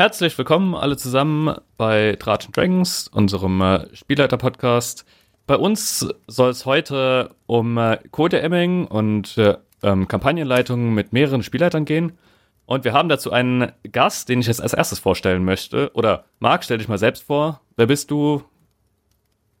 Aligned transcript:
herzlich 0.00 0.38
willkommen 0.38 0.74
alle 0.74 0.96
zusammen 0.96 1.54
bei 1.76 2.16
Drachen 2.18 2.52
Dragons, 2.52 3.06
unserem 3.08 3.60
äh, 3.60 3.94
Spielleiter-Podcast. 3.94 5.04
Bei 5.46 5.56
uns 5.56 6.08
soll 6.26 6.48
es 6.48 6.64
heute 6.64 7.34
um 7.44 7.76
äh, 7.76 7.98
Code-Emming 8.10 8.86
und 8.86 9.36
äh, 9.36 9.58
ähm, 9.82 10.08
Kampagnenleitung 10.08 10.94
mit 10.94 11.12
mehreren 11.12 11.42
Spielleitern 11.42 11.84
gehen. 11.84 12.16
Und 12.64 12.84
wir 12.84 12.94
haben 12.94 13.10
dazu 13.10 13.30
einen 13.30 13.72
Gast, 13.92 14.30
den 14.30 14.40
ich 14.40 14.46
jetzt 14.46 14.62
als 14.62 14.72
erstes 14.72 15.00
vorstellen 15.00 15.44
möchte. 15.44 15.90
Oder 15.92 16.24
Marc, 16.38 16.64
stell 16.64 16.78
dich 16.78 16.88
mal 16.88 16.96
selbst 16.96 17.24
vor. 17.24 17.60
Wer 17.76 17.84
bist 17.84 18.10
du? 18.10 18.42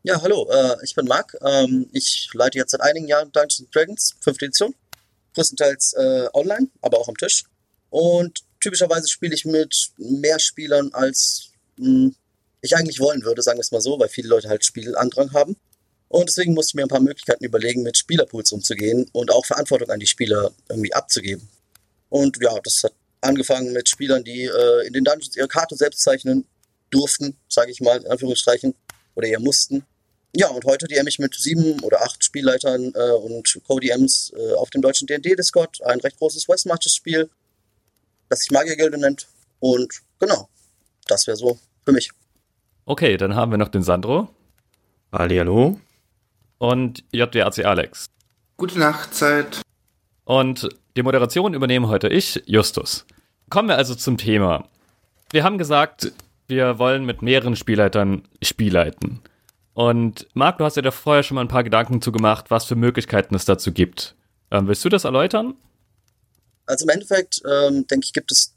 Ja, 0.04 0.22
hallo, 0.22 0.48
äh, 0.50 0.76
ich 0.82 0.94
bin 0.94 1.04
Marc. 1.04 1.36
Ähm, 1.44 1.90
ich 1.92 2.30
leite 2.32 2.56
jetzt 2.56 2.70
seit 2.70 2.80
einigen 2.80 3.06
Jahren 3.08 3.30
Dungeons 3.30 3.68
Dragons, 3.70 4.16
fünfte 4.22 4.46
Edition. 4.46 4.74
Größtenteils 5.34 5.92
äh, 5.98 6.28
online, 6.32 6.70
aber 6.80 6.96
auch 6.96 7.08
am 7.08 7.16
Tisch. 7.18 7.44
Und 7.90 8.40
typischerweise 8.60 9.08
spiele 9.08 9.34
ich 9.34 9.44
mit 9.44 9.90
mehr 9.96 10.38
Spielern, 10.38 10.90
als 10.92 11.50
mh, 11.76 11.86
hm, 11.86 12.16
ich 12.62 12.76
eigentlich 12.76 13.00
wollen 13.00 13.24
würde, 13.24 13.42
sagen 13.42 13.58
wir 13.58 13.62
es 13.62 13.72
mal 13.72 13.80
so, 13.80 13.98
weil 13.98 14.08
viele 14.08 14.28
Leute 14.28 14.48
halt 14.48 14.64
Spielandrang 14.64 15.32
haben. 15.32 15.56
Und 16.08 16.28
deswegen 16.28 16.54
musste 16.54 16.70
ich 16.70 16.74
mir 16.74 16.82
ein 16.82 16.88
paar 16.88 17.00
Möglichkeiten 17.00 17.44
überlegen, 17.44 17.82
mit 17.82 17.96
Spielerpools 17.96 18.52
umzugehen 18.52 19.08
und 19.12 19.30
auch 19.30 19.46
Verantwortung 19.46 19.90
an 19.90 20.00
die 20.00 20.06
Spieler 20.06 20.52
irgendwie 20.68 20.92
abzugeben. 20.92 21.48
Und 22.08 22.36
ja, 22.42 22.52
das 22.62 22.82
hat 22.82 22.92
angefangen 23.20 23.72
mit 23.72 23.88
Spielern, 23.88 24.24
die 24.24 24.44
äh, 24.44 24.86
in 24.86 24.92
den 24.92 25.04
Dungeons 25.04 25.36
ihre 25.36 25.48
Karte 25.48 25.76
selbst 25.76 26.00
zeichnen 26.00 26.46
durften, 26.90 27.36
sage 27.48 27.70
ich 27.70 27.80
mal, 27.80 27.98
in 27.98 28.08
Anführungsstrichen, 28.08 28.74
oder 29.14 29.28
eher 29.28 29.40
mussten. 29.40 29.84
Ja, 30.34 30.48
und 30.48 30.64
heute 30.64 30.86
DM 30.86 31.06
ich 31.06 31.18
mit 31.18 31.34
sieben 31.34 31.80
oder 31.80 32.02
acht 32.02 32.24
Spielleitern 32.24 32.92
äh, 32.94 33.10
und 33.12 33.60
Co-DMs 33.66 34.32
äh, 34.36 34.52
auf 34.54 34.70
dem 34.70 34.82
deutschen 34.82 35.06
D&D-Discord 35.06 35.82
ein 35.82 36.00
recht 36.00 36.18
großes 36.18 36.48
Westmarches-Spiel, 36.48 37.28
das 38.30 38.40
sich 38.40 38.50
Magiergilde 38.50 38.98
nennt. 38.98 39.28
Und 39.58 40.00
genau, 40.18 40.48
das 41.06 41.26
wäre 41.26 41.36
so 41.36 41.58
für 41.84 41.92
mich. 41.92 42.10
Okay, 42.86 43.18
dann 43.18 43.34
haben 43.34 43.50
wir 43.50 43.58
noch 43.58 43.68
den 43.68 43.82
Sandro. 43.82 44.28
Hallo. 45.12 45.78
Und 46.58 47.04
JWAC 47.12 47.64
Alex. 47.64 48.06
Gute 48.56 48.78
Nachtzeit. 48.78 49.60
Und 50.24 50.68
die 50.96 51.02
Moderation 51.02 51.54
übernehme 51.54 51.88
heute 51.88 52.08
ich, 52.08 52.42
Justus. 52.46 53.04
Kommen 53.48 53.68
wir 53.68 53.76
also 53.76 53.94
zum 53.94 54.16
Thema. 54.16 54.68
Wir 55.32 55.44
haben 55.44 55.58
gesagt, 55.58 56.12
wir 56.46 56.78
wollen 56.78 57.04
mit 57.04 57.22
mehreren 57.22 57.56
Spielleitern 57.56 58.22
spielleiten. 58.42 59.20
Und 59.74 60.26
Marc, 60.34 60.58
du 60.58 60.64
hast 60.64 60.76
ja 60.76 60.82
da 60.82 60.90
vorher 60.90 61.22
schon 61.22 61.36
mal 61.36 61.40
ein 61.40 61.48
paar 61.48 61.64
Gedanken 61.64 62.02
zu 62.02 62.12
gemacht, 62.12 62.46
was 62.48 62.64
für 62.64 62.76
Möglichkeiten 62.76 63.34
es 63.34 63.44
dazu 63.44 63.72
gibt. 63.72 64.14
Ähm, 64.50 64.66
willst 64.66 64.84
du 64.84 64.88
das 64.88 65.04
erläutern? 65.04 65.54
Also 66.70 66.84
im 66.84 66.90
Endeffekt, 66.90 67.42
ähm, 67.44 67.86
denke 67.86 68.06
ich, 68.06 68.12
gibt 68.12 68.30
es 68.32 68.52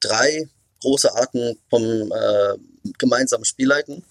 drei 0.00 0.48
große 0.82 1.14
Arten 1.14 1.58
vom 1.68 1.82
äh, 1.82 2.56
gemeinsamen 2.98 3.44
Spielleiten. 3.44 4.04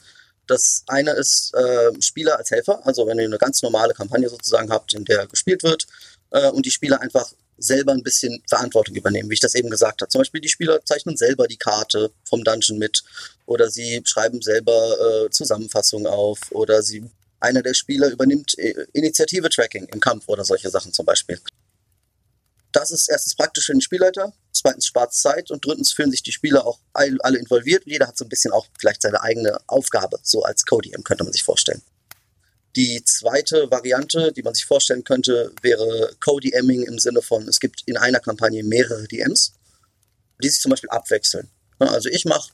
Das 0.45 0.83
eine 0.87 1.11
ist 1.11 1.53
äh, 1.53 1.91
Spieler 2.01 2.37
als 2.37 2.51
Helfer, 2.51 2.85
also 2.85 3.07
wenn 3.07 3.17
ihr 3.17 3.25
eine 3.25 3.37
ganz 3.37 3.61
normale 3.61 3.93
Kampagne 3.93 4.29
sozusagen 4.29 4.71
habt, 4.71 4.93
in 4.93 5.05
der 5.05 5.27
gespielt 5.27 5.63
wird 5.63 5.87
äh, 6.31 6.49
und 6.49 6.65
die 6.65 6.71
Spieler 6.71 7.01
einfach 7.01 7.31
selber 7.57 7.91
ein 7.91 8.03
bisschen 8.03 8.41
Verantwortung 8.47 8.95
übernehmen, 8.95 9.29
wie 9.29 9.35
ich 9.35 9.39
das 9.41 9.55
eben 9.55 9.69
gesagt 9.69 10.01
habe. 10.01 10.09
Zum 10.09 10.19
Beispiel 10.19 10.41
die 10.41 10.49
Spieler 10.49 10.83
zeichnen 10.85 11.17
selber 11.17 11.47
die 11.47 11.57
Karte 11.57 12.11
vom 12.23 12.43
Dungeon 12.43 12.77
mit 12.77 13.03
oder 13.45 13.69
sie 13.69 14.01
schreiben 14.05 14.41
selber 14.41 15.25
äh, 15.25 15.29
Zusammenfassungen 15.29 16.07
auf 16.07 16.39
oder 16.51 16.81
sie 16.81 17.09
einer 17.39 17.61
der 17.61 17.73
Spieler 17.73 18.09
übernimmt 18.09 18.57
äh, 18.57 18.85
Initiative-Tracking 18.93 19.87
im 19.87 19.99
Kampf 19.99 20.27
oder 20.27 20.43
solche 20.43 20.69
Sachen 20.69 20.93
zum 20.93 21.05
Beispiel. 21.05 21.39
Das 22.71 22.91
ist 22.91 23.09
erstens 23.09 23.35
praktisch 23.35 23.65
für 23.65 23.71
den 23.73 23.81
Spielleiter, 23.81 24.33
zweitens 24.51 24.85
spart 24.85 25.13
Zeit 25.13 25.49
und 25.49 25.65
drittens 25.65 25.91
fühlen 25.91 26.11
sich 26.11 26.21
die 26.21 26.31
Spieler 26.31 26.65
auch 26.67 26.79
alle 26.93 27.39
involviert. 27.39 27.83
Jeder 27.85 28.07
hat 28.07 28.17
so 28.17 28.25
ein 28.25 28.29
bisschen 28.29 28.51
auch 28.51 28.67
vielleicht 28.79 29.01
seine 29.01 29.21
eigene 29.21 29.57
Aufgabe, 29.67 30.19
so 30.21 30.43
als 30.43 30.65
Codium 30.65 31.03
könnte 31.03 31.23
man 31.23 31.33
sich 31.33 31.43
vorstellen. 31.43 31.81
Die 32.75 33.03
zweite 33.03 33.71
Variante, 33.71 34.31
die 34.31 34.43
man 34.43 34.53
sich 34.53 34.65
vorstellen 34.65 35.03
könnte, 35.03 35.51
wäre 35.63 36.15
Co-DMing 36.19 36.83
im 36.83 36.99
Sinne 36.99 37.23
von, 37.23 37.47
es 37.47 37.59
gibt 37.59 37.81
in 37.87 37.97
einer 37.97 38.19
Kampagne 38.19 38.63
mehrere 38.63 39.07
DMs, 39.07 39.53
die 40.41 40.49
sich 40.49 40.61
zum 40.61 40.69
Beispiel 40.69 40.89
abwechseln. 40.89 41.49
Also 41.79 42.09
ich 42.09 42.25
mache 42.25 42.51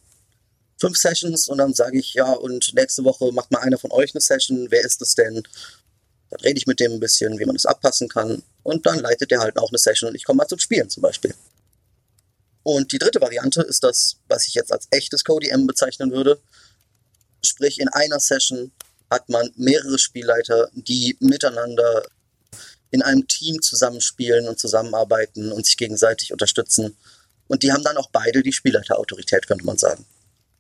fünf 0.80 0.98
Sessions 0.98 1.50
und 1.50 1.58
dann 1.58 1.74
sage 1.74 2.00
ich, 2.00 2.14
ja, 2.14 2.32
und 2.32 2.74
nächste 2.76 3.04
Woche 3.04 3.32
macht 3.34 3.52
mal 3.52 3.60
einer 3.60 3.78
von 3.78 3.92
euch 3.92 4.14
eine 4.16 4.22
Session, 4.22 4.68
wer 4.70 4.84
ist 4.86 5.02
es 5.02 5.16
denn? 5.16 5.44
Dann 6.30 6.40
rede 6.42 6.58
ich 6.58 6.68
mit 6.68 6.80
dem 6.80 6.94
ein 6.94 7.00
bisschen, 7.00 7.40
wie 7.40 7.46
man 7.46 7.56
das 7.56 7.66
abpassen 7.66 8.08
kann 8.08 8.44
und 8.64 8.86
dann 8.86 9.00
leitet 9.00 9.32
der 9.32 9.40
halt 9.40 9.58
auch 9.58 9.70
eine 9.70 9.78
Session 9.78 10.10
und 10.10 10.16
ich 10.16 10.24
komme 10.24 10.38
mal 10.38 10.48
zum 10.48 10.60
Spielen 10.60 10.90
zum 10.90 11.02
Beispiel. 11.02 11.34
Und 12.64 12.92
die 12.92 12.98
dritte 12.98 13.22
Variante 13.22 13.62
ist 13.62 13.84
das, 13.84 14.18
was 14.28 14.48
ich 14.48 14.56
jetzt 14.56 14.72
als 14.72 14.88
echtes 14.90 15.24
Co-DM 15.24 15.68
bezeichnen 15.68 16.12
würde. 16.12 16.42
Sprich, 17.44 17.80
in 17.80 17.90
einer 17.90 18.20
Session 18.20 18.72
hat 19.12 19.30
man 19.30 19.52
mehrere 19.56 20.00
Spielleiter, 20.00 20.70
die 20.74 21.16
miteinander 21.20 22.04
in 22.90 23.04
einem 23.04 23.28
Team 23.28 23.62
zusammenspielen 23.62 24.48
und 24.48 24.60
zusammenarbeiten 24.60 25.52
und 25.52 25.66
sich 25.66 25.78
gegenseitig 25.78 26.32
unterstützen. 26.32 26.98
Und 27.48 27.62
die 27.62 27.72
haben 27.72 27.84
dann 27.84 27.98
auch 27.98 28.10
beide 28.10 28.42
die 28.42 28.54
Spielleiterautorität, 28.54 29.48
könnte 29.48 29.66
man 29.66 29.78
sagen. 29.78 30.06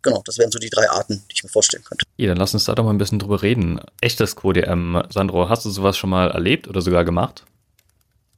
Genau, 0.05 0.21
das 0.23 0.37
wären 0.37 0.51
so 0.51 0.59
die 0.59 0.69
drei 0.69 0.87
Arten, 0.87 1.23
die 1.31 1.33
ich 1.33 1.43
mir 1.43 1.49
vorstellen 1.49 1.83
könnte. 1.83 2.05
Ja, 2.17 2.27
dann 2.27 2.37
lass 2.37 2.53
uns 2.53 2.65
da 2.65 2.75
doch 2.75 2.83
mal 2.83 2.91
ein 2.91 2.99
bisschen 2.99 3.17
drüber 3.17 3.41
reden. 3.41 3.81
Echtes 4.01 4.35
CodeM, 4.35 5.01
Sandro, 5.09 5.49
hast 5.49 5.65
du 5.65 5.71
sowas 5.71 5.97
schon 5.97 6.11
mal 6.11 6.29
erlebt 6.29 6.67
oder 6.67 6.81
sogar 6.81 7.03
gemacht? 7.03 7.43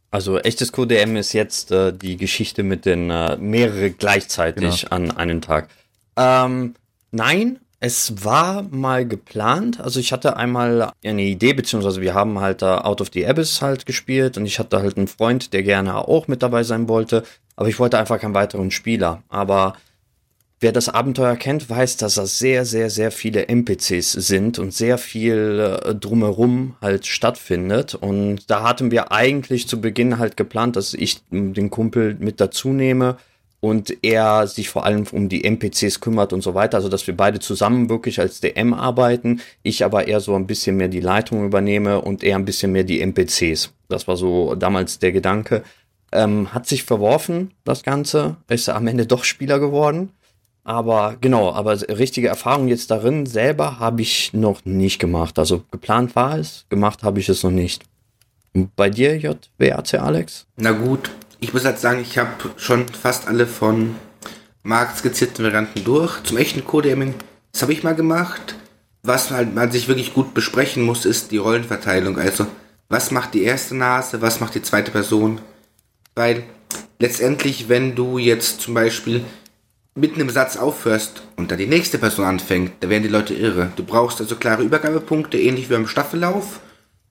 Also 0.09 0.39
echtes 0.39 0.71
CodeM 0.71 1.17
ist 1.17 1.33
jetzt 1.33 1.71
äh, 1.71 1.91
die 1.91 2.15
Geschichte 2.15 2.63
mit 2.63 2.85
den 2.85 3.09
äh, 3.09 3.35
mehrere 3.35 3.91
gleichzeitig 3.91 4.83
genau. 4.83 4.95
an 4.95 5.11
einem 5.11 5.41
Tag. 5.41 5.67
Ähm, 6.15 6.75
nein, 7.11 7.59
es 7.81 8.23
war 8.23 8.63
mal 8.63 9.05
geplant, 9.05 9.81
also 9.81 9.99
ich 9.99 10.13
hatte 10.13 10.37
einmal 10.37 10.93
eine 11.03 11.21
Idee, 11.23 11.51
beziehungsweise 11.51 11.99
wir 11.99 12.13
haben 12.13 12.39
halt 12.39 12.63
uh, 12.63 12.77
Out 12.77 13.01
of 13.01 13.09
the 13.13 13.27
Abyss 13.27 13.61
halt 13.61 13.85
gespielt 13.85 14.37
und 14.37 14.45
ich 14.45 14.57
hatte 14.57 14.79
halt 14.79 14.95
einen 14.95 15.09
Freund, 15.09 15.51
der 15.51 15.63
gerne 15.63 15.95
auch 15.95 16.29
mit 16.29 16.41
dabei 16.41 16.63
sein 16.63 16.87
wollte, 16.87 17.23
aber 17.57 17.67
ich 17.67 17.77
wollte 17.77 17.99
einfach 17.99 18.21
keinen 18.21 18.33
weiteren 18.33 18.71
Spieler. 18.71 19.21
Aber 19.27 19.75
wer 20.59 20.71
das 20.71 20.89
Abenteuer 20.89 21.35
kennt, 21.35 21.69
weiß, 21.69 21.97
dass 21.97 22.15
das 22.15 22.39
sehr, 22.39 22.65
sehr, 22.65 22.89
sehr 22.89 23.11
viele 23.11 23.47
NPCs 23.47 24.13
sind 24.13 24.59
und 24.59 24.73
sehr 24.73 24.97
viel 24.97 25.79
äh, 25.83 25.95
drumherum 25.95 26.75
halt 26.81 27.05
stattfindet. 27.05 27.95
Und 27.95 28.49
da 28.49 28.63
hatten 28.63 28.91
wir 28.91 29.11
eigentlich 29.11 29.67
zu 29.67 29.79
Beginn 29.79 30.17
halt 30.17 30.37
geplant, 30.37 30.75
dass 30.75 30.93
ich 30.93 31.21
den 31.29 31.69
Kumpel 31.69 32.15
mit 32.19 32.41
dazu 32.41 32.69
nehme 32.69 33.17
und 33.59 34.03
er 34.03 34.47
sich 34.47 34.69
vor 34.69 34.85
allem 34.85 35.05
um 35.11 35.29
die 35.29 35.43
NPCs 35.43 35.99
kümmert 35.99 36.31
und 36.31 36.41
so 36.41 36.53
weiter, 36.53 36.77
also 36.77 36.89
dass 36.89 37.07
wir 37.07 37.17
beide 37.17 37.39
zusammen 37.39 37.89
wirklich 37.89 38.19
als 38.19 38.39
DM 38.39 38.73
arbeiten, 38.73 39.41
ich 39.63 39.83
aber 39.83 40.07
eher 40.07 40.19
so 40.19 40.35
ein 40.35 40.47
bisschen 40.47 40.77
mehr 40.77 40.87
die 40.87 40.99
Leitung 40.99 41.45
übernehme 41.45 42.01
und 42.01 42.23
er 42.23 42.35
ein 42.35 42.45
bisschen 42.45 42.71
mehr 42.71 42.83
die 42.83 43.01
NPCs. 43.01 43.73
Das 43.89 44.07
war 44.07 44.15
so 44.15 44.55
damals 44.55 44.99
der 44.99 45.11
Gedanke. 45.11 45.63
Ähm, 46.11 46.53
hat 46.53 46.67
sich 46.67 46.83
verworfen, 46.83 47.51
das 47.65 47.83
Ganze, 47.83 48.37
ist 48.47 48.69
am 48.69 48.87
Ende 48.87 49.05
doch 49.05 49.23
Spieler 49.23 49.59
geworden. 49.59 50.11
Aber 50.67 51.15
genau, 51.21 51.53
aber 51.53 51.79
richtige 51.97 52.27
Erfahrung 52.27 52.67
jetzt 52.67 52.91
darin 52.91 53.25
selber 53.25 53.79
habe 53.79 54.01
ich 54.01 54.33
noch 54.33 54.65
nicht 54.65 54.99
gemacht. 54.99 55.39
Also 55.39 55.63
geplant 55.71 56.13
war 56.17 56.37
es, 56.37 56.65
gemacht 56.67 57.03
habe 57.03 57.21
ich 57.21 57.29
es 57.29 57.41
noch 57.43 57.51
nicht. 57.51 57.85
Bei 58.75 58.89
dir, 58.89 59.15
JWAC 59.15 59.93
Alex? 59.93 60.45
Na 60.57 60.71
gut, 60.71 61.09
ich 61.39 61.53
muss 61.53 61.63
halt 61.63 61.79
sagen, 61.79 62.01
ich 62.01 62.17
habe 62.17 62.31
schon 62.57 62.85
fast 62.89 63.29
alle 63.29 63.47
von 63.47 63.95
Marc 64.61 64.97
skizzierten 64.97 65.45
Varianten 65.45 65.85
durch. 65.85 66.21
Zum 66.23 66.35
echten 66.35 66.65
Codeming, 66.65 67.13
das 67.53 67.61
habe 67.61 67.71
ich 67.71 67.85
mal 67.85 67.95
gemacht. 67.95 68.55
Was 69.03 69.31
halt 69.31 69.55
man 69.55 69.71
sich 69.71 69.87
wirklich 69.87 70.13
gut 70.13 70.33
besprechen 70.33 70.83
muss, 70.83 71.05
ist 71.05 71.31
die 71.31 71.37
Rollenverteilung. 71.37 72.19
Also, 72.19 72.45
was 72.89 73.11
macht 73.11 73.35
die 73.35 73.43
erste 73.43 73.73
Nase, 73.73 74.21
was 74.21 74.41
macht 74.41 74.55
die 74.55 74.63
zweite 74.63 74.91
Person? 74.91 75.39
Weil 76.13 76.43
letztendlich, 76.99 77.69
wenn 77.69 77.95
du 77.95 78.17
jetzt 78.17 78.59
zum 78.59 78.73
Beispiel 78.73 79.23
mitten 79.97 80.21
im 80.21 80.29
Satz 80.29 80.57
aufhörst 80.57 81.23
und 81.35 81.51
da 81.51 81.55
die 81.55 81.65
nächste 81.65 81.97
Person 81.97 82.25
anfängt, 82.25 82.71
da 82.81 82.89
werden 82.89 83.03
die 83.03 83.09
Leute 83.09 83.33
irre. 83.33 83.71
Du 83.75 83.83
brauchst 83.83 84.21
also 84.21 84.35
klare 84.35 84.63
Übergabepunkte, 84.63 85.39
ähnlich 85.39 85.69
wie 85.69 85.73
beim 85.73 85.87
Staffellauf. 85.87 86.59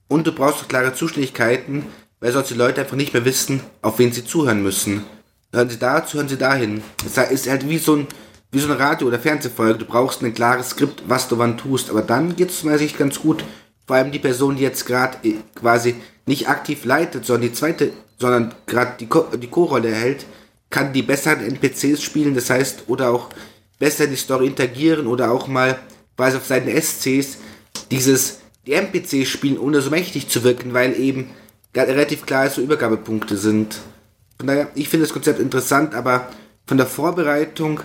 Und 0.09 0.27
du 0.27 0.33
brauchst 0.33 0.63
auch 0.63 0.69
klare 0.69 0.95
Zuständigkeiten, 0.95 1.87
weil 2.21 2.33
sonst 2.33 2.51
die 2.51 2.55
Leute 2.55 2.81
einfach 2.81 2.97
nicht 2.97 3.13
mehr 3.13 3.25
wissen, 3.25 3.61
auf 3.83 3.99
wen 3.99 4.13
sie 4.13 4.25
zuhören 4.25 4.63
müssen. 4.63 5.05
Hören 5.53 5.69
sie 5.69 5.79
dazu, 5.79 6.17
hören 6.19 6.29
sie 6.29 6.37
dahin. 6.37 6.83
Das 7.03 7.31
ist 7.31 7.49
halt 7.49 7.69
wie 7.69 7.79
so 7.79 7.97
ein, 7.97 8.07
wie 8.53 8.61
so 8.61 8.71
eine 8.71 8.79
Radio- 8.79 9.09
oder 9.09 9.19
Fernsehfolge. 9.19 9.81
Du 9.81 9.85
brauchst 9.85 10.23
ein 10.23 10.35
klares 10.35 10.71
Skript, 10.71 11.03
was 11.09 11.27
du 11.27 11.39
wann 11.39 11.59
tust. 11.59 11.91
Aber 11.91 12.03
dann 12.03 12.37
geht 12.37 12.51
es 12.51 12.63
meiner 12.63 12.79
Sicht 12.79 12.99
ganz 12.99 13.19
gut. 13.21 13.45
Vor 13.87 13.97
allem 13.97 14.13
die 14.13 14.19
Person, 14.21 14.57
die 14.57 14.63
jetzt 14.63 14.87
gerade 14.87 15.19
äh, 15.27 15.35
quasi 15.57 15.97
nicht 16.25 16.49
aktiv 16.49 16.85
leitet, 16.85 17.27
sondern 17.27 17.49
die 17.49 17.53
zweite, 17.53 17.93
sondern 18.19 18.55
gerade 18.67 18.93
die, 19.01 19.07
Co 19.07 19.27
die 19.37 19.49
Co-Rolle 19.49 19.91
erhält, 19.91 20.27
kann 20.71 20.93
die 20.93 21.03
besseren 21.03 21.45
NPCs 21.45 22.03
spielen. 22.03 22.35
Das 22.35 22.51
heißt, 22.51 22.85
oder 22.89 23.11
auch 23.11 23.31
besser 23.79 24.05
in 24.05 24.11
die 24.11 24.17
Story 24.17 24.47
interagieren 24.47 25.07
oder 25.07 25.31
auch 25.31 25.49
mal 25.49 25.79
quasi 26.17 26.37
auf 26.37 26.47
seinen 26.47 26.81
SCs 26.81 27.39
dieses 27.91 28.41
die 28.67 28.73
NPCs 28.73 29.29
spielen, 29.29 29.59
ohne 29.59 29.81
so 29.81 29.91
mächtig 29.91 30.29
zu 30.29 30.43
wirken, 30.43 30.75
weil 30.75 30.99
eben 30.99 31.31
relativ 31.75 32.27
klar 32.27 32.49
so 32.51 32.63
Übergabepunkte 32.63 33.37
sind. 33.37 33.79
Von 34.39 34.49
daher, 34.49 34.69
ich 34.75 34.89
finde 34.89 35.05
das 35.05 35.13
Konzept 35.13 35.39
interessant, 35.39 35.95
aber 35.95 36.29
von 36.67 36.77
der 36.77 36.87
Vorbereitung 36.87 37.81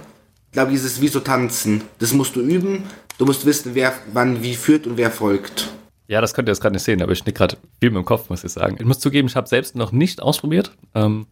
Ich 0.48 0.54
glaube, 0.54 0.72
dieses 0.72 1.00
wie 1.00 1.07
so 1.07 1.19
tanzen, 1.19 1.83
das 2.00 2.13
musst 2.13 2.36
du 2.36 2.42
üben. 2.42 2.83
Du 3.18 3.25
musst 3.25 3.45
wissen, 3.45 3.75
wer 3.75 3.94
wann 4.12 4.42
wie 4.42 4.56
führt 4.56 4.88
und 4.88 4.98
wer 4.98 5.12
folgt. 5.12 5.69
Ja, 6.07 6.19
das 6.19 6.33
könnt 6.33 6.50
ihr 6.50 6.51
jetzt 6.51 6.62
gerade 6.62 6.74
nicht 6.74 6.83
sehen, 6.83 7.01
aber 7.01 7.13
ich 7.13 7.25
nick 7.25 7.36
gerade 7.36 7.56
viel 7.80 7.89
mit 7.92 8.00
dem 8.00 8.06
Kopf, 8.06 8.30
muss 8.30 8.44
ich 8.44 8.51
sagen. 8.51 8.75
Ich 8.80 8.86
muss 8.86 9.00
zugeben, 9.00 9.28
ich 9.28 9.36
habe 9.36 9.48
selbst 9.48 9.75
noch 9.75 9.92
nicht 9.92 10.22
ausprobiert. 10.22 10.72
Ähm, 10.94 11.28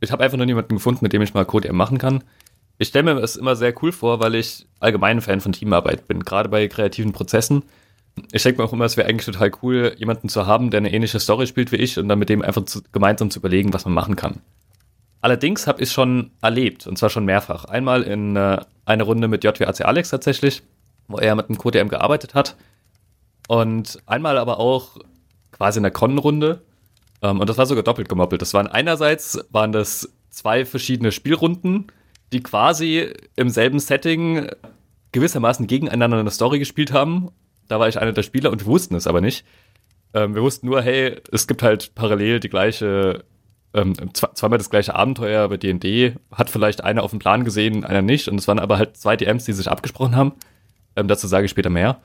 ich 0.00 0.12
habe 0.12 0.24
einfach 0.24 0.38
noch 0.38 0.46
niemanden 0.46 0.74
gefunden, 0.76 1.00
mit 1.02 1.12
dem 1.12 1.22
ich 1.22 1.34
mal 1.34 1.44
Code 1.44 1.72
machen 1.72 1.98
kann. 1.98 2.24
Ich 2.78 2.88
stelle 2.88 3.14
mir 3.14 3.20
es 3.20 3.36
immer 3.36 3.56
sehr 3.56 3.74
cool 3.82 3.92
vor, 3.92 4.20
weil 4.20 4.34
ich 4.34 4.66
allgemein 4.78 5.20
Fan 5.20 5.40
von 5.40 5.52
Teamarbeit 5.52 6.08
bin, 6.08 6.20
gerade 6.20 6.48
bei 6.48 6.66
kreativen 6.66 7.12
Prozessen. 7.12 7.62
Ich 8.32 8.42
denke 8.42 8.60
mir 8.60 8.66
auch 8.66 8.72
immer, 8.72 8.86
es 8.86 8.96
wäre 8.96 9.08
eigentlich 9.08 9.26
total 9.26 9.52
cool, 9.62 9.94
jemanden 9.98 10.28
zu 10.28 10.46
haben, 10.46 10.70
der 10.70 10.78
eine 10.78 10.92
ähnliche 10.92 11.20
Story 11.20 11.46
spielt 11.46 11.72
wie 11.72 11.76
ich 11.76 11.98
und 11.98 12.08
dann 12.08 12.18
mit 12.18 12.28
dem 12.28 12.42
einfach 12.42 12.64
zu, 12.64 12.80
gemeinsam 12.92 13.30
zu 13.30 13.38
überlegen, 13.38 13.72
was 13.72 13.84
man 13.84 13.94
machen 13.94 14.16
kann. 14.16 14.40
Allerdings 15.20 15.66
habe 15.66 15.82
ich 15.82 15.92
schon 15.92 16.30
erlebt, 16.40 16.86
und 16.86 16.96
zwar 16.96 17.10
schon 17.10 17.26
mehrfach. 17.26 17.66
Einmal 17.66 18.02
in 18.02 18.36
äh, 18.36 18.58
einer 18.86 19.04
Runde 19.04 19.28
mit 19.28 19.44
JWAC 19.44 19.82
Alex 19.82 20.10
tatsächlich, 20.10 20.62
wo 21.08 21.18
er 21.18 21.34
mit 21.34 21.48
einem 21.48 21.58
CodeM 21.58 21.88
gearbeitet 21.88 22.34
hat. 22.34 22.56
Und 23.46 23.98
einmal 24.06 24.38
aber 24.38 24.58
auch 24.58 24.96
quasi 25.52 25.78
in 25.78 25.82
der 25.82 25.92
Con-Runde. 25.92 26.62
Ähm, 27.22 27.40
und 27.40 27.48
das 27.48 27.58
war 27.58 27.66
sogar 27.66 27.84
doppelt 27.84 28.08
gemoppelt. 28.08 28.42
Das 28.42 28.54
waren 28.54 28.66
einerseits 28.66 29.38
waren 29.50 29.72
das 29.72 30.12
zwei 30.30 30.64
verschiedene 30.64 31.12
Spielrunden, 31.12 31.88
die 32.32 32.42
quasi 32.42 33.12
im 33.36 33.48
selben 33.50 33.78
Setting 33.78 34.48
gewissermaßen 35.12 35.66
gegeneinander 35.66 36.18
eine 36.18 36.30
Story 36.30 36.58
gespielt 36.58 36.92
haben. 36.92 37.30
Da 37.68 37.80
war 37.80 37.88
ich 37.88 38.00
einer 38.00 38.12
der 38.12 38.22
Spieler 38.22 38.50
und 38.50 38.60
wir 38.60 38.66
wussten 38.66 38.94
es 38.94 39.06
aber 39.06 39.20
nicht. 39.20 39.44
Ähm, 40.14 40.34
wir 40.34 40.42
wussten 40.42 40.66
nur, 40.66 40.82
hey, 40.82 41.16
es 41.32 41.46
gibt 41.46 41.62
halt 41.62 41.94
parallel 41.94 42.40
die 42.40 42.48
gleiche 42.48 43.24
ähm, 43.72 43.94
zweimal 44.14 44.58
das 44.58 44.70
gleiche 44.70 44.94
Abenteuer 44.94 45.48
bei 45.48 45.56
D&D, 45.56 46.14
hat 46.32 46.50
vielleicht 46.50 46.82
einer 46.82 47.04
auf 47.04 47.10
dem 47.10 47.20
Plan 47.20 47.44
gesehen, 47.44 47.84
einer 47.84 48.02
nicht. 48.02 48.28
Und 48.28 48.38
es 48.38 48.48
waren 48.48 48.58
aber 48.58 48.78
halt 48.78 48.96
zwei 48.96 49.16
DMs, 49.16 49.44
die 49.44 49.52
sich 49.52 49.70
abgesprochen 49.70 50.16
haben. 50.16 50.32
Dazu 50.94 51.28
sage 51.28 51.44
ich 51.44 51.52
später 51.52 51.70
mehr. 51.70 52.00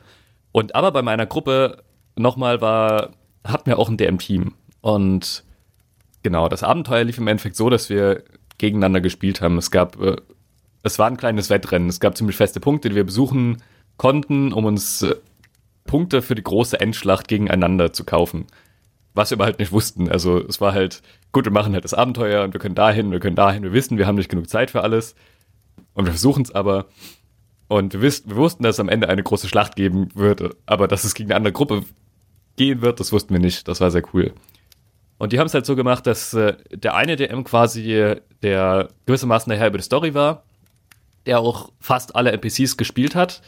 Und 0.51 0.75
aber 0.75 0.91
bei 0.91 1.01
meiner 1.01 1.25
Gruppe 1.25 1.83
nochmal 2.15 2.62
war, 2.62 3.12
hatten 3.44 3.65
wir 3.65 3.79
auch 3.79 3.89
ein 3.89 3.97
DM-Team. 3.97 4.53
Und 4.86 5.44
genau, 6.22 6.48
das 6.48 6.62
Abenteuer 6.62 7.04
lief 7.06 7.18
im 7.18 7.28
Endeffekt 7.28 7.56
so, 7.56 7.72
dass 7.72 7.90
wir 7.90 8.24
gegeneinander 8.60 9.02
gespielt 9.02 9.42
haben. 9.42 9.58
Es 9.58 9.72
gab, 9.72 10.00
äh, 10.00 10.18
es 10.84 11.00
war 11.00 11.08
ein 11.08 11.18
kleines 11.18 11.50
Wettrennen. 11.50 11.90
Es 11.90 12.00
gab 12.00 12.16
ziemlich 12.16 12.38
feste 12.38 12.60
Punkte, 12.60 12.90
die 12.90 12.96
wir 12.96 13.04
besuchen 13.04 13.64
konnten, 13.98 14.54
um 14.54 14.66
uns 14.66 15.02
äh, 15.02 15.16
Punkte 15.86 16.22
für 16.22 16.36
die 16.36 16.44
große 16.44 16.80
Endschlacht 16.80 17.28
gegeneinander 17.28 17.94
zu 17.94 18.04
kaufen. 18.04 18.46
Was 19.16 19.32
wir 19.32 19.38
aber 19.38 19.46
halt 19.46 19.58
nicht 19.58 19.72
wussten. 19.72 20.08
Also 20.08 20.38
es 20.38 20.62
war 20.62 20.74
halt, 20.74 21.02
gut, 21.32 21.46
wir 21.46 21.52
machen 21.52 21.74
halt 21.74 21.84
das 21.84 21.96
Abenteuer 21.96 22.44
und 22.44 22.54
wir 22.54 22.60
können 22.60 22.76
dahin, 22.76 23.10
wir 23.10 23.20
können 23.20 23.36
dahin, 23.36 23.64
wir 23.64 23.74
wissen, 23.74 23.98
wir 23.98 24.06
haben 24.06 24.18
nicht 24.18 24.30
genug 24.30 24.48
Zeit 24.48 24.70
für 24.70 24.84
alles. 24.84 25.16
Und 25.96 26.06
wir 26.06 26.12
versuchen 26.12 26.44
es 26.44 26.54
aber. 26.54 26.86
Und 27.68 27.94
wir, 27.94 28.02
wiss, 28.04 28.22
wir 28.28 28.36
wussten, 28.36 28.62
dass 28.62 28.76
es 28.76 28.80
am 28.80 28.90
Ende 28.90 29.10
eine 29.10 29.24
große 29.24 29.48
Schlacht 29.48 29.76
geben 29.76 30.10
würde, 30.14 30.56
aber 30.68 30.88
dass 30.88 31.06
es 31.06 31.16
gegen 31.16 31.32
eine 31.32 31.38
andere 31.38 31.54
Gruppe 31.54 31.86
gehen 32.56 32.84
wird, 32.84 33.00
das 33.00 33.12
wussten 33.12 33.34
wir 33.34 33.42
nicht. 33.42 33.68
Das 33.68 33.82
war 33.82 33.90
sehr 33.90 34.04
cool. 34.14 34.32
Und 35.17 35.31
die 35.31 35.39
haben 35.39 35.47
es 35.47 35.53
halt 35.53 35.65
so 35.65 35.75
gemacht, 35.75 36.06
dass 36.07 36.33
äh, 36.33 36.56
der 36.71 36.95
eine 36.95 37.15
DM 37.15 37.44
quasi 37.44 38.15
der 38.41 38.89
gewissermaßen 39.06 39.50
der 39.50 39.57
Herr 39.57 39.67
über 39.67 39.77
die 39.77 39.83
Story 39.83 40.13
war, 40.13 40.44
der 41.25 41.39
auch 41.39 41.71
fast 41.79 42.15
alle 42.15 42.31
NPCs 42.31 42.77
gespielt 42.77 43.15
hat. 43.15 43.41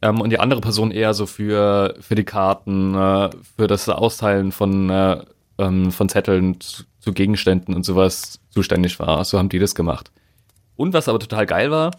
Ähm, 0.00 0.20
und 0.20 0.30
die 0.30 0.38
andere 0.38 0.60
Person 0.60 0.90
eher 0.90 1.14
so 1.14 1.26
für, 1.26 1.96
für 2.00 2.14
die 2.14 2.24
Karten, 2.24 2.94
äh, 2.94 3.30
für 3.56 3.66
das 3.66 3.88
Austeilen 3.88 4.52
von, 4.52 4.90
äh, 4.90 5.22
ähm, 5.58 5.90
von 5.90 6.08
Zetteln 6.08 6.60
zu, 6.60 6.84
zu 7.00 7.12
Gegenständen 7.12 7.74
und 7.74 7.84
sowas 7.84 8.40
zuständig 8.50 8.98
war. 9.00 9.24
So 9.24 9.38
haben 9.38 9.48
die 9.48 9.58
das 9.58 9.74
gemacht. 9.74 10.12
Und 10.76 10.92
was 10.94 11.08
aber 11.08 11.18
total 11.18 11.46
geil 11.46 11.70
war, 11.70 11.90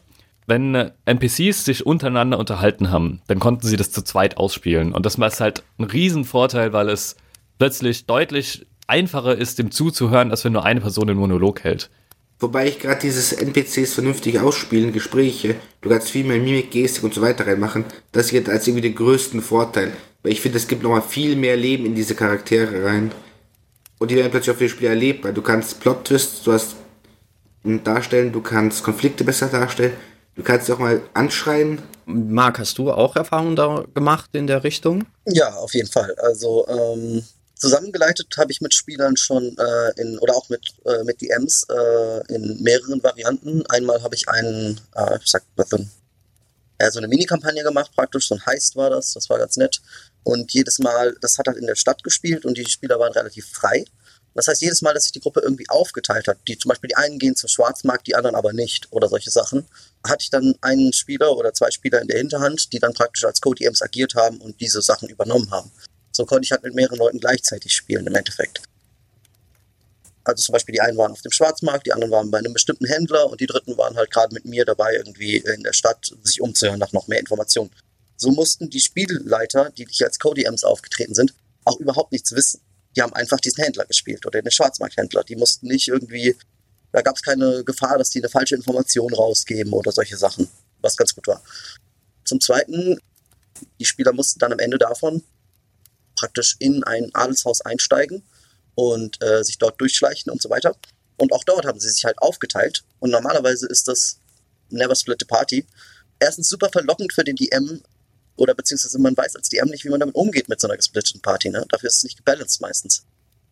wenn 0.48 0.74
äh, 0.76 0.92
NPCs 1.06 1.66
sich 1.66 1.86
untereinander 1.86 2.40
unterhalten 2.40 2.90
haben, 2.90 3.22
dann 3.28 3.40
konnten 3.40 3.68
sie 3.68 3.78
das 3.78 3.92
zu 3.92 4.02
zweit 4.02 4.38
ausspielen. 4.38 4.94
Und 4.94 5.06
das 5.06 5.20
war 5.20 5.30
halt 5.30 5.64
ein 5.78 5.84
Riesenvorteil, 5.84 6.74
weil 6.74 6.90
es 6.90 7.18
plötzlich 7.58 8.06
deutlich 8.06 8.66
einfacher 8.90 9.38
ist, 9.38 9.60
dem 9.60 9.72
zuzuhören, 9.72 10.32
als 10.32 10.44
wenn 10.44 10.54
nur 10.54 10.66
eine 10.66 10.82
Person 10.82 11.08
den 11.08 11.18
Monolog 11.18 11.64
hält. 11.64 11.90
Wobei 12.40 12.68
ich 12.68 12.80
gerade 12.80 13.02
dieses 13.02 13.34
NPCs 13.34 13.94
vernünftig 13.94 14.40
ausspielen, 14.40 14.94
Gespräche, 14.94 15.56
du 15.82 15.90
kannst 15.90 16.10
viel 16.10 16.26
mehr 16.26 16.38
Mimik, 16.38 16.72
Gestik 16.72 17.04
und 17.04 17.14
so 17.14 17.22
weiter 17.22 17.46
reinmachen, 17.46 17.84
das 18.14 18.28
ist 18.28 18.32
jetzt 18.32 18.50
als 18.50 18.66
irgendwie 18.66 18.88
den 18.88 18.96
größten 18.96 19.42
Vorteil. 19.42 19.92
Weil 20.24 20.32
ich 20.32 20.42
finde, 20.42 20.58
es 20.58 20.68
gibt 20.68 20.84
nochmal 20.84 21.02
viel 21.02 21.36
mehr 21.36 21.58
Leben 21.58 21.86
in 21.86 21.96
diese 21.96 22.16
Charaktere 22.16 22.86
rein. 22.86 23.12
Und 24.00 24.12
die 24.12 24.16
werden 24.16 24.32
plötzlich 24.32 24.56
auch 24.56 24.58
für 24.58 24.66
die 24.66 24.70
Spieler 24.70 24.92
erlebbar. 24.92 25.34
Du 25.34 25.42
kannst 25.42 25.82
Plot-Twists, 25.82 26.44
du 26.44 26.54
hast 26.54 26.76
darstellen, 27.64 28.32
du 28.32 28.42
kannst 28.42 28.84
Konflikte 28.84 29.26
besser 29.26 29.48
darstellen, 29.48 29.94
du 30.36 30.44
kannst 30.44 30.72
auch 30.72 30.80
mal 30.80 31.02
anschreien. 31.14 31.82
Marc, 32.06 32.60
hast 32.60 32.78
du 32.78 32.90
auch 32.90 33.18
Erfahrungen 33.18 33.58
da 33.58 33.84
gemacht 33.94 34.30
in 34.34 34.48
der 34.48 34.64
Richtung? 34.64 35.04
Ja, 35.26 35.54
auf 35.56 35.74
jeden 35.74 35.90
Fall. 35.90 36.16
Also 36.20 36.66
ähm, 36.70 37.22
zusammengeleitet 37.60 38.36
habe 38.38 38.52
ich 38.52 38.62
mit 38.62 38.74
Spielern 38.74 39.16
schon 39.18 39.56
äh, 39.58 40.02
in 40.02 40.18
oder 40.20 40.36
auch 40.36 40.50
mit 40.50 40.74
äh, 40.86 41.04
mit 41.04 41.22
DMs 41.22 41.68
äh, 41.70 42.34
in 42.34 42.62
mehreren 42.64 43.04
Varianten. 43.04 43.66
Einmal 43.68 44.02
habe 44.02 44.16
ich 44.16 44.28
einen, 44.28 44.82
äh, 44.96 45.18
ich 45.24 45.30
sag 45.30 45.44
ja, 46.82 46.92
so 46.92 47.00
eine 47.00 47.10
Mini-Kampagne 47.10 47.62
gemacht, 47.64 47.92
praktisch 47.94 48.30
so 48.30 48.36
ein 48.36 48.46
Heist 48.46 48.76
war 48.78 48.90
das. 48.90 49.14
Das 49.14 49.30
war 49.30 49.38
ganz 49.38 49.58
nett. 49.58 49.82
Und 50.24 50.54
jedes 50.54 50.80
Mal, 50.80 51.16
das 51.22 51.38
hat 51.38 51.48
halt 51.48 51.58
in 51.58 51.68
der 51.68 51.76
Stadt 51.76 52.04
gespielt 52.04 52.46
und 52.46 52.58
die 52.58 52.66
Spieler 52.66 53.00
waren 53.00 53.12
relativ 53.12 53.48
frei. 53.48 53.86
Das 54.36 54.48
heißt, 54.48 54.62
jedes 54.62 54.82
Mal, 54.82 54.94
dass 54.94 55.04
sich 55.04 55.12
die 55.12 55.20
Gruppe 55.20 55.42
irgendwie 55.42 55.68
aufgeteilt 55.70 56.28
hat, 56.28 56.38
die 56.48 56.58
zum 56.58 56.70
Beispiel 56.70 56.88
die 56.88 56.96
einen 56.96 57.20
gehen 57.20 57.36
zum 57.36 57.50
Schwarzmarkt, 57.50 58.08
die 58.08 58.16
anderen 58.16 58.36
aber 58.36 58.54
nicht 58.54 58.88
oder 58.92 59.10
solche 59.10 59.32
Sachen, 59.32 59.68
hatte 60.08 60.22
ich 60.22 60.30
dann 60.30 60.56
einen 60.62 60.94
Spieler 60.94 61.36
oder 61.36 61.54
zwei 61.54 61.72
Spieler 61.72 62.02
in 62.02 62.08
der 62.08 62.20
Hinterhand, 62.20 62.72
die 62.72 62.80
dann 62.80 62.94
praktisch 62.94 63.26
als 63.26 63.42
Co-DMs 63.42 63.82
agiert 63.82 64.16
haben 64.16 64.38
und 64.38 64.62
diese 64.62 64.82
Sachen 64.82 65.10
übernommen 65.10 65.52
haben. 65.52 65.72
So 66.20 66.26
konnte 66.26 66.44
ich 66.44 66.52
halt 66.52 66.64
mit 66.64 66.76
mehreren 66.76 66.98
Leuten 66.98 67.18
gleichzeitig 67.22 67.74
spielen 67.74 68.06
im 68.06 68.14
Endeffekt. 68.14 68.62
Also 70.26 70.44
zum 70.44 70.52
Beispiel 70.52 70.74
die 70.74 70.82
einen 70.82 70.98
waren 70.98 71.14
auf 71.14 71.22
dem 71.22 71.32
Schwarzmarkt, 71.32 71.86
die 71.86 71.94
anderen 71.94 72.12
waren 72.12 72.30
bei 72.30 72.40
einem 72.40 72.52
bestimmten 72.52 72.88
Händler 72.88 73.28
und 73.28 73.40
die 73.40 73.46
dritten 73.46 73.78
waren 73.78 73.96
halt 73.96 74.12
gerade 74.12 74.34
mit 74.34 74.44
mir 74.44 74.66
dabei, 74.66 74.96
irgendwie 74.96 75.38
in 75.38 75.64
der 75.64 75.72
Stadt 75.72 76.12
sich 76.24 76.42
umzuhören 76.42 76.78
nach 76.78 76.92
noch 76.92 77.08
mehr 77.08 77.22
Informationen. 77.22 77.72
So 78.18 78.32
mussten 78.32 78.70
die 78.70 78.82
Spielleiter, 78.82 79.70
die 79.70 79.88
hier 79.90 80.08
als 80.08 80.20
Co-DMs 80.20 80.66
aufgetreten 80.66 81.16
sind, 81.16 81.34
auch 81.64 81.80
überhaupt 81.80 82.12
nichts 82.12 82.34
wissen. 82.34 82.60
Die 82.98 83.02
haben 83.02 83.14
einfach 83.14 83.40
diesen 83.40 83.64
Händler 83.64 83.86
gespielt 83.86 84.26
oder 84.26 84.42
den 84.42 84.52
Schwarzmarkthändler. 84.52 85.24
Die 85.24 85.38
mussten 85.38 85.68
nicht 85.68 85.88
irgendwie, 85.88 86.36
da 86.92 87.02
gab 87.02 87.16
es 87.16 87.22
keine 87.22 87.64
Gefahr, 87.64 87.98
dass 87.98 88.10
die 88.10 88.20
eine 88.20 88.28
falsche 88.28 88.56
Information 88.56 89.14
rausgeben 89.14 89.72
oder 89.72 89.94
solche 89.94 90.18
Sachen, 90.18 90.50
was 90.82 90.98
ganz 90.98 91.16
gut 91.16 91.28
war. 91.28 91.42
Zum 92.26 92.42
Zweiten, 92.42 93.00
die 93.80 93.86
Spieler 93.86 94.12
mussten 94.12 94.40
dann 94.40 94.52
am 94.52 94.60
Ende 94.60 94.78
davon 94.78 95.24
praktisch 96.20 96.56
in 96.60 96.84
ein 96.84 97.10
Adelshaus 97.14 97.62
einsteigen 97.62 98.24
und 98.76 99.22
äh, 99.24 99.44
sich 99.44 99.58
dort 99.58 99.80
durchschleichen 99.80 100.32
und 100.32 100.42
so 100.42 100.50
weiter. 100.50 100.76
Und 101.18 101.32
auch 101.32 101.44
dort 101.44 101.66
haben 101.66 101.80
sie 101.80 101.90
sich 101.90 102.06
halt 102.06 102.18
aufgeteilt. 102.20 102.84
Und 103.00 103.12
normalerweise 103.12 103.68
ist 103.68 103.88
das 103.88 104.20
Never 104.70 104.96
Split 104.96 105.18
the 105.20 105.26
Party. 105.26 105.66
Erstens 106.20 106.50
super 106.50 106.70
verlockend 106.70 107.14
für 107.14 107.24
den 107.24 107.36
DM, 107.36 107.82
oder 108.36 108.54
beziehungsweise 108.54 109.00
man 109.00 109.16
weiß 109.16 109.36
als 109.36 109.50
DM 109.50 109.68
nicht, 109.70 109.84
wie 109.86 109.90
man 109.90 110.00
damit 110.00 110.16
umgeht 110.16 110.50
mit 110.50 110.60
so 110.60 110.68
einer 110.68 110.78
gesplitteten 110.78 111.22
Party. 111.22 111.50
Ne? 111.50 111.66
Dafür 111.70 111.88
ist 111.88 111.98
es 111.98 112.04
nicht 112.04 112.18
gebalanced 112.18 112.62
meistens. 112.62 113.04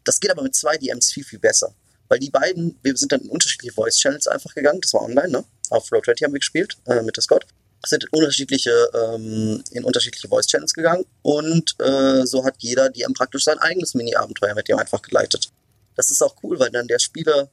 Das 0.03 0.19
geht 0.19 0.31
aber 0.31 0.43
mit 0.43 0.55
zwei 0.55 0.77
DMs 0.77 1.12
viel, 1.12 1.24
viel 1.24 1.39
besser. 1.39 1.74
Weil 2.09 2.19
die 2.19 2.29
beiden, 2.29 2.77
wir 2.83 2.95
sind 2.95 3.12
dann 3.12 3.21
in 3.21 3.29
unterschiedliche 3.29 3.74
Voice-Channels 3.74 4.27
einfach 4.27 4.53
gegangen. 4.53 4.79
Das 4.81 4.93
war 4.93 5.01
online, 5.01 5.29
ne? 5.29 5.43
Auf 5.69 5.91
Road 5.91 6.05
20 6.05 6.24
haben 6.24 6.33
wir 6.33 6.39
gespielt 6.39 6.77
äh, 6.86 7.01
mit 7.01 7.17
der 7.17 7.24
Scott 7.24 7.45
sind 7.89 8.03
in 8.03 8.10
unterschiedliche, 8.12 8.72
ähm, 8.94 9.63
in 9.72 9.84
unterschiedliche 9.84 10.27
Voice-Channels 10.27 10.74
gegangen 10.74 11.06
und 11.22 11.75
äh, 11.79 12.25
so 12.25 12.44
hat 12.46 12.56
jeder 12.60 12.89
DM 12.89 13.13
praktisch 13.13 13.44
sein 13.44 13.60
eigenes 13.60 13.94
Mini-Abenteuer 13.94 14.56
mit 14.56 14.67
dem 14.67 14.77
einfach 14.77 15.01
geleitet. 15.01 15.50
Das 15.96 16.12
ist 16.12 16.22
auch 16.22 16.36
cool, 16.44 16.60
weil 16.60 16.70
dann 16.70 16.88
der 16.88 17.00
Spieler 17.00 17.50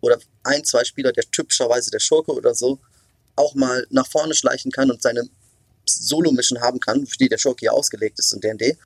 oder 0.00 0.18
ein, 0.42 0.64
zwei 0.64 0.84
Spieler, 0.84 1.12
der 1.12 1.24
typischerweise 1.30 1.90
der 1.90 2.00
Schurke 2.00 2.32
oder 2.32 2.54
so, 2.54 2.78
auch 3.36 3.54
mal 3.54 3.86
nach 3.90 4.06
vorne 4.06 4.34
schleichen 4.34 4.70
kann 4.70 4.90
und 4.90 5.02
seine 5.02 5.28
Solo-Mission 5.86 6.60
haben 6.60 6.80
kann, 6.80 7.06
für 7.06 7.16
die 7.18 7.28
der 7.28 7.38
Schurke 7.38 7.66
ja 7.66 7.72
ausgelegt 7.72 8.18
ist 8.18 8.32
in 8.32 8.40
D&D, 8.40 8.76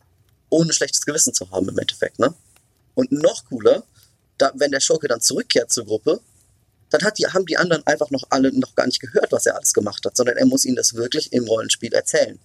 ohne 0.50 0.72
schlechtes 0.72 1.04
Gewissen 1.04 1.34
zu 1.34 1.50
haben 1.50 1.68
im 1.68 1.78
Endeffekt, 1.78 2.18
ne? 2.18 2.34
Und 2.94 3.12
noch 3.12 3.44
cooler, 3.48 3.84
da, 4.38 4.52
wenn 4.54 4.70
der 4.70 4.80
Schurke 4.80 5.06
dann 5.08 5.20
zurückkehrt 5.20 5.70
zur 5.70 5.84
Gruppe, 5.84 6.20
dann 6.90 7.00
die, 7.18 7.26
haben 7.26 7.46
die 7.46 7.56
anderen 7.56 7.86
einfach 7.86 8.10
noch 8.10 8.24
alle 8.30 8.52
noch 8.58 8.74
gar 8.74 8.86
nicht 8.86 9.00
gehört, 9.00 9.32
was 9.32 9.46
er 9.46 9.56
alles 9.56 9.72
gemacht 9.72 10.04
hat, 10.04 10.16
sondern 10.16 10.36
er 10.36 10.46
muss 10.46 10.64
ihnen 10.64 10.76
das 10.76 10.94
wirklich 10.94 11.32
im 11.32 11.44
Rollenspiel 11.44 11.92
erzählen. 11.92 12.38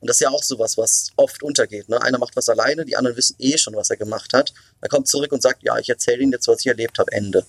Und 0.00 0.08
das 0.08 0.16
ist 0.16 0.20
ja 0.20 0.30
auch 0.30 0.42
sowas, 0.42 0.78
was 0.78 1.10
oft 1.16 1.42
untergeht. 1.42 1.88
Ne? 1.88 2.00
Einer 2.00 2.18
macht 2.18 2.36
was 2.36 2.48
alleine, 2.48 2.84
die 2.84 2.96
anderen 2.96 3.16
wissen 3.16 3.36
eh 3.38 3.58
schon, 3.58 3.74
was 3.74 3.90
er 3.90 3.96
gemacht 3.96 4.32
hat. 4.32 4.52
Er 4.80 4.88
kommt 4.88 5.08
zurück 5.08 5.32
und 5.32 5.42
sagt, 5.42 5.62
ja, 5.62 5.76
ich 5.78 5.88
erzähle 5.88 6.22
ihnen 6.22 6.32
jetzt, 6.32 6.46
was 6.46 6.60
ich 6.60 6.66
erlebt 6.66 6.98
habe, 6.98 7.10
Ende. 7.12 7.44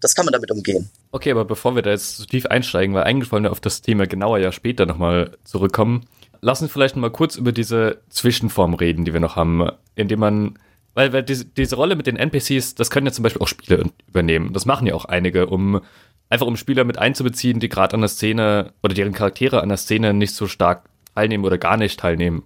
Das 0.00 0.14
kann 0.14 0.26
man 0.26 0.32
damit 0.32 0.50
umgehen. 0.50 0.90
Okay, 1.12 1.30
aber 1.30 1.44
bevor 1.44 1.76
wir 1.76 1.82
da 1.82 1.90
jetzt 1.90 2.16
so 2.16 2.24
tief 2.24 2.46
einsteigen, 2.46 2.94
weil 2.94 3.04
eigentlich 3.04 3.30
wollen 3.30 3.44
wir 3.44 3.52
auf 3.52 3.60
das 3.60 3.80
Thema 3.80 4.06
genauer 4.06 4.38
ja 4.38 4.50
später 4.50 4.86
nochmal 4.86 5.36
zurückkommen, 5.44 6.06
lass 6.40 6.60
uns 6.60 6.72
vielleicht 6.72 6.96
mal 6.96 7.10
kurz 7.10 7.36
über 7.36 7.52
diese 7.52 7.98
Zwischenform 8.10 8.74
reden, 8.74 9.04
die 9.04 9.12
wir 9.12 9.20
noch 9.20 9.36
haben, 9.36 9.70
indem 9.94 10.18
man 10.18 10.58
weil, 10.94 11.12
weil 11.12 11.22
diese, 11.22 11.44
diese 11.44 11.76
Rolle 11.76 11.96
mit 11.96 12.06
den 12.06 12.16
NPCs, 12.16 12.74
das 12.74 12.90
können 12.90 13.06
ja 13.06 13.12
zum 13.12 13.22
Beispiel 13.22 13.42
auch 13.42 13.48
Spiele 13.48 13.90
übernehmen. 14.06 14.52
Das 14.52 14.66
machen 14.66 14.86
ja 14.86 14.94
auch 14.94 15.04
einige, 15.04 15.46
um 15.46 15.80
einfach 16.28 16.46
um 16.46 16.56
Spieler 16.56 16.84
mit 16.84 16.98
einzubeziehen, 16.98 17.60
die 17.60 17.68
gerade 17.68 17.94
an 17.94 18.00
der 18.00 18.08
Szene 18.08 18.72
oder 18.82 18.94
deren 18.94 19.12
Charaktere 19.12 19.62
an 19.62 19.68
der 19.68 19.78
Szene 19.78 20.14
nicht 20.14 20.34
so 20.34 20.46
stark 20.46 20.84
teilnehmen 21.14 21.44
oder 21.44 21.58
gar 21.58 21.76
nicht 21.76 22.00
teilnehmen. 22.00 22.44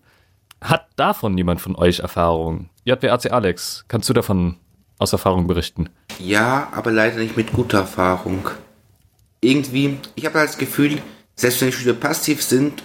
Hat 0.60 0.88
davon 0.96 1.34
niemand 1.34 1.60
von 1.60 1.76
euch 1.76 2.00
Erfahrung? 2.00 2.70
JWAC 2.84 3.32
Alex, 3.32 3.84
kannst 3.88 4.08
du 4.08 4.12
davon 4.12 4.56
aus 4.98 5.12
Erfahrung 5.12 5.46
berichten? 5.46 5.88
Ja, 6.18 6.68
aber 6.72 6.90
leider 6.90 7.18
nicht 7.18 7.36
mit 7.36 7.52
guter 7.52 7.78
Erfahrung. 7.78 8.48
Irgendwie, 9.40 9.98
ich 10.16 10.26
habe 10.26 10.40
das 10.40 10.58
Gefühl, 10.58 11.00
selbst 11.36 11.60
wenn 11.60 11.68
die 11.68 11.76
Spieler 11.76 11.94
passiv 11.94 12.42
sind, 12.42 12.82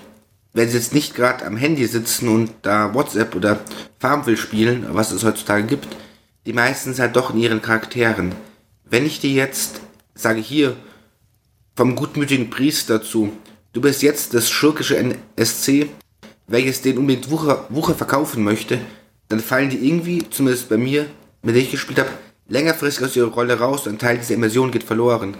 wenn 0.54 0.70
sie 0.70 0.78
jetzt 0.78 0.94
nicht 0.94 1.16
gerade 1.16 1.46
am 1.46 1.58
Handy 1.58 1.86
sitzen 1.88 2.30
und 2.30 2.52
da 2.62 2.94
WhatsApp 2.94 3.36
oder 3.36 3.60
Farmville 4.00 4.38
spielen, 4.38 4.86
was 4.90 5.12
es 5.12 5.24
heutzutage 5.24 5.64
gibt, 5.66 5.88
die 6.46 6.54
meisten 6.54 6.94
sind 6.94 7.02
halt 7.02 7.16
doch 7.16 7.34
in 7.34 7.40
ihren 7.40 7.62
Charakteren. 7.62 8.34
Wenn 8.86 9.06
ich 9.06 9.20
dir 9.20 9.32
jetzt 9.32 9.82
sage 10.14 10.40
hier 10.40 10.76
vom 11.76 11.96
gutmütigen 11.96 12.50
Priester 12.50 13.02
zu, 13.02 13.34
du 13.74 13.82
bist 13.82 14.04
jetzt 14.04 14.34
das 14.34 14.50
schurkische 14.50 14.98
NSC, 14.98 15.90
welches 16.48 16.82
den 16.82 17.00
unbedingt 17.00 17.32
Wucher, 17.32 17.66
Wucher 17.70 17.96
verkaufen 17.96 18.44
möchte, 18.44 18.80
dann 19.30 19.40
fallen 19.40 19.72
die 19.72 19.88
irgendwie, 19.88 20.30
zumindest 20.30 20.70
bei 20.70 20.78
mir, 20.78 21.08
mit 21.42 21.56
dem 21.56 21.64
ich 21.64 21.72
gespielt 21.72 22.00
habe, 22.00 22.12
längerfristig 22.48 23.06
aus 23.06 23.16
ihrer 23.16 23.32
Rolle 23.32 23.58
raus 23.58 23.88
und 23.88 23.94
ein 23.94 24.00
Teil 24.00 24.18
dieser 24.18 24.36
Immersion 24.36 24.70
geht 24.70 24.84
verloren. 24.84 25.36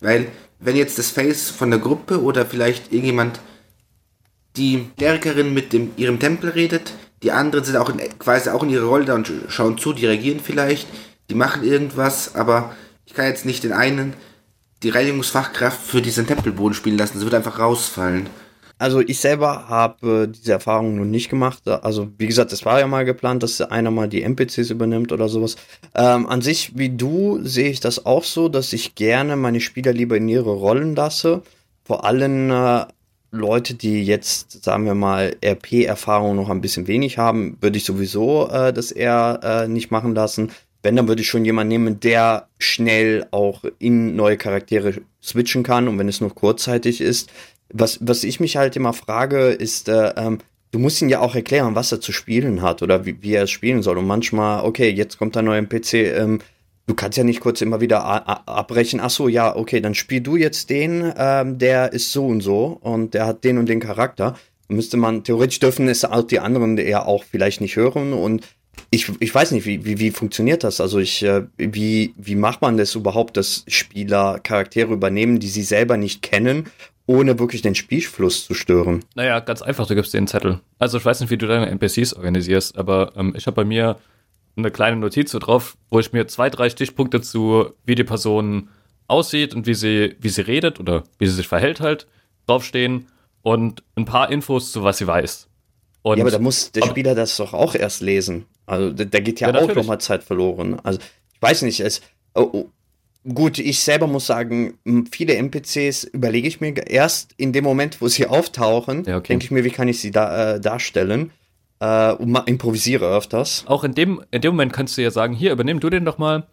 Weil, 0.00 0.26
wenn 0.58 0.76
jetzt 0.76 0.98
das 0.98 1.10
Face 1.10 1.48
von 1.48 1.70
der 1.70 1.80
Gruppe 1.80 2.20
oder 2.20 2.44
vielleicht 2.44 2.92
irgendjemand 2.92 3.40
die 4.56 4.86
Stärkerin 4.96 5.54
mit 5.54 5.72
dem, 5.72 5.92
ihrem 5.96 6.18
Tempel 6.18 6.50
redet, 6.50 6.92
die 7.22 7.32
anderen 7.32 7.64
sind 7.64 7.76
auch 7.76 7.88
in, 7.88 7.98
quasi 8.18 8.50
auch 8.50 8.62
in 8.62 8.70
ihrer 8.70 8.86
Rolle 8.86 9.04
da 9.04 9.14
und 9.14 9.30
schauen 9.48 9.78
zu, 9.78 9.92
die 9.92 10.06
reagieren 10.06 10.40
vielleicht, 10.40 10.88
die 11.28 11.34
machen 11.34 11.62
irgendwas, 11.62 12.34
aber 12.34 12.74
ich 13.06 13.14
kann 13.14 13.26
jetzt 13.26 13.46
nicht 13.46 13.64
den 13.64 13.72
einen 13.72 14.14
die 14.82 14.88
Reinigungsfachkraft 14.88 15.80
für 15.80 16.00
diesen 16.00 16.26
Tempelboden 16.26 16.74
spielen 16.74 16.96
lassen, 16.96 17.14
das 17.14 17.24
wird 17.24 17.34
einfach 17.34 17.58
rausfallen. 17.58 18.28
Also 18.78 19.00
ich 19.00 19.20
selber 19.20 19.68
habe 19.68 20.26
diese 20.26 20.52
Erfahrung 20.52 20.96
noch 20.96 21.04
nicht 21.04 21.28
gemacht. 21.28 21.68
Also 21.68 22.08
wie 22.16 22.26
gesagt, 22.26 22.50
es 22.50 22.64
war 22.64 22.80
ja 22.80 22.86
mal 22.86 23.04
geplant, 23.04 23.42
dass 23.42 23.60
einer 23.60 23.90
mal 23.90 24.08
die 24.08 24.22
NPCs 24.22 24.70
übernimmt 24.70 25.12
oder 25.12 25.28
sowas. 25.28 25.56
Ähm, 25.94 26.26
an 26.26 26.40
sich, 26.40 26.78
wie 26.78 26.88
du, 26.88 27.40
sehe 27.42 27.68
ich 27.68 27.80
das 27.80 28.06
auch 28.06 28.24
so, 28.24 28.48
dass 28.48 28.72
ich 28.72 28.94
gerne 28.94 29.36
meine 29.36 29.60
Spieler 29.60 29.92
lieber 29.92 30.16
in 30.16 30.30
ihre 30.30 30.52
Rollen 30.52 30.96
lasse. 30.96 31.42
Vor 31.84 32.06
allem 32.06 32.50
äh, 32.50 32.86
Leute, 33.30 33.74
die 33.74 34.04
jetzt, 34.04 34.64
sagen 34.64 34.86
wir 34.86 34.94
mal, 34.94 35.36
RP-Erfahrung 35.44 36.36
noch 36.36 36.50
ein 36.50 36.60
bisschen 36.60 36.86
wenig 36.88 37.18
haben, 37.18 37.56
würde 37.60 37.76
ich 37.76 37.84
sowieso 37.84 38.48
äh, 38.48 38.72
das 38.72 38.90
eher 38.90 39.40
äh, 39.42 39.68
nicht 39.68 39.90
machen 39.90 40.14
lassen. 40.14 40.50
Wenn, 40.82 40.96
dann 40.96 41.08
würde 41.08 41.22
ich 41.22 41.28
schon 41.28 41.44
jemanden 41.44 41.68
nehmen, 41.68 42.00
der 42.00 42.48
schnell 42.58 43.26
auch 43.30 43.64
in 43.78 44.16
neue 44.16 44.36
Charaktere 44.36 44.94
switchen 45.22 45.62
kann 45.62 45.88
und 45.88 45.98
wenn 45.98 46.08
es 46.08 46.20
nur 46.20 46.34
kurzzeitig 46.34 47.00
ist. 47.00 47.30
Was, 47.72 47.98
was 48.00 48.24
ich 48.24 48.40
mich 48.40 48.56
halt 48.56 48.74
immer 48.76 48.92
frage, 48.92 49.50
ist, 49.50 49.88
äh, 49.88 50.12
ähm, 50.16 50.38
du 50.72 50.78
musst 50.78 51.00
ihn 51.02 51.08
ja 51.08 51.20
auch 51.20 51.34
erklären, 51.34 51.74
was 51.74 51.92
er 51.92 52.00
zu 52.00 52.12
spielen 52.12 52.62
hat 52.62 52.82
oder 52.82 53.06
wie, 53.06 53.22
wie 53.22 53.34
er 53.34 53.44
es 53.44 53.50
spielen 53.50 53.82
soll. 53.82 53.98
Und 53.98 54.06
manchmal, 54.06 54.64
okay, 54.64 54.90
jetzt 54.90 55.18
kommt 55.18 55.36
ein 55.36 55.44
neuer 55.44 55.58
NPC, 55.58 55.94
ähm, 55.94 56.40
du 56.86 56.94
kannst 56.94 57.18
ja 57.18 57.24
nicht 57.24 57.40
kurz 57.40 57.60
immer 57.60 57.80
wieder 57.80 58.04
abbrechen, 58.48 59.00
ach 59.00 59.10
so, 59.10 59.28
ja, 59.28 59.54
okay, 59.54 59.80
dann 59.80 59.94
spiel 59.94 60.20
du 60.20 60.36
jetzt 60.36 60.70
den, 60.70 61.12
ähm, 61.16 61.58
der 61.58 61.92
ist 61.92 62.12
so 62.12 62.26
und 62.26 62.40
so 62.40 62.78
und 62.80 63.14
der 63.14 63.26
hat 63.26 63.44
den 63.44 63.58
und 63.58 63.68
den 63.68 63.80
Charakter. 63.80 64.36
Müsste 64.68 64.96
man, 64.96 65.24
theoretisch 65.24 65.58
dürfen 65.58 65.88
es 65.88 66.04
auch 66.04 66.22
die 66.22 66.40
anderen 66.40 66.76
ja 66.78 67.04
auch 67.04 67.24
vielleicht 67.24 67.60
nicht 67.60 67.76
hören 67.76 68.12
und 68.12 68.46
ich, 68.90 69.10
ich 69.20 69.34
weiß 69.34 69.52
nicht, 69.52 69.66
wie, 69.66 69.84
wie, 69.84 69.98
wie 69.98 70.10
funktioniert 70.10 70.64
das? 70.64 70.80
Also 70.80 70.98
ich, 70.98 71.22
äh, 71.22 71.42
wie, 71.56 72.14
wie 72.16 72.34
macht 72.34 72.62
man 72.62 72.76
das 72.76 72.94
überhaupt, 72.94 73.36
dass 73.36 73.64
Spieler 73.68 74.40
Charaktere 74.40 74.92
übernehmen, 74.92 75.38
die 75.38 75.48
sie 75.48 75.62
selber 75.62 75.96
nicht 75.96 76.22
kennen, 76.22 76.66
ohne 77.06 77.38
wirklich 77.38 77.62
den 77.62 77.74
Spielfluss 77.74 78.44
zu 78.46 78.54
stören? 78.54 79.04
Naja, 79.14 79.40
ganz 79.40 79.62
einfach, 79.62 79.86
du 79.86 79.94
gibst 79.94 80.12
dir 80.14 80.18
einen 80.18 80.26
Zettel. 80.26 80.60
Also 80.78 80.98
ich 80.98 81.04
weiß 81.04 81.20
nicht, 81.20 81.30
wie 81.30 81.38
du 81.38 81.46
deine 81.46 81.68
NPCs 81.68 82.14
organisierst, 82.14 82.78
aber 82.78 83.12
ähm, 83.16 83.34
ich 83.36 83.46
habe 83.46 83.56
bei 83.56 83.64
mir 83.64 83.96
eine 84.60 84.70
kleine 84.70 84.96
Notiz 84.96 85.30
so 85.30 85.38
drauf, 85.38 85.76
wo 85.90 85.98
ich 85.98 86.12
mir 86.12 86.26
zwei, 86.28 86.50
drei 86.50 86.70
Stichpunkte 86.70 87.20
zu, 87.20 87.70
wie 87.84 87.94
die 87.94 88.04
Person 88.04 88.68
aussieht 89.08 89.54
und 89.54 89.66
wie 89.66 89.74
sie, 89.74 90.16
wie 90.20 90.28
sie 90.28 90.42
redet 90.42 90.80
oder 90.80 91.04
wie 91.18 91.26
sie 91.26 91.34
sich 91.34 91.48
verhält 91.48 91.80
halt, 91.80 92.06
draufstehen 92.46 93.08
und 93.42 93.82
ein 93.96 94.04
paar 94.04 94.30
Infos 94.30 94.72
zu 94.72 94.82
was 94.82 94.98
sie 94.98 95.06
weiß. 95.06 95.48
Und 96.02 96.18
ja, 96.18 96.24
aber 96.24 96.30
da 96.30 96.38
muss 96.38 96.72
der 96.72 96.86
Spieler 96.86 97.14
das 97.14 97.36
doch 97.36 97.52
auch 97.52 97.74
erst 97.74 98.00
lesen. 98.00 98.46
Also 98.66 98.90
da, 98.90 99.04
da 99.04 99.20
geht 99.20 99.40
ja, 99.40 99.50
ja 99.50 99.60
auch 99.60 99.74
nochmal 99.74 100.00
Zeit 100.00 100.22
verloren. 100.22 100.78
Also 100.82 101.00
ich 101.34 101.42
weiß 101.42 101.62
nicht, 101.62 101.80
es. 101.80 102.00
Oh, 102.34 102.48
oh, 102.52 102.68
gut, 103.34 103.58
ich 103.58 103.80
selber 103.80 104.06
muss 104.06 104.26
sagen, 104.26 104.78
viele 105.10 105.34
NPCs 105.34 106.04
überlege 106.04 106.48
ich 106.48 106.60
mir 106.60 106.74
erst 106.86 107.34
in 107.36 107.52
dem 107.52 107.64
Moment, 107.64 108.00
wo 108.00 108.08
sie 108.08 108.26
auftauchen, 108.28 109.04
ja, 109.04 109.18
okay. 109.18 109.28
denke 109.28 109.44
ich 109.44 109.50
mir, 109.50 109.64
wie 109.64 109.70
kann 109.70 109.88
ich 109.88 110.00
sie 110.00 110.10
da 110.10 110.54
äh, 110.54 110.60
darstellen 110.60 111.32
äh, 111.80 112.12
und 112.12 112.36
improvisiere 112.46 113.06
öfters. 113.06 113.64
Auch 113.66 113.84
in 113.84 113.94
dem, 113.94 114.22
in 114.30 114.40
dem 114.40 114.52
Moment 114.52 114.72
kannst 114.72 114.96
du 114.96 115.02
ja 115.02 115.10
sagen, 115.10 115.34
hier, 115.34 115.52
übernimm 115.52 115.80
du 115.80 115.90
den 115.90 116.04
doch 116.04 116.18
mal 116.18 116.46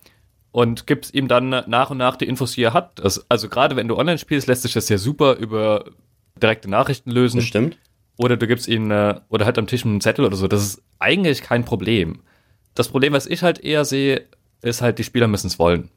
und 0.51 0.88
gibst 0.88 1.13
ihm 1.13 1.27
dann 1.27 1.50
nach 1.50 1.91
und 1.91 1.98
nach 1.98 2.15
die 2.15 2.25
Infos, 2.25 2.53
die 2.53 2.63
er 2.63 2.74
hat. 2.74 3.00
Das, 3.00 3.25
also 3.29 3.50
gerade 3.50 3.75
wenn 3.75 3.88
du 3.88 3.98
online 3.98 4.17
spielst, 4.17 4.48
lässt 4.48 4.63
sich 4.63 4.74
das 4.74 4.89
ja 4.89 4.98
super 4.98 5.36
über 5.36 5.86
direkte 6.41 6.69
Nachrichten 6.69 7.12
lösen. 7.12 7.38
Das 7.38 7.46
stimmt. 7.46 7.77
Oder 8.17 8.38
du 8.38 8.48
gibst 8.48 8.67
ihm 8.67 8.89
äh, 8.89 9.19
oder 9.29 9.46
halt 9.46 9.60
am 9.60 9.67
Tisch 9.67 9.86
einen 9.86 10.01
Zettel 10.01 10.25
oder 10.25 10.36
so. 10.36 10.48
Das 10.48 10.63
ist 10.63 10.81
eigentlich 10.98 11.43
kein 11.43 11.65
Problem. 11.65 12.22
Das 12.74 12.89
Problem, 12.89 13.13
was 13.13 13.27
ich 13.27 13.43
halt 13.43 13.60
eher 13.60 13.86
sehe, 13.86 14.25
ist 14.62 14.81
halt, 14.81 14.98
die 14.98 15.03
Spieler 15.03 15.27
müssen 15.27 15.48
es 15.48 15.60
wollen. 15.60 15.89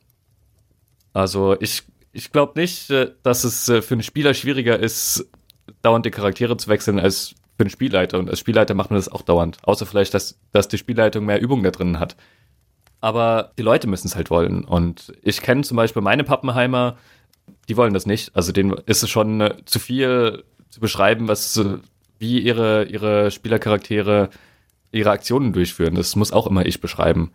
Also 1.13 1.57
ich, 1.61 1.83
ich 2.13 2.31
glaube 2.33 2.61
nicht, 2.61 2.91
äh, 2.91 3.13
dass 3.23 3.45
es 3.45 3.69
äh, 3.69 3.81
für 3.81 3.95
einen 3.95 4.03
Spieler 4.03 4.35
schwieriger 4.35 4.79
ist, 4.79 5.27
dauernd 5.83 6.05
die 6.05 6.11
Charaktere 6.11 6.57
zu 6.57 6.69
wechseln, 6.69 6.99
als 6.99 7.35
für 7.61 7.65
einen 7.65 7.71
Spielleiter. 7.71 8.19
Und 8.19 8.31
als 8.31 8.39
Spielleiter 8.39 8.73
macht 8.73 8.89
man 8.91 8.99
das 8.99 9.11
auch 9.11 9.21
dauernd. 9.21 9.59
Außer 9.65 9.85
vielleicht, 9.85 10.15
dass, 10.15 10.39
dass 10.51 10.69
die 10.69 10.79
Spielleitung 10.79 11.27
mehr 11.27 11.43
Übung 11.43 11.63
da 11.63 11.71
drin 11.71 12.01
hat. 12.01 12.17
Aber 13.03 13.53
die 13.59 13.63
Leute 13.63 13.87
müssen 13.87 14.07
es 14.07 14.17
halt 14.17 14.31
wollen. 14.31 14.65
Und 14.65 15.13
ich 15.21 15.43
kenne 15.43 15.61
zum 15.61 15.77
Beispiel 15.77 16.01
meine 16.01 16.25
Pappenheimer, 16.25 16.97
die 17.69 17.77
wollen 17.77 17.93
das 17.93 18.07
nicht. 18.07 18.35
Also 18.35 18.51
denen 18.53 18.73
ist 18.87 19.03
es 19.03 19.11
schon 19.11 19.43
äh, 19.43 19.57
zu 19.67 19.79
viel 19.79 20.43
zu 20.71 20.81
beschreiben, 20.81 21.29
was 21.29 21.61
wie 22.19 22.39
ihre, 22.39 22.85
ihre 22.85 23.31
Spielercharaktere 23.31 24.31
ihre 24.91 25.11
Aktionen 25.11 25.53
durchführen. 25.53 25.97
Das 25.97 26.17
muss 26.17 26.33
auch 26.33 26.47
immer 26.47 26.65
ich 26.65 26.81
beschreiben. 26.81 27.31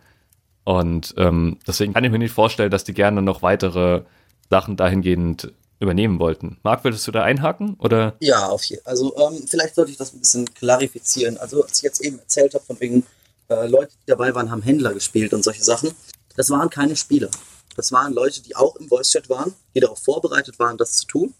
Und 0.64 1.14
ähm, 1.18 1.58
deswegen 1.68 1.94
kann 1.94 2.02
ich 2.02 2.10
mir 2.10 2.18
nicht 2.18 2.34
vorstellen, 2.34 2.72
dass 2.72 2.82
die 2.82 2.94
gerne 2.94 3.22
noch 3.22 3.42
weitere 3.42 4.02
Sachen 4.50 4.76
dahingehend 4.76 5.52
übernehmen 5.80 6.18
wollten. 6.18 6.58
Marc, 6.62 6.84
würdest 6.84 7.06
du 7.06 7.12
da 7.12 7.22
einhaken? 7.22 7.74
Oder? 7.78 8.16
Ja, 8.20 8.48
auf 8.48 8.64
jeden 8.64 8.82
Fall. 8.82 8.90
Also 8.92 9.16
ähm, 9.16 9.44
vielleicht 9.46 9.74
sollte 9.74 9.90
ich 9.90 9.96
das 9.96 10.12
ein 10.12 10.20
bisschen 10.20 10.52
klarifizieren. 10.54 11.36
Also 11.38 11.62
als 11.62 11.78
ich 11.78 11.82
jetzt 11.82 12.00
eben 12.02 12.18
erzählt 12.18 12.54
habe, 12.54 12.64
von 12.64 12.80
wegen 12.80 13.04
äh, 13.48 13.66
Leute, 13.66 13.92
die 13.92 14.10
dabei 14.10 14.34
waren, 14.34 14.50
haben 14.50 14.62
Händler 14.62 14.94
gespielt 14.94 15.34
und 15.34 15.44
solche 15.44 15.64
Sachen. 15.64 15.90
Das 16.36 16.50
waren 16.50 16.70
keine 16.70 16.96
Spieler. 16.96 17.30
Das 17.76 17.92
waren 17.92 18.14
Leute, 18.14 18.42
die 18.42 18.56
auch 18.56 18.76
im 18.76 18.88
Voice-Chat 18.88 19.28
waren, 19.28 19.54
die 19.74 19.80
darauf 19.80 19.98
vorbereitet 20.02 20.58
waren, 20.58 20.78
das 20.78 20.96
zu 20.96 21.06
tun 21.06 21.34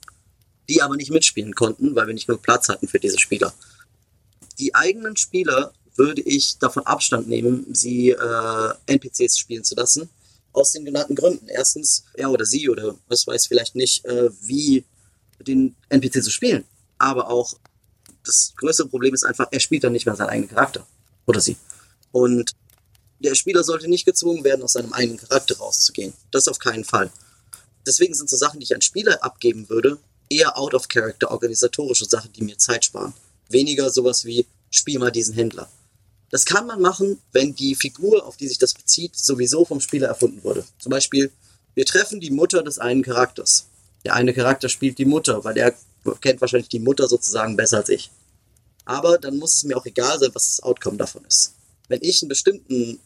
die 0.69 0.83
aber 0.83 0.97
nicht 0.97 1.11
mitspielen 1.11 1.55
konnten, 1.55 1.95
weil 1.95 2.07
wir 2.07 2.15
nicht 2.15 2.27
genug 2.27 2.43
Platz 2.43 2.69
hatten 2.69 2.89
für 2.89 3.01
diese 3.01 3.19
Spieler. 3.19 3.53
Die 4.59 4.75
eigenen 4.75 5.17
Spieler 5.17 5.73
würde 5.97 6.23
ich 6.23 6.59
davon 6.59 6.85
Abstand 6.87 7.29
nehmen, 7.29 7.67
sie 7.73 8.11
äh, 8.11 8.73
NPCs 8.87 9.39
spielen 9.39 9.65
zu 9.65 9.75
lassen. 9.75 10.11
Aus 10.57 10.73
den 10.73 10.87
genannten 10.87 11.15
Gründen. 11.15 11.49
Erstens, 11.49 12.05
er 12.15 12.31
oder 12.31 12.47
sie 12.47 12.69
oder 12.71 12.97
was 13.09 13.27
weiß 13.27 13.47
vielleicht 13.47 13.75
nicht, 13.75 14.05
äh, 14.07 14.31
wie 14.41 14.85
den 15.39 15.77
NPC 15.91 16.25
zu 16.25 16.31
spielen. 16.31 16.65
Aber 16.99 17.29
auch 17.29 17.55
das 18.25 18.55
größere 18.57 18.89
Problem 18.89 19.13
ist 19.13 19.25
einfach, 19.25 19.49
er 19.51 19.61
spielt 19.61 19.85
dann 19.85 19.93
nicht 19.93 20.07
mehr 20.07 20.17
seinen 20.17 20.31
eigenen 20.31 20.49
Charakter. 20.49 20.87
Oder 21.27 21.41
sie. 21.41 21.57
Und 22.11 22.53
der 23.19 23.35
Spieler 23.35 23.65
sollte 23.65 23.89
nicht 23.89 24.07
gezwungen 24.07 24.45
werden, 24.45 24.63
aus 24.63 24.73
seinem 24.73 24.95
eigenen 24.95 25.19
Charakter 25.19 25.59
rauszugehen. 25.59 26.15
Das 26.31 26.49
auf 26.49 26.59
keinen 26.59 26.85
Fall. 26.85 27.11
Deswegen 27.87 28.15
sind 28.15 28.31
so 28.31 28.37
Sachen, 28.37 28.59
die 28.59 28.65
ich 28.65 28.75
an 28.75 28.81
Spieler 28.81 29.23
abgeben 29.23 29.69
würde, 29.69 29.99
eher 30.31 30.59
out 30.59 30.75
of 30.75 30.89
character 30.89 31.31
organisatorische 31.31 32.07
Sachen, 32.07 32.33
die 32.33 32.43
mir 32.43 32.57
Zeit 32.57 32.87
sparen. 32.87 33.13
Weniger 33.49 33.91
sowas 33.91 34.25
wie, 34.25 34.47
spiel 34.71 34.99
mal 34.99 35.13
diesen 35.13 35.35
Händler. 35.35 35.69
Das 36.37 36.45
kann 36.45 36.67
man 36.67 36.83
machen, 36.83 37.19
wenn 37.33 37.55
die 37.55 37.75
Figur, 37.75 38.27
auf 38.27 38.37
die 38.37 38.47
sich 38.47 38.59
das 38.59 38.75
bezieht, 38.75 39.17
sowieso 39.17 39.65
vom 39.65 39.81
Spieler 39.81 40.09
erfunden 40.09 40.45
wurde. 40.45 40.67
Zum 40.79 40.91
Beispiel, 40.91 41.33
wir 41.75 41.87
treffen 41.87 42.21
die 42.21 42.31
Mutter 42.31 42.63
des 42.63 42.79
einen 42.79 43.03
Charakters. 43.03 43.69
Der 44.05 44.13
eine 44.13 44.35
Charakter 44.35 44.69
spielt 44.69 44.99
die 44.99 45.07
Mutter, 45.07 45.45
weil 45.45 45.57
er 45.57 45.73
kennt 46.21 46.43
wahrscheinlich 46.43 46.69
die 46.69 46.79
Mutter 46.79 47.09
sozusagen 47.09 47.57
besser 47.57 47.79
als 47.79 47.89
ich. 47.89 48.11
Aber 48.85 49.17
dann 49.17 49.39
muss 49.39 49.55
es 49.55 49.65
mir 49.65 49.79
auch 49.79 49.87
egal 49.87 50.19
sein, 50.19 50.29
was 50.35 50.57
das 50.57 50.63
Outcome 50.63 50.99
davon 50.99 51.25
ist. 51.25 51.55
Wenn 51.89 52.01
ich 52.03 52.21
einen 52.21 52.29
bestimmten, 52.29 53.01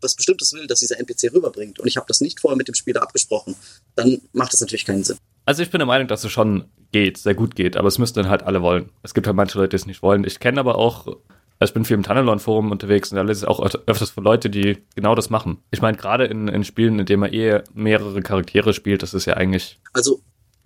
was 0.00 0.14
Bestimmtes 0.14 0.52
will, 0.52 0.68
dass 0.68 0.78
dieser 0.78 1.00
NPC 1.00 1.34
rüberbringt 1.34 1.80
und 1.80 1.88
ich 1.88 1.96
habe 1.96 2.06
das 2.06 2.20
nicht 2.20 2.38
vorher 2.38 2.56
mit 2.56 2.68
dem 2.68 2.76
Spieler 2.76 3.02
abgesprochen, 3.02 3.56
dann 3.96 4.20
macht 4.32 4.52
das 4.52 4.60
natürlich 4.60 4.84
keinen 4.84 5.02
Sinn. 5.02 5.16
Also 5.46 5.64
ich 5.64 5.70
bin 5.72 5.80
der 5.80 5.86
Meinung, 5.86 6.06
dass 6.06 6.22
es 6.22 6.30
schon 6.30 6.66
geht, 6.92 7.18
sehr 7.18 7.34
gut 7.34 7.56
geht, 7.56 7.76
aber 7.76 7.88
es 7.88 7.98
müssten 7.98 8.20
dann 8.20 8.30
halt 8.30 8.44
alle 8.44 8.62
wollen. 8.62 8.90
Es 9.02 9.14
gibt 9.14 9.26
halt 9.26 9.34
manche 9.34 9.58
Leute, 9.58 9.70
die 9.70 9.82
es 9.82 9.86
nicht 9.86 10.00
wollen. 10.00 10.22
Ich 10.22 10.38
kenne 10.38 10.60
aber 10.60 10.76
auch 10.76 11.16
ich 11.64 11.74
bin 11.74 11.84
viel 11.84 11.94
im 11.94 12.02
Tunnelon-Forum 12.02 12.70
unterwegs 12.70 13.10
und 13.10 13.16
da 13.16 13.22
lese 13.22 13.44
ich 13.44 13.48
auch 13.48 13.60
öfters 13.60 14.10
von 14.10 14.24
Leute, 14.24 14.50
die 14.50 14.78
genau 14.94 15.14
das 15.14 15.30
machen. 15.30 15.58
Ich 15.70 15.82
meine, 15.82 15.96
gerade 15.96 16.24
in, 16.26 16.48
in 16.48 16.64
Spielen, 16.64 16.98
in 16.98 17.06
denen 17.06 17.20
man 17.20 17.32
eh 17.32 17.62
mehrere 17.74 18.22
Charaktere 18.22 18.72
spielt, 18.72 19.02
das 19.02 19.14
ist 19.14 19.26
ja 19.26 19.34
eigentlich. 19.34 19.80
Also, 19.92 20.20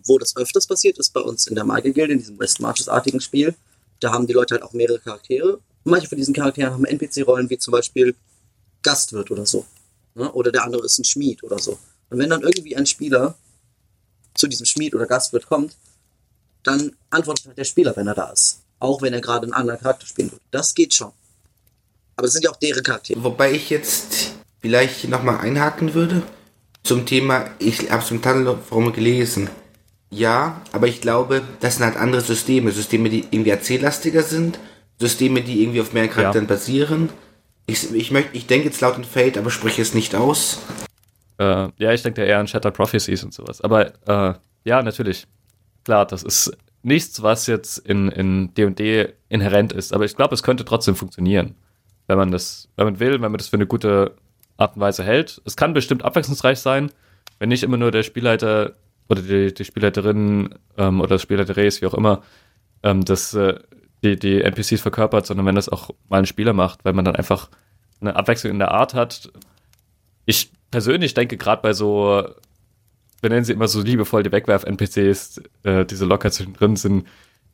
wo 0.04 0.18
das 0.18 0.36
öfters 0.36 0.66
passiert, 0.66 0.98
ist 0.98 1.12
bei 1.12 1.20
uns 1.20 1.46
in 1.46 1.54
der 1.54 1.64
Magic 1.64 1.94
Guild, 1.94 2.10
in 2.10 2.18
diesem 2.18 2.38
West 2.38 2.60
Marches-artigen 2.60 3.20
Spiel. 3.20 3.54
Da 4.00 4.12
haben 4.12 4.26
die 4.26 4.32
Leute 4.32 4.54
halt 4.54 4.62
auch 4.62 4.72
mehrere 4.72 4.98
Charaktere. 4.98 5.60
Manche 5.84 6.08
von 6.08 6.18
diesen 6.18 6.34
Charakteren 6.34 6.72
haben 6.72 6.84
NPC-Rollen, 6.84 7.48
wie 7.50 7.58
zum 7.58 7.72
Beispiel 7.72 8.14
Gastwirt 8.82 9.30
oder 9.30 9.46
so. 9.46 9.64
Ne? 10.14 10.30
Oder 10.32 10.52
der 10.52 10.64
andere 10.64 10.84
ist 10.84 10.98
ein 10.98 11.04
Schmied 11.04 11.42
oder 11.42 11.58
so. 11.58 11.78
Und 12.10 12.18
wenn 12.18 12.30
dann 12.30 12.42
irgendwie 12.42 12.76
ein 12.76 12.86
Spieler 12.86 13.36
zu 14.34 14.46
diesem 14.46 14.66
Schmied 14.66 14.94
oder 14.94 15.06
Gastwirt 15.06 15.46
kommt, 15.46 15.76
dann 16.62 16.96
antwortet 17.10 17.46
halt 17.46 17.58
der 17.58 17.64
Spieler, 17.64 17.96
wenn 17.96 18.06
er 18.06 18.14
da 18.14 18.30
ist. 18.30 18.62
Auch 18.78 19.02
wenn 19.02 19.12
er 19.12 19.20
gerade 19.20 19.44
einen 19.44 19.52
anderen 19.52 19.80
Charakter 19.80 20.06
spielen 20.06 20.30
will. 20.32 20.40
Das 20.50 20.74
geht 20.74 20.94
schon. 20.94 21.12
Aber 22.16 22.26
es 22.26 22.32
sind 22.32 22.44
ja 22.44 22.50
auch 22.50 22.56
deren 22.56 22.82
Charaktere. 22.82 23.22
Wobei 23.22 23.52
ich 23.52 23.70
jetzt 23.70 24.34
vielleicht 24.60 25.08
nochmal 25.08 25.38
einhaken 25.38 25.94
würde 25.94 26.22
zum 26.82 27.04
Thema, 27.04 27.50
ich 27.58 27.90
habe 27.90 28.02
es 28.02 28.10
im 28.10 28.22
Tunnelforum 28.22 28.92
gelesen. 28.92 29.50
Ja, 30.10 30.60
aber 30.72 30.86
ich 30.86 31.00
glaube, 31.00 31.42
das 31.60 31.76
sind 31.76 31.84
halt 31.84 31.96
andere 31.96 32.20
Systeme. 32.20 32.70
Systeme, 32.70 33.10
die 33.10 33.26
irgendwie 33.30 33.50
erzähllastiger 33.50 34.22
sind. 34.22 34.58
Systeme, 34.98 35.42
die 35.42 35.62
irgendwie 35.62 35.80
auf 35.80 35.92
mehreren 35.92 36.12
Charakteren 36.12 36.46
ja. 36.46 36.54
basieren. 36.54 37.08
Ich, 37.66 37.92
ich, 37.92 38.10
möchte, 38.12 38.36
ich 38.36 38.46
denke 38.46 38.68
jetzt 38.68 38.80
laut 38.80 38.96
und 38.96 39.04
Fate, 39.04 39.36
aber 39.36 39.50
spreche 39.50 39.82
es 39.82 39.94
nicht 39.94 40.14
aus. 40.14 40.58
Äh, 41.38 41.68
ja, 41.76 41.92
ich 41.92 42.02
denke 42.02 42.24
eher 42.24 42.38
an 42.38 42.46
Shattered 42.46 42.74
Prophecies 42.74 43.24
und 43.24 43.34
sowas. 43.34 43.60
Aber 43.60 43.92
äh, 44.06 44.34
ja, 44.64 44.82
natürlich. 44.82 45.26
Klar, 45.84 46.06
das 46.06 46.22
ist 46.22 46.56
nichts, 46.86 47.22
was 47.22 47.46
jetzt 47.46 47.78
in 47.78 48.54
D&D 48.54 49.12
inhärent 49.28 49.72
ist. 49.72 49.92
Aber 49.92 50.04
ich 50.04 50.16
glaube, 50.16 50.34
es 50.34 50.42
könnte 50.42 50.64
trotzdem 50.64 50.94
funktionieren. 50.94 51.56
Wenn 52.06 52.16
man 52.16 52.30
das, 52.30 52.68
wenn 52.76 52.86
man 52.86 53.00
will, 53.00 53.14
wenn 53.14 53.32
man 53.32 53.38
das 53.38 53.48
für 53.48 53.56
eine 53.56 53.66
gute 53.66 54.14
Art 54.56 54.76
und 54.76 54.80
Weise 54.80 55.04
hält. 55.04 55.42
Es 55.44 55.56
kann 55.56 55.74
bestimmt 55.74 56.04
abwechslungsreich 56.04 56.58
sein, 56.58 56.90
wenn 57.38 57.48
nicht 57.48 57.62
immer 57.62 57.76
nur 57.76 57.90
der 57.90 58.02
Spielleiter 58.02 58.74
oder 59.08 59.22
die, 59.22 59.52
die 59.52 59.64
Spielleiterin 59.64 60.54
ähm, 60.78 61.00
oder 61.00 61.10
das 61.10 61.22
Spielleiter-Race, 61.22 61.82
wie 61.82 61.86
auch 61.86 61.94
immer, 61.94 62.22
ähm, 62.82 63.04
das 63.04 63.34
äh, 63.34 63.58
die, 64.02 64.18
die 64.18 64.42
NPCs 64.42 64.80
verkörpert, 64.80 65.26
sondern 65.26 65.46
wenn 65.46 65.54
das 65.54 65.68
auch 65.68 65.90
mal 66.08 66.18
ein 66.18 66.26
Spieler 66.26 66.52
macht, 66.52 66.84
weil 66.84 66.92
man 66.92 67.04
dann 67.04 67.16
einfach 67.16 67.50
eine 68.00 68.16
Abwechslung 68.16 68.52
in 68.52 68.58
der 68.58 68.72
Art 68.72 68.94
hat. 68.94 69.30
Ich 70.24 70.50
persönlich 70.70 71.14
denke 71.14 71.36
gerade 71.36 71.62
bei 71.62 71.72
so, 71.72 72.28
wir 73.20 73.30
nennen 73.30 73.44
sie 73.44 73.52
immer 73.52 73.68
so 73.68 73.82
liebevoll 73.82 74.22
die 74.22 74.32
Wegwerf-NPCs, 74.32 75.42
äh, 75.62 75.84
diese 75.84 76.04
locker 76.04 76.30
zwischendrin 76.30 76.76
sind, 76.76 77.06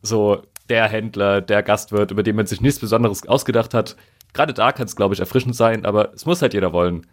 so 0.03 0.43
der 0.69 0.89
Händler, 0.89 1.41
der 1.41 1.63
Gastwirt, 1.63 2.11
über 2.11 2.23
den 2.23 2.37
man 2.37 2.47
sich 2.47 2.61
nichts 2.61 2.81
Besonderes 2.81 3.27
ausgedacht 3.27 3.75
hat. 3.75 3.97
Gerade 4.33 4.55
da 4.55 4.73
kann 4.73 4.87
es, 4.87 4.97
glaube 4.97 5.15
ich, 5.15 5.21
erfrischend 5.21 5.55
sein, 5.55 5.85
aber 5.85 6.13
es 6.15 6.27
muss 6.27 6.43
halt 6.43 6.55
jeder 6.55 6.73
wollen. 6.73 7.07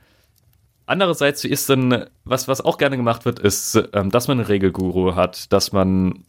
Andererseits, 0.85 1.43
wie 1.43 1.49
ist 1.49 1.69
denn, 1.69 2.05
was, 2.23 2.47
was 2.47 2.61
auch 2.61 2.77
gerne 2.77 2.97
gemacht 2.97 3.25
wird, 3.25 3.39
ist, 3.39 3.79
ähm, 3.93 4.09
dass 4.09 4.27
man 4.27 4.39
einen 4.39 4.47
Regelguru 4.47 5.15
hat, 5.15 5.51
dass 5.53 5.71
man 5.71 6.23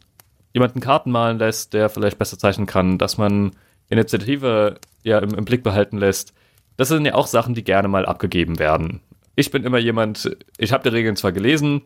jemanden 0.53 0.81
Karten 0.81 1.11
malen 1.11 1.39
lässt, 1.39 1.73
der 1.73 1.89
vielleicht 1.89 2.19
besser 2.19 2.37
zeichnen 2.37 2.67
kann, 2.67 2.97
dass 2.97 3.17
man 3.17 3.51
Initiative 3.89 4.75
ja 5.03 5.19
im, 5.19 5.33
im 5.33 5.45
Blick 5.45 5.63
behalten 5.63 5.97
lässt. 5.97 6.33
Das 6.77 6.89
sind 6.89 7.05
ja 7.05 7.15
auch 7.15 7.27
Sachen, 7.27 7.55
die 7.55 7.63
gerne 7.63 7.87
mal 7.87 8.05
abgegeben 8.05 8.59
werden. 8.59 9.01
Ich 9.35 9.49
bin 9.49 9.63
immer 9.63 9.79
jemand, 9.79 10.35
ich 10.57 10.73
habe 10.73 10.83
die 10.83 10.95
Regeln 10.95 11.15
zwar 11.15 11.31
gelesen, 11.31 11.83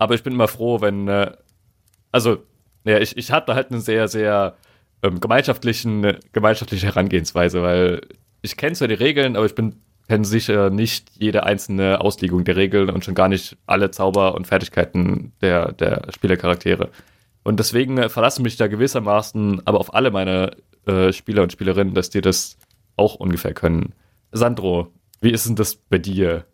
aber 0.00 0.14
ich 0.14 0.22
bin 0.22 0.32
immer 0.32 0.48
froh, 0.48 0.80
wenn, 0.80 1.08
äh, 1.08 1.30
also, 2.10 2.38
ja, 2.84 2.98
ich, 2.98 3.16
ich 3.18 3.30
hatte 3.30 3.54
halt 3.54 3.70
eine 3.70 3.80
sehr, 3.80 4.08
sehr 4.08 4.56
ähm, 5.02 5.20
gemeinschaftlichen, 5.20 6.16
gemeinschaftliche 6.32 6.86
Herangehensweise, 6.86 7.62
weil 7.62 8.00
ich 8.40 8.56
kenne 8.56 8.74
zwar 8.74 8.88
die 8.88 8.94
Regeln, 8.94 9.36
aber 9.36 9.44
ich 9.44 9.54
bin 9.54 9.76
kenne 10.08 10.24
sicher 10.24 10.70
nicht 10.70 11.10
jede 11.18 11.44
einzelne 11.44 12.00
Auslegung 12.00 12.44
der 12.44 12.56
Regeln 12.56 12.90
und 12.90 13.04
schon 13.04 13.14
gar 13.14 13.28
nicht 13.28 13.56
alle 13.66 13.90
Zauber 13.92 14.34
und 14.34 14.46
Fertigkeiten 14.46 15.32
der, 15.42 15.72
der 15.72 16.08
Spielercharaktere. 16.12 16.88
Und 17.44 17.60
deswegen 17.60 17.98
äh, 17.98 18.08
verlasse 18.08 18.42
mich 18.42 18.56
da 18.56 18.66
gewissermaßen 18.66 19.66
aber 19.66 19.78
auf 19.78 19.94
alle 19.94 20.10
meine 20.10 20.56
äh, 20.86 21.12
Spieler 21.12 21.42
und 21.42 21.52
Spielerinnen, 21.52 21.94
dass 21.94 22.10
die 22.10 22.22
das 22.22 22.56
auch 22.96 23.16
ungefähr 23.16 23.52
können. 23.52 23.92
Sandro, 24.32 24.88
wie 25.20 25.30
ist 25.30 25.46
denn 25.46 25.56
das 25.56 25.76
bei 25.76 25.98
dir 25.98 26.46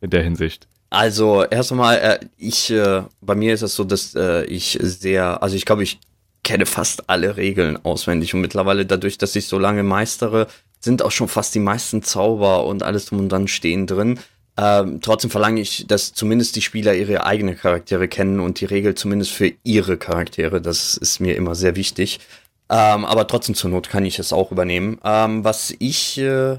in 0.00 0.10
der 0.10 0.22
Hinsicht? 0.22 0.68
Also, 0.92 1.42
erst 1.44 1.72
einmal, 1.72 1.96
äh, 1.96 2.18
ich, 2.36 2.70
äh, 2.70 3.02
bei 3.22 3.34
mir 3.34 3.54
ist 3.54 3.62
es 3.62 3.74
so, 3.74 3.82
dass 3.82 4.14
äh, 4.14 4.44
ich 4.44 4.78
sehr, 4.82 5.42
also 5.42 5.56
ich 5.56 5.64
glaube, 5.64 5.82
ich 5.82 5.98
kenne 6.42 6.66
fast 6.66 7.08
alle 7.08 7.38
Regeln 7.38 7.82
auswendig 7.82 8.34
und 8.34 8.42
mittlerweile 8.42 8.84
dadurch, 8.84 9.16
dass 9.16 9.34
ich 9.34 9.46
so 9.46 9.58
lange 9.58 9.84
meistere, 9.84 10.48
sind 10.80 11.02
auch 11.02 11.10
schon 11.10 11.28
fast 11.28 11.54
die 11.54 11.60
meisten 11.60 12.02
Zauber 12.02 12.66
und 12.66 12.82
alles 12.82 13.06
drum 13.06 13.20
und 13.20 13.30
dann 13.30 13.48
stehen 13.48 13.86
drin. 13.86 14.18
Ähm, 14.58 15.00
trotzdem 15.00 15.30
verlange 15.30 15.62
ich, 15.62 15.86
dass 15.86 16.12
zumindest 16.12 16.56
die 16.56 16.62
Spieler 16.62 16.94
ihre 16.94 17.24
eigenen 17.24 17.56
Charaktere 17.56 18.06
kennen 18.06 18.38
und 18.38 18.60
die 18.60 18.66
Regel 18.66 18.94
zumindest 18.94 19.30
für 19.30 19.50
ihre 19.62 19.96
Charaktere. 19.96 20.60
Das 20.60 20.98
ist 20.98 21.20
mir 21.20 21.36
immer 21.36 21.54
sehr 21.54 21.74
wichtig. 21.74 22.20
Ähm, 22.68 23.06
aber 23.06 23.26
trotzdem 23.26 23.54
zur 23.54 23.70
Not 23.70 23.88
kann 23.88 24.04
ich 24.04 24.18
es 24.18 24.34
auch 24.34 24.52
übernehmen. 24.52 25.00
Ähm, 25.04 25.42
was 25.42 25.74
ich, 25.78 26.18
äh, 26.18 26.58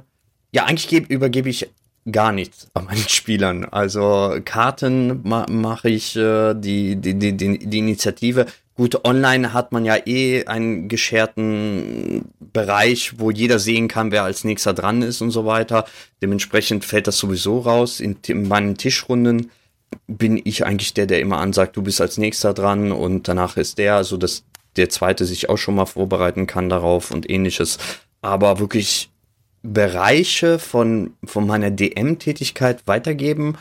ja, 0.51 0.65
eigentlich 0.65 0.87
geb, 0.87 1.11
übergebe 1.11 1.49
ich 1.49 1.69
gar 2.11 2.31
nichts 2.31 2.67
an 2.73 2.85
meinen 2.85 2.97
Spielern. 3.07 3.65
Also 3.65 4.37
Karten 4.45 5.21
ma 5.23 5.45
mache 5.49 5.89
ich 5.89 6.15
äh, 6.15 6.53
die, 6.53 6.95
die, 6.95 7.15
die, 7.17 7.59
die 7.59 7.79
Initiative. 7.79 8.45
Gut, 8.75 9.05
online 9.05 9.53
hat 9.53 9.71
man 9.71 9.85
ja 9.85 9.97
eh 10.07 10.45
einen 10.45 10.87
gescherten 10.87 12.25
Bereich, 12.39 13.19
wo 13.19 13.29
jeder 13.29 13.59
sehen 13.59 13.87
kann, 13.87 14.11
wer 14.11 14.23
als 14.23 14.43
nächster 14.43 14.73
dran 14.73 15.03
ist 15.03 15.21
und 15.21 15.29
so 15.29 15.45
weiter. 15.45 15.85
Dementsprechend 16.23 16.83
fällt 16.83 17.05
das 17.05 17.19
sowieso 17.19 17.59
raus. 17.59 17.99
In, 17.99 18.17
in 18.25 18.47
meinen 18.47 18.75
Tischrunden 18.75 19.51
bin 20.07 20.41
ich 20.43 20.65
eigentlich 20.65 20.95
der, 20.95 21.05
der 21.05 21.19
immer 21.19 21.37
ansagt, 21.37 21.77
du 21.77 21.83
bist 21.83 22.01
als 22.01 22.17
nächster 22.17 22.55
dran 22.55 22.91
und 22.91 23.27
danach 23.27 23.57
ist 23.57 23.77
der, 23.77 24.03
so 24.03 24.17
dass 24.17 24.43
der 24.75 24.89
zweite 24.89 25.25
sich 25.25 25.49
auch 25.49 25.57
schon 25.57 25.75
mal 25.75 25.85
vorbereiten 25.85 26.47
kann 26.47 26.67
darauf 26.67 27.11
und 27.11 27.29
ähnliches. 27.29 27.77
Aber 28.21 28.59
wirklich 28.59 29.11
Bereiche 29.63 30.59
von, 30.59 31.13
von 31.23 31.47
meiner 31.47 31.71
DM-Tätigkeit 31.71 32.85
weitergeben, 32.85 33.57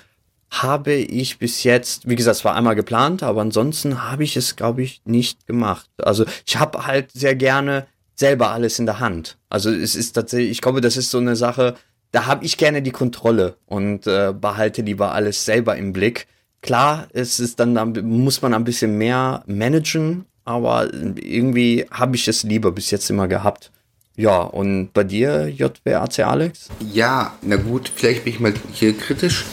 habe 0.51 0.93
ich 0.93 1.38
bis 1.38 1.62
jetzt, 1.65 2.09
wie 2.09 2.17
gesagt, 2.17 2.38
es 2.38 2.45
war 2.45 2.55
einmal 2.55 2.75
geplant, 2.75 3.23
aber 3.23 3.41
ansonsten 3.41 4.03
habe 4.03 4.25
ich 4.25 4.37
es, 4.37 4.57
glaube 4.57 4.83
ich, 4.83 5.01
nicht 5.05 5.47
gemacht. 5.47 5.88
Also 6.03 6.27
ich 6.45 6.59
habe 6.59 6.87
halt 6.87 7.11
sehr 7.12 7.35
gerne 7.35 7.87
selber 8.17 8.51
alles 8.51 8.79
in 8.79 8.85
der 8.85 9.01
Hand. 9.01 9.38
Also 9.49 9.71
es 9.71 9.97
ist 9.97 10.12
tatsächlich, 10.12 10.51
ich 10.51 10.61
glaube, 10.61 10.83
das 10.83 10.99
ist 10.99 11.11
so 11.11 11.19
eine 11.19 11.37
Sache, 11.37 11.77
da 12.11 12.27
habe 12.27 12.45
ich 12.45 12.59
gerne 12.59 12.83
die 12.83 12.91
Kontrolle 12.91 13.57
und 13.65 14.07
äh, 14.07 14.35
behalte 14.38 14.83
lieber 14.83 15.12
alles 15.12 15.47
selber 15.47 15.77
im 15.77 15.95
Blick. 15.95 16.27
Klar, 16.61 17.09
es 17.12 17.41
ist 17.41 17.59
dann, 17.59 17.75
muss 18.03 18.43
man 18.43 18.53
ein 18.53 18.65
bisschen 18.65 18.99
mehr 18.99 19.43
managen, 19.47 20.27
aber 20.45 20.93
irgendwie 20.93 21.87
habe 21.91 22.17
ich 22.17 22.29
es 22.29 22.43
lieber 22.43 22.73
bis 22.73 22.91
jetzt 22.91 23.09
immer 23.09 23.27
gehabt. 23.27 23.73
Ja, 24.23 24.43
und 24.43 24.93
bei 24.93 25.05
dir, 25.05 25.49
JWAC 25.49 26.21
Alex? 26.21 26.69
Ja, 26.93 27.37
na 27.43 27.57
gut, 27.57 27.91
vielleicht 27.95 28.25
bin 28.25 28.33
ich 28.35 28.41
mal 28.41 28.55
hier 28.73 28.97
kritisch 28.97 29.45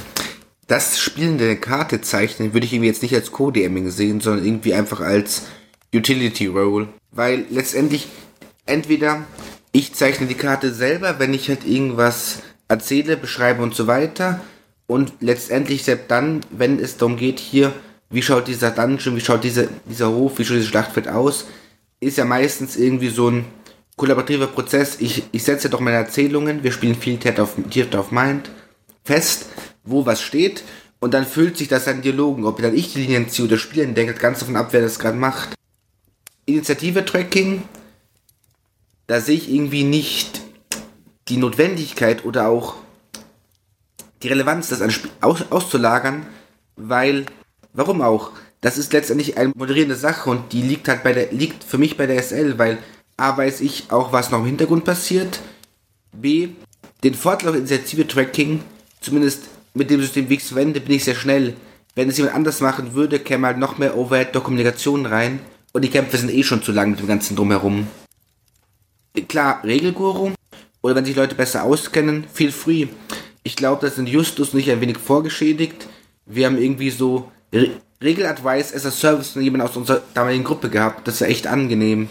das 0.69 0.99
Spielen 0.99 1.39
der 1.39 1.55
Karte 1.55 1.99
zeichnen 1.99 2.53
würde 2.53 2.65
ich 2.65 2.73
irgendwie 2.73 2.89
jetzt 2.89 3.01
nicht 3.01 3.15
als 3.15 3.32
Co-DMing 3.32 3.89
sehen, 3.89 4.21
sondern 4.21 4.45
irgendwie 4.45 4.75
einfach 4.75 5.01
als 5.01 5.47
Utility 5.93 6.45
Role. 6.45 6.88
Weil 7.12 7.45
letztendlich 7.49 8.08
entweder 8.67 9.25
ich 9.71 9.95
zeichne 9.95 10.27
die 10.27 10.36
Karte 10.36 10.71
selber, 10.71 11.17
wenn 11.17 11.34
ich 11.34 11.49
halt 11.49 11.65
irgendwas 11.65 12.43
erzähle, 12.67 13.17
beschreibe 13.17 13.63
und 13.63 13.73
so 13.73 13.88
weiter. 13.88 14.41
Und 14.86 15.13
letztendlich 15.21 15.84
selbst 15.84 16.12
dann, 16.12 16.41
wenn 16.51 16.79
es 16.79 16.97
darum 16.97 17.17
geht, 17.17 17.39
hier, 17.39 17.73
wie 18.12 18.21
schaut 18.21 18.47
dieser 18.47 18.69
Dungeon, 18.69 19.15
wie 19.15 19.21
schaut 19.21 19.43
dieser, 19.43 19.65
dieser 19.86 20.12
Hof, 20.12 20.38
wie 20.38 20.45
schaut 20.45 20.58
dieses 20.58 20.69
Schlachtfeld 20.69 21.08
aus, 21.08 21.47
ist 21.99 22.17
ja 22.17 22.25
meistens 22.25 22.77
irgendwie 22.77 23.10
so 23.10 23.29
ein 23.29 23.45
kollaborativer 23.99 24.47
Prozess. 24.47 24.97
Ich, 24.99 25.23
ich 25.31 25.43
setze 25.43 25.69
doch 25.69 25.81
meine 25.81 25.97
Erzählungen, 25.97 26.63
wir 26.63 26.71
spielen 26.71 26.95
viel 26.95 27.17
Theater 27.17 27.43
of, 27.43 27.55
Theater 27.69 27.99
of 27.99 28.12
Mind 28.12 28.49
fest 29.03 29.45
wo 29.83 30.05
was 30.05 30.21
steht 30.21 30.63
und 30.99 31.13
dann 31.13 31.25
füllt 31.25 31.57
sich 31.57 31.67
das 31.67 31.88
an 31.88 32.01
Dialogen. 32.01 32.45
Ob 32.45 32.62
dann 32.62 32.75
ich 32.75 32.93
die 32.93 33.01
Linien 33.01 33.29
ziehe 33.29 33.47
oder 33.47 33.57
spielen 33.57 33.95
denke, 33.95 34.13
ganz 34.13 34.39
davon 34.39 34.55
ab, 34.55 34.69
wer 34.71 34.81
das 34.81 34.99
gerade 34.99 35.17
macht. 35.17 35.55
Initiative-Tracking, 36.45 37.63
da 39.07 39.19
sehe 39.21 39.35
ich 39.35 39.51
irgendwie 39.51 39.83
nicht 39.83 40.41
die 41.27 41.38
Notwendigkeit 41.38 42.25
oder 42.25 42.47
auch 42.47 42.75
die 44.23 44.27
Relevanz, 44.27 44.69
das 44.69 44.81
aus 45.21 45.43
auszulagern, 45.49 46.25
weil, 46.75 47.25
warum 47.73 48.01
auch? 48.01 48.31
Das 48.62 48.77
ist 48.77 48.91
letztendlich 48.91 49.38
eine 49.38 49.53
moderierende 49.55 49.95
Sache 49.95 50.29
und 50.29 50.51
die 50.51 50.62
liegt 50.62 50.89
halt 50.89 51.03
bei 51.03 51.13
der, 51.13 51.31
liegt 51.31 51.63
für 51.63 51.77
mich 51.77 51.95
bei 51.95 52.07
der 52.07 52.21
SL, 52.21 52.57
weil 52.57 52.77
A 53.19 53.38
weiß 53.38 53.62
ich 53.62 53.91
auch, 53.91 54.12
was 54.12 54.32
noch 54.32 54.39
im 54.39 54.45
Hintergrund 54.45 54.86
passiert, 54.86 55.39
B, 56.12 56.49
den 57.03 57.13
Fortlauf 57.13 57.55
Initiative-Tracking, 57.55 58.62
zumindest 59.01 59.43
mit 59.73 59.89
dem 59.89 60.01
System, 60.01 60.29
wie 60.29 60.36
ich 60.36 60.41
es 60.41 60.47
verwende, 60.49 60.82
bin 60.82 60.95
ich 60.95 61.03
sehr 61.03 61.15
schnell. 61.15 61.55
Wenn 61.95 62.10
es 62.10 62.17
jemand 62.17 62.36
anders 62.36 62.62
machen 62.62 62.93
würde, 62.93 63.19
käme 63.19 63.47
halt 63.47 63.58
noch 63.58 63.77
mehr 63.77 63.97
Overhead 63.97 64.34
der 64.34 65.12
rein. 65.12 65.39
Und 65.71 65.84
die 65.84 65.89
Kämpfe 65.89 66.17
sind 66.17 66.32
eh 66.32 66.43
schon 66.43 66.63
zu 66.63 66.71
lang 66.71 66.91
mit 66.91 66.99
dem 66.99 67.08
ganzen 67.08 67.36
Drumherum. 67.36 67.88
Klar, 69.27 69.62
Regelguru. 69.63 70.32
oder 70.82 70.95
wenn 70.95 71.05
sich 71.05 71.15
Leute 71.15 71.36
besser 71.36 71.63
auskennen, 71.63 72.25
feel 72.34 72.51
free. 72.51 72.88
Ich 73.43 73.55
glaube, 73.55 73.86
das 73.86 73.95
sind 73.95 74.10
Justus 74.10 74.53
nicht 74.53 74.69
ein 74.71 74.82
wenig 74.82 74.97
vorgeschädigt. 74.97 75.88
Wir 76.25 76.45
haben 76.45 76.58
irgendwie 76.58 76.89
so 76.89 77.32
Re 77.53 77.71
Regeladvice 78.01 78.73
as 78.73 78.86
a 78.86 78.91
Service 78.91 79.32
von 79.32 79.41
jemand 79.41 79.63
aus 79.63 79.75
unserer 79.75 80.01
damaligen 80.13 80.45
Gruppe 80.45 80.69
gehabt. 80.69 81.05
Das 81.08 81.15
ist 81.15 81.27
echt 81.27 81.47
angenehm. 81.47 82.08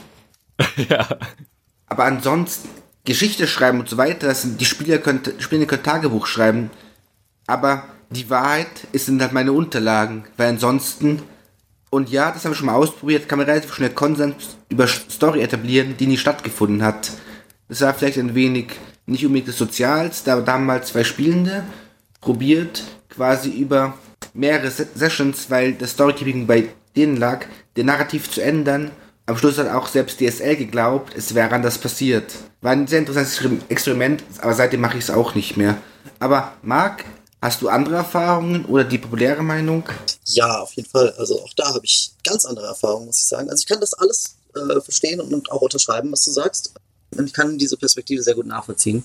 ja. 0.88 1.08
Aber 1.86 2.04
ansonsten, 2.04 2.68
Geschichte 3.04 3.46
schreiben 3.46 3.80
und 3.80 3.88
so 3.88 3.96
weiter, 3.96 4.26
das 4.26 4.42
sind, 4.42 4.60
die 4.60 4.66
Spieler 4.66 4.98
können, 4.98 5.22
Spieler 5.38 5.66
können 5.66 5.82
Tagebuch 5.82 6.26
schreiben. 6.26 6.70
Aber 7.46 7.84
die 8.10 8.28
Wahrheit 8.28 8.68
ist, 8.92 9.06
sind 9.06 9.22
halt 9.22 9.32
meine 9.32 9.52
Unterlagen. 9.52 10.24
Weil 10.36 10.48
ansonsten, 10.48 11.22
und 11.90 12.10
ja, 12.10 12.30
das 12.30 12.44
haben 12.44 12.52
wir 12.52 12.56
schon 12.56 12.66
mal 12.66 12.74
ausprobiert, 12.74 13.28
kann 13.28 13.38
man 13.38 13.46
relativ 13.46 13.74
schnell 13.74 13.90
Konsens 13.90 14.56
über 14.68 14.86
Story 14.86 15.40
etablieren, 15.40 15.96
die 15.96 16.06
nie 16.06 16.18
stattgefunden 16.18 16.82
hat. 16.82 17.12
Das 17.68 17.80
war 17.80 17.94
vielleicht 17.94 18.18
ein 18.18 18.34
wenig 18.34 18.72
nicht 19.06 19.24
unbedingt 19.24 19.48
das 19.48 19.58
Sozialste, 19.58 20.32
aber 20.32 20.42
da 20.42 20.52
haben 20.52 20.66
mal 20.66 20.84
zwei 20.84 21.02
Spielende 21.02 21.64
probiert, 22.20 22.82
quasi 23.08 23.50
über 23.50 23.94
mehrere 24.34 24.70
Sessions, 24.70 25.50
weil 25.50 25.72
das 25.72 25.92
Storykeeping 25.92 26.46
bei 26.46 26.68
denen 26.94 27.16
lag, 27.16 27.46
den 27.76 27.86
Narrativ 27.86 28.30
zu 28.30 28.42
ändern. 28.42 28.90
Am 29.28 29.36
Schluss 29.36 29.58
hat 29.58 29.68
auch 29.68 29.88
selbst 29.88 30.20
DSL 30.20 30.56
geglaubt, 30.56 31.12
es 31.14 31.34
wäre 31.34 31.50
anders 31.50 31.76
passiert. 31.76 32.32
War 32.62 32.72
ein 32.72 32.86
sehr 32.86 33.00
interessantes 33.00 33.38
Experiment, 33.68 34.24
aber 34.40 34.54
seitdem 34.54 34.80
mache 34.80 34.96
ich 34.96 35.04
es 35.04 35.10
auch 35.10 35.34
nicht 35.34 35.58
mehr. 35.58 35.76
Aber 36.18 36.54
Marc, 36.62 37.04
hast 37.42 37.60
du 37.60 37.68
andere 37.68 37.96
Erfahrungen 37.96 38.64
oder 38.64 38.84
die 38.84 38.96
populäre 38.96 39.42
Meinung? 39.42 39.84
Ja, 40.24 40.60
auf 40.62 40.72
jeden 40.72 40.88
Fall. 40.88 41.12
Also 41.18 41.42
auch 41.42 41.52
da 41.56 41.74
habe 41.74 41.84
ich 41.84 42.12
ganz 42.24 42.46
andere 42.46 42.68
Erfahrungen, 42.68 43.04
muss 43.04 43.18
ich 43.18 43.26
sagen. 43.26 43.50
Also 43.50 43.60
ich 43.60 43.66
kann 43.66 43.80
das 43.80 43.92
alles 43.92 44.36
äh, 44.54 44.80
verstehen 44.80 45.20
und 45.20 45.52
auch 45.52 45.60
unterschreiben, 45.60 46.10
was 46.10 46.24
du 46.24 46.30
sagst. 46.30 46.72
Und 47.14 47.26
ich 47.26 47.34
kann 47.34 47.58
diese 47.58 47.76
Perspektive 47.76 48.22
sehr 48.22 48.34
gut 48.34 48.46
nachvollziehen. 48.46 49.04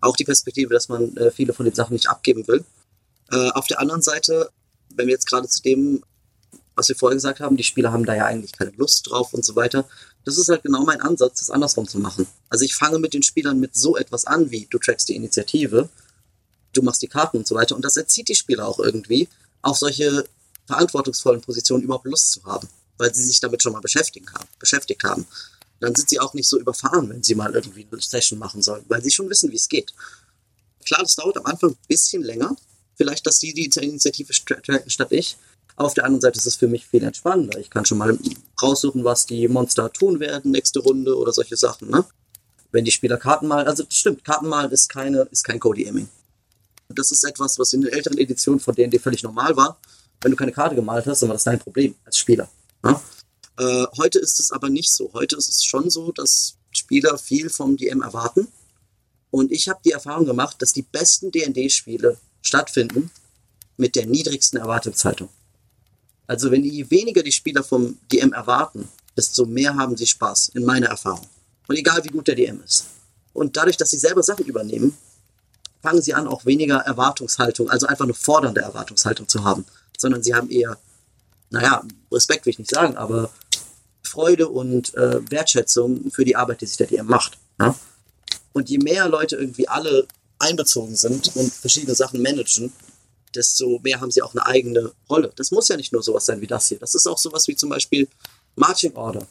Auch 0.00 0.16
die 0.16 0.24
Perspektive, 0.24 0.74
dass 0.74 0.88
man 0.88 1.16
äh, 1.16 1.30
viele 1.30 1.52
von 1.52 1.66
den 1.66 1.74
Sachen 1.76 1.92
nicht 1.92 2.08
abgeben 2.08 2.48
will. 2.48 2.64
Äh, 3.30 3.50
auf 3.50 3.68
der 3.68 3.78
anderen 3.78 4.02
Seite, 4.02 4.50
wenn 4.96 5.06
wir 5.06 5.14
jetzt 5.14 5.28
gerade 5.28 5.46
zu 5.46 5.62
dem, 5.62 6.02
was 6.74 6.88
wir 6.88 6.96
vorher 6.96 7.16
gesagt 7.16 7.40
haben, 7.40 7.56
die 7.56 7.62
Spieler 7.62 7.92
haben 7.92 8.04
da 8.04 8.14
ja 8.14 8.26
eigentlich 8.26 8.52
keine 8.52 8.72
Lust 8.76 9.08
drauf 9.10 9.32
und 9.34 9.44
so 9.44 9.56
weiter. 9.56 9.88
Das 10.24 10.38
ist 10.38 10.48
halt 10.48 10.62
genau 10.62 10.84
mein 10.84 11.00
Ansatz, 11.00 11.40
das 11.40 11.50
andersrum 11.50 11.88
zu 11.88 11.98
machen. 11.98 12.26
Also 12.48 12.64
ich 12.64 12.74
fange 12.74 12.98
mit 12.98 13.14
den 13.14 13.22
Spielern 13.22 13.58
mit 13.60 13.74
so 13.74 13.96
etwas 13.96 14.24
an, 14.24 14.50
wie 14.50 14.66
du 14.70 14.78
trackst 14.78 15.08
die 15.08 15.16
Initiative, 15.16 15.88
du 16.72 16.82
machst 16.82 17.02
die 17.02 17.08
Karten 17.08 17.38
und 17.38 17.46
so 17.46 17.54
weiter. 17.54 17.74
Und 17.74 17.84
das 17.84 17.96
erzieht 17.96 18.28
die 18.28 18.34
Spieler 18.34 18.66
auch 18.66 18.78
irgendwie, 18.78 19.28
auf 19.62 19.78
solche 19.78 20.24
verantwortungsvollen 20.66 21.40
Positionen 21.40 21.82
überhaupt 21.82 22.06
Lust 22.06 22.32
zu 22.32 22.44
haben, 22.44 22.68
weil 22.98 23.14
sie 23.14 23.24
sich 23.24 23.40
damit 23.40 23.62
schon 23.62 23.72
mal 23.72 23.80
beschäftigt 23.80 24.32
haben. 24.32 24.48
Beschäftigt 24.58 25.02
haben 25.04 25.26
dann 25.82 25.94
sind 25.96 26.08
sie 26.08 26.20
auch 26.20 26.32
nicht 26.32 26.48
so 26.48 26.58
überfahren, 26.58 27.10
wenn 27.10 27.22
sie 27.22 27.34
mal 27.34 27.52
irgendwie 27.52 27.86
eine 27.90 28.00
Session 28.00 28.38
machen 28.38 28.62
sollen, 28.62 28.84
weil 28.88 29.02
sie 29.02 29.10
schon 29.10 29.28
wissen, 29.28 29.50
wie 29.50 29.56
es 29.56 29.68
geht. 29.68 29.92
Klar, 30.86 31.02
das 31.02 31.16
dauert 31.16 31.36
am 31.36 31.46
Anfang 31.46 31.70
ein 31.70 31.78
bisschen 31.88 32.22
länger. 32.22 32.56
Vielleicht, 32.94 33.26
dass 33.26 33.40
die 33.40 33.52
die 33.52 33.64
Initiative 33.80 34.32
tracken 34.32 34.90
statt 34.90 35.10
ich. 35.10 35.36
Auf 35.76 35.94
der 35.94 36.04
anderen 36.04 36.20
Seite 36.20 36.38
ist 36.38 36.46
es 36.46 36.56
für 36.56 36.68
mich 36.68 36.86
viel 36.86 37.02
entspannender. 37.02 37.58
Ich 37.58 37.70
kann 37.70 37.84
schon 37.84 37.98
mal 37.98 38.18
raussuchen, 38.60 39.04
was 39.04 39.26
die 39.26 39.48
Monster 39.48 39.92
tun 39.92 40.20
werden, 40.20 40.50
nächste 40.50 40.80
Runde 40.80 41.16
oder 41.16 41.32
solche 41.32 41.56
Sachen. 41.56 41.90
Ne? 41.90 42.04
Wenn 42.70 42.84
die 42.84 42.90
Spieler 42.90 43.16
Karten 43.16 43.46
malen, 43.46 43.66
also 43.66 43.84
stimmt, 43.88 44.24
Karten 44.24 44.48
malen 44.48 44.70
ist, 44.70 44.88
keine, 44.88 45.22
ist 45.30 45.44
kein 45.44 45.60
Cody-Aiming. 45.60 46.08
Das 46.88 47.10
ist 47.10 47.24
etwas, 47.24 47.58
was 47.58 47.72
in 47.72 47.80
den 47.80 47.92
älteren 47.92 48.18
Editionen 48.18 48.60
von 48.60 48.74
D&D 48.74 48.98
völlig 48.98 49.22
normal 49.22 49.56
war. 49.56 49.78
Wenn 50.20 50.30
du 50.30 50.36
keine 50.36 50.52
Karte 50.52 50.74
gemalt 50.74 51.06
hast, 51.06 51.22
dann 51.22 51.30
war 51.30 51.34
das 51.34 51.44
dein 51.44 51.58
Problem 51.58 51.94
als 52.04 52.18
Spieler. 52.18 52.48
Ne? 52.82 53.00
Äh, 53.58 53.86
heute 53.96 54.18
ist 54.18 54.40
es 54.40 54.52
aber 54.52 54.68
nicht 54.68 54.92
so. 54.92 55.10
Heute 55.14 55.36
ist 55.36 55.48
es 55.48 55.64
schon 55.64 55.90
so, 55.90 56.12
dass 56.12 56.56
Spieler 56.70 57.18
viel 57.18 57.50
vom 57.50 57.76
DM 57.76 58.02
erwarten. 58.02 58.48
Und 59.30 59.50
ich 59.50 59.68
habe 59.68 59.80
die 59.84 59.92
Erfahrung 59.92 60.26
gemacht, 60.26 60.60
dass 60.60 60.72
die 60.72 60.82
besten 60.82 61.30
D&D-Spiele 61.30 62.18
stattfinden 62.42 63.10
mit 63.76 63.96
der 63.96 64.06
niedrigsten 64.06 64.58
Erwartungshaltung. 64.58 65.28
Also 66.26 66.50
wenn 66.50 66.64
je 66.64 66.88
weniger 66.90 67.22
die 67.22 67.32
Spieler 67.32 67.62
vom 67.62 67.98
DM 68.10 68.32
erwarten, 68.32 68.88
desto 69.16 69.44
mehr 69.44 69.76
haben 69.76 69.96
sie 69.96 70.06
Spaß, 70.06 70.50
in 70.54 70.64
meiner 70.64 70.88
Erfahrung. 70.88 71.26
Und 71.68 71.76
egal 71.76 72.02
wie 72.04 72.08
gut 72.08 72.28
der 72.28 72.34
DM 72.34 72.62
ist. 72.64 72.86
Und 73.32 73.56
dadurch, 73.56 73.76
dass 73.76 73.90
sie 73.90 73.98
selber 73.98 74.22
Sachen 74.22 74.44
übernehmen, 74.44 74.96
fangen 75.82 76.02
sie 76.02 76.14
an, 76.14 76.28
auch 76.28 76.46
weniger 76.46 76.78
Erwartungshaltung, 76.78 77.68
also 77.68 77.86
einfach 77.86 78.04
eine 78.04 78.14
fordernde 78.14 78.60
Erwartungshaltung 78.60 79.28
zu 79.28 79.44
haben, 79.44 79.64
sondern 79.98 80.22
sie 80.22 80.34
haben 80.34 80.50
eher, 80.50 80.78
naja, 81.50 81.82
Respekt 82.10 82.46
will 82.46 82.52
ich 82.52 82.58
nicht 82.58 82.70
sagen, 82.70 82.96
aber 82.96 83.30
Freude 84.02 84.48
und 84.48 84.94
äh, 84.94 85.20
Wertschätzung 85.30 86.10
für 86.10 86.24
die 86.24 86.36
Arbeit, 86.36 86.60
die 86.60 86.66
sich 86.66 86.76
der 86.76 86.86
DM 86.86 87.06
macht. 87.06 87.38
Ja? 87.58 87.74
Und 88.52 88.68
je 88.68 88.78
mehr 88.78 89.08
Leute 89.08 89.36
irgendwie 89.36 89.68
alle 89.68 90.06
einbezogen 90.38 90.94
sind 90.94 91.34
und 91.36 91.52
verschiedene 91.52 91.94
Sachen 91.94 92.20
managen, 92.20 92.72
desto 93.34 93.80
mehr 93.82 94.00
haben 94.00 94.10
sie 94.10 94.22
auch 94.22 94.34
eine 94.34 94.46
eigene 94.46 94.92
Rolle. 95.08 95.32
Das 95.36 95.50
muss 95.50 95.68
ja 95.68 95.76
nicht 95.76 95.92
nur 95.92 96.02
sowas 96.02 96.26
sein 96.26 96.40
wie 96.40 96.46
das 96.46 96.68
hier. 96.68 96.78
Das 96.78 96.94
ist 96.94 97.06
auch 97.06 97.18
sowas 97.18 97.48
wie 97.48 97.56
zum 97.56 97.70
Beispiel 97.70 98.08
Marching 98.56 98.94
Order 98.94 99.26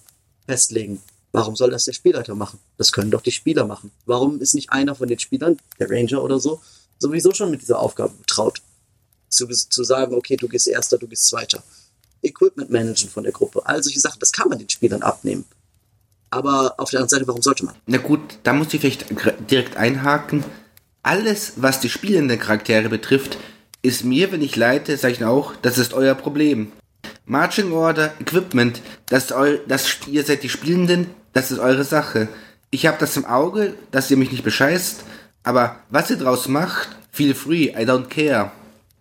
festlegen. 0.47 1.01
Warum 1.31 1.55
soll 1.55 1.71
das 1.71 1.85
der 1.85 1.93
Spielleiter 1.93 2.35
machen? 2.35 2.59
Das 2.77 2.91
können 2.91 3.11
doch 3.11 3.21
die 3.21 3.31
Spieler 3.31 3.65
machen. 3.65 3.91
Warum 4.05 4.41
ist 4.41 4.53
nicht 4.53 4.71
einer 4.71 4.95
von 4.95 5.07
den 5.07 5.19
Spielern, 5.19 5.57
der 5.79 5.89
Ranger 5.89 6.23
oder 6.23 6.39
so, 6.39 6.61
sowieso 6.99 7.33
schon 7.33 7.51
mit 7.51 7.61
dieser 7.61 7.79
Aufgabe 7.79 8.13
betraut? 8.13 8.61
Zu, 9.29 9.47
zu 9.47 9.83
sagen, 9.83 10.13
okay, 10.13 10.35
du 10.35 10.49
gehst 10.49 10.67
Erster, 10.67 10.97
du 10.97 11.07
gehst 11.07 11.27
Zweiter. 11.27 11.63
Equipment 12.21 12.69
managen 12.69 13.09
von 13.09 13.23
der 13.23 13.31
Gruppe. 13.31 13.61
All 13.65 13.81
solche 13.81 13.99
Sachen, 13.99 14.19
das 14.19 14.31
kann 14.31 14.49
man 14.49 14.59
den 14.59 14.69
Spielern 14.69 15.01
abnehmen. 15.01 15.45
Aber 16.29 16.75
auf 16.77 16.89
der 16.89 16.99
anderen 16.99 17.09
Seite, 17.09 17.27
warum 17.27 17.41
sollte 17.41 17.65
man? 17.65 17.75
Na 17.85 17.97
gut, 17.97 18.19
da 18.43 18.53
muss 18.53 18.73
ich 18.73 18.81
vielleicht 18.81 19.05
direkt 19.49 19.77
einhaken. 19.77 20.43
Alles, 21.03 21.53
was 21.55 21.79
die 21.79 21.89
spielenden 21.89 22.39
Charaktere 22.39 22.89
betrifft, 22.89 23.37
ist 23.81 24.03
mir, 24.03 24.31
wenn 24.31 24.41
ich 24.41 24.55
leite, 24.55 24.93
ich 24.93 25.25
auch, 25.25 25.53
das 25.61 25.77
ist 25.77 25.93
euer 25.93 26.15
Problem. 26.15 26.71
Marching 27.25 27.71
Order, 27.71 28.13
Equipment, 28.19 28.81
das, 29.09 29.31
eu 29.31 29.57
das 29.67 29.99
ihr 30.07 30.23
seid 30.23 30.43
die 30.43 30.49
Spielenden, 30.49 31.07
das 31.33 31.51
ist 31.51 31.59
eure 31.59 31.83
Sache. 31.83 32.27
Ich 32.69 32.85
habe 32.85 32.97
das 32.99 33.17
im 33.17 33.25
Auge, 33.25 33.73
dass 33.91 34.11
ihr 34.11 34.17
mich 34.17 34.31
nicht 34.31 34.43
bescheißt, 34.43 35.03
aber 35.43 35.77
was 35.89 36.09
ihr 36.09 36.17
draus 36.17 36.47
macht, 36.47 36.89
feel 37.11 37.33
free, 37.33 37.69
I 37.69 37.85
don't 37.85 38.07
care. 38.07 38.51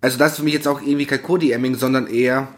Also 0.00 0.18
das 0.18 0.32
ist 0.32 0.36
für 0.38 0.44
mich 0.44 0.54
jetzt 0.54 0.68
auch 0.68 0.80
irgendwie 0.80 1.06
kein 1.06 1.22
Cody-Emming, 1.22 1.74
sondern 1.74 2.06
eher 2.06 2.48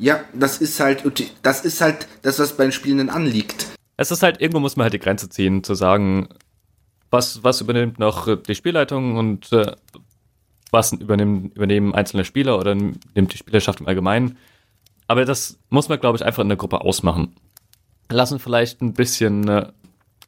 ja, 0.00 0.24
das 0.32 0.58
ist 0.58 0.80
halt, 0.80 1.04
das 1.42 1.64
ist 1.64 1.80
halt 1.80 2.08
das, 2.22 2.38
was 2.38 2.56
bei 2.56 2.64
den 2.64 2.72
Spielenden 2.72 3.10
anliegt. 3.10 3.66
Es 3.98 4.10
ist 4.10 4.22
halt, 4.22 4.40
irgendwo 4.40 4.58
muss 4.58 4.76
man 4.76 4.84
halt 4.84 4.94
die 4.94 4.98
Grenze 4.98 5.28
ziehen, 5.28 5.62
zu 5.62 5.74
sagen, 5.74 6.28
was, 7.10 7.44
was 7.44 7.60
übernimmt 7.60 7.98
noch 7.98 8.34
die 8.42 8.54
Spielleitung 8.54 9.16
und 9.16 9.52
äh, 9.52 9.72
was 10.70 10.92
übernehmen, 10.92 11.50
übernehmen 11.50 11.94
einzelne 11.94 12.24
Spieler 12.24 12.58
oder 12.58 12.74
nimmt 12.74 13.32
die 13.32 13.36
Spielerschaft 13.36 13.80
im 13.80 13.88
Allgemeinen. 13.88 14.38
Aber 15.06 15.24
das 15.24 15.58
muss 15.68 15.88
man, 15.88 16.00
glaube 16.00 16.16
ich, 16.16 16.24
einfach 16.24 16.42
in 16.42 16.48
der 16.48 16.58
Gruppe 16.58 16.80
ausmachen. 16.82 17.34
Lassen 18.08 18.38
vielleicht 18.38 18.80
ein 18.80 18.94
bisschen 18.94 19.48
äh, 19.48 19.72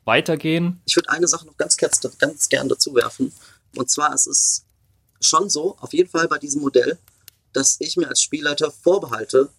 weitergehen. 0.04 0.80
Ich 0.84 0.96
würde 0.96 1.10
eine 1.10 1.28
Sache 1.28 1.46
noch 1.46 1.56
ganz, 1.56 1.76
ganz, 1.76 2.48
gern 2.48 2.68
dazu 2.68 2.94
werfen. 2.94 3.32
Und 3.76 3.90
zwar, 3.90 4.12
es 4.12 4.26
ist 4.26 4.64
schon 5.20 5.48
so, 5.48 5.76
auf 5.80 5.92
jeden 5.92 6.08
Fall 6.08 6.28
bei 6.28 6.38
diesem 6.38 6.62
Modell, 6.62 6.98
dass 7.52 7.76
ich 7.80 7.96
mir 7.96 8.08
als 8.08 8.20
Spielleiter 8.20 8.70
vorbehalte, 8.70 9.50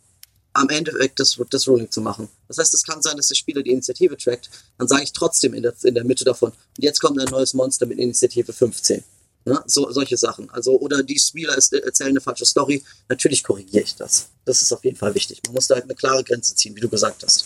am 0.53 0.69
Endeffekt 0.69 1.19
das, 1.19 1.39
das 1.49 1.67
Ruling 1.67 1.89
zu 1.89 2.01
machen. 2.01 2.29
Das 2.47 2.57
heißt, 2.57 2.73
es 2.73 2.83
kann 2.83 3.01
sein, 3.01 3.17
dass 3.17 3.27
der 3.27 3.35
Spieler 3.35 3.63
die 3.63 3.71
Initiative 3.71 4.17
trackt, 4.17 4.49
dann 4.77 4.87
sage 4.87 5.03
ich 5.03 5.13
trotzdem 5.13 5.53
in 5.53 5.63
der, 5.63 5.73
in 5.83 5.95
der 5.95 6.03
Mitte 6.03 6.23
davon, 6.23 6.51
und 6.51 6.83
jetzt 6.83 6.99
kommt 6.99 7.19
ein 7.19 7.27
neues 7.29 7.53
Monster 7.53 7.85
mit 7.85 7.97
Initiative 7.97 8.53
15. 8.53 9.03
Ne? 9.45 9.61
So, 9.65 9.91
solche 9.91 10.17
Sachen. 10.17 10.49
Also, 10.49 10.79
oder 10.79 11.03
die 11.03 11.19
Spieler 11.19 11.53
erzählen 11.53 12.09
eine 12.09 12.21
falsche 12.21 12.45
Story. 12.45 12.83
Natürlich 13.09 13.43
korrigiere 13.43 13.83
ich 13.83 13.95
das. 13.95 14.29
Das 14.45 14.61
ist 14.61 14.71
auf 14.71 14.83
jeden 14.83 14.97
Fall 14.97 15.13
wichtig. 15.15 15.41
Man 15.45 15.53
muss 15.53 15.67
da 15.67 15.75
halt 15.75 15.85
eine 15.85 15.95
klare 15.95 16.23
Grenze 16.23 16.55
ziehen, 16.55 16.75
wie 16.75 16.81
du 16.81 16.89
gesagt 16.89 17.23
hast. 17.23 17.45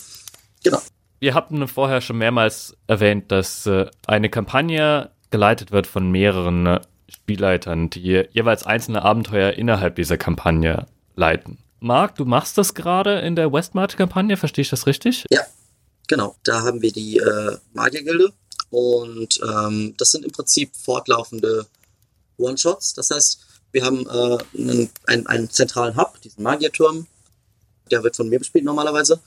Genau. 0.64 0.82
Wir 1.20 1.34
hatten 1.34 1.68
vorher 1.68 2.02
schon 2.02 2.18
mehrmals 2.18 2.76
erwähnt, 2.86 3.32
dass 3.32 3.66
äh, 3.66 3.88
eine 4.06 4.30
Kampagne 4.30 5.10
geleitet 5.32 5.72
wird 5.72 5.88
von 5.88 6.12
mehreren 6.12 6.66
äh, 6.68 6.82
Spielleitern, 7.10 7.90
die 7.90 8.26
jeweils 8.32 8.66
einzelne 8.66 9.02
Abenteuer 9.02 9.54
innerhalb 9.54 9.96
dieser 9.96 10.18
Kampagne 10.18 10.86
leiten. 11.16 11.58
Marc, 11.80 12.16
du 12.16 12.26
machst 12.26 12.58
das 12.58 12.74
gerade 12.74 13.20
in 13.20 13.36
der 13.36 13.52
Westmarch-Kampagne, 13.52 14.38
verstehe 14.38 14.64
ich 14.64 14.70
das 14.70 14.88
richtig? 14.88 15.26
Ja, 15.30 15.42
genau. 16.08 16.36
Da 16.44 16.62
haben 16.62 16.82
wir 16.82 16.92
die 16.92 17.18
äh, 17.18 17.58
Magiergilde 17.74 18.34
und 18.70 19.40
ähm, 19.44 19.94
das 19.98 20.12
sind 20.12 20.26
im 20.26 20.32
Prinzip 20.32 20.76
fortlaufende 20.76 21.66
One-Shots. 22.38 22.94
Das 22.94 23.10
heißt, 23.10 23.40
wir 23.72 23.84
haben 23.84 24.08
äh, 24.08 24.38
einen, 24.58 24.90
einen, 25.06 25.28
einen, 25.28 25.50
zentralen 25.50 25.98
Hub, 25.98 26.22
diesen 26.22 26.44
Magierturm. 26.44 27.08
Der 27.92 28.04
wird 28.04 28.16
von 28.16 28.30
mir 28.30 28.40
bespielt 28.40 28.66
normalerweise. 28.66 29.20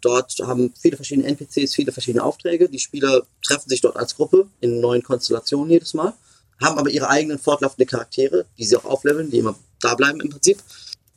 Dort 0.00 0.38
haben 0.40 0.72
viele 0.80 0.96
verschiedene 0.96 1.28
NPCs, 1.28 1.74
viele 1.74 1.92
verschiedene 1.92 2.24
Aufträge. 2.24 2.68
Die 2.68 2.78
Spieler 2.78 3.22
treffen 3.42 3.68
sich 3.68 3.80
dort 3.80 3.96
als 3.96 4.16
Gruppe 4.16 4.48
in 4.60 4.80
neuen 4.80 5.02
Konstellationen 5.02 5.70
jedes 5.70 5.92
Mal, 5.94 6.14
haben 6.60 6.78
aber 6.78 6.90
ihre 6.90 7.08
eigenen 7.08 7.38
fortlaufende 7.38 7.86
Charaktere, 7.86 8.46
die 8.56 8.64
sie 8.64 8.76
auch 8.76 8.84
aufleveln, 8.84 9.30
die 9.30 9.38
immer 9.38 9.56
da 9.80 9.94
bleiben 9.94 10.20
im 10.20 10.30
Prinzip. 10.30 10.62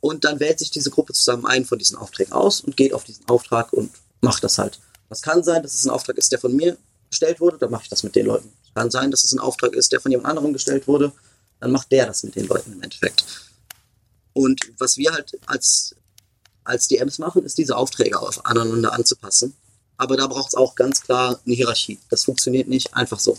Und 0.01 0.25
dann 0.25 0.41
wählt 0.41 0.59
sich 0.59 0.69
diese 0.69 0.89
Gruppe 0.89 1.13
zusammen 1.13 1.45
einen 1.45 1.65
von 1.65 1.79
diesen 1.79 1.97
Aufträgen 1.97 2.33
aus 2.33 2.59
und 2.59 2.75
geht 2.75 2.93
auf 2.93 3.05
diesen 3.05 3.27
Auftrag 3.29 3.71
und 3.71 3.89
macht 4.19 4.43
das 4.43 4.57
halt. 4.57 4.79
Das 5.07 5.21
kann 5.21 5.43
sein, 5.43 5.63
dass 5.63 5.75
es 5.75 5.85
ein 5.85 5.91
Auftrag 5.91 6.17
ist, 6.17 6.31
der 6.31 6.39
von 6.39 6.53
mir 6.53 6.77
gestellt 7.09 7.39
wurde, 7.39 7.57
dann 7.57 7.71
mache 7.71 7.83
ich 7.83 7.89
das 7.89 8.03
mit 8.03 8.15
den 8.15 8.25
Leuten 8.25 8.51
Kann 8.75 8.91
sein, 8.91 9.11
dass 9.11 9.23
es 9.23 9.31
ein 9.33 9.39
Auftrag 9.39 9.73
ist, 9.73 9.91
der 9.91 10.01
von 10.01 10.11
jemand 10.11 10.27
anderem 10.29 10.53
gestellt 10.53 10.87
wurde. 10.87 11.11
Dann 11.59 11.71
macht 11.71 11.91
der 11.91 12.05
das 12.07 12.23
mit 12.23 12.35
den 12.35 12.47
Leuten 12.47 12.73
im 12.73 12.81
Endeffekt. 12.81 13.23
Und 14.33 14.59
was 14.79 14.97
wir 14.97 15.11
halt 15.11 15.37
als, 15.45 15.95
als 16.63 16.87
DMs 16.87 17.19
machen, 17.19 17.43
ist 17.43 17.57
diese 17.57 17.77
Aufträge 17.77 18.19
auf 18.19 18.45
aneinander 18.45 18.93
anzupassen. 18.93 19.55
Aber 19.97 20.17
da 20.17 20.27
braucht 20.27 20.49
es 20.49 20.55
auch 20.55 20.75
ganz 20.75 21.01
klar 21.01 21.39
eine 21.45 21.55
Hierarchie. 21.55 21.99
Das 22.09 22.23
funktioniert 22.23 22.67
nicht 22.67 22.95
einfach 22.95 23.19
so. 23.19 23.37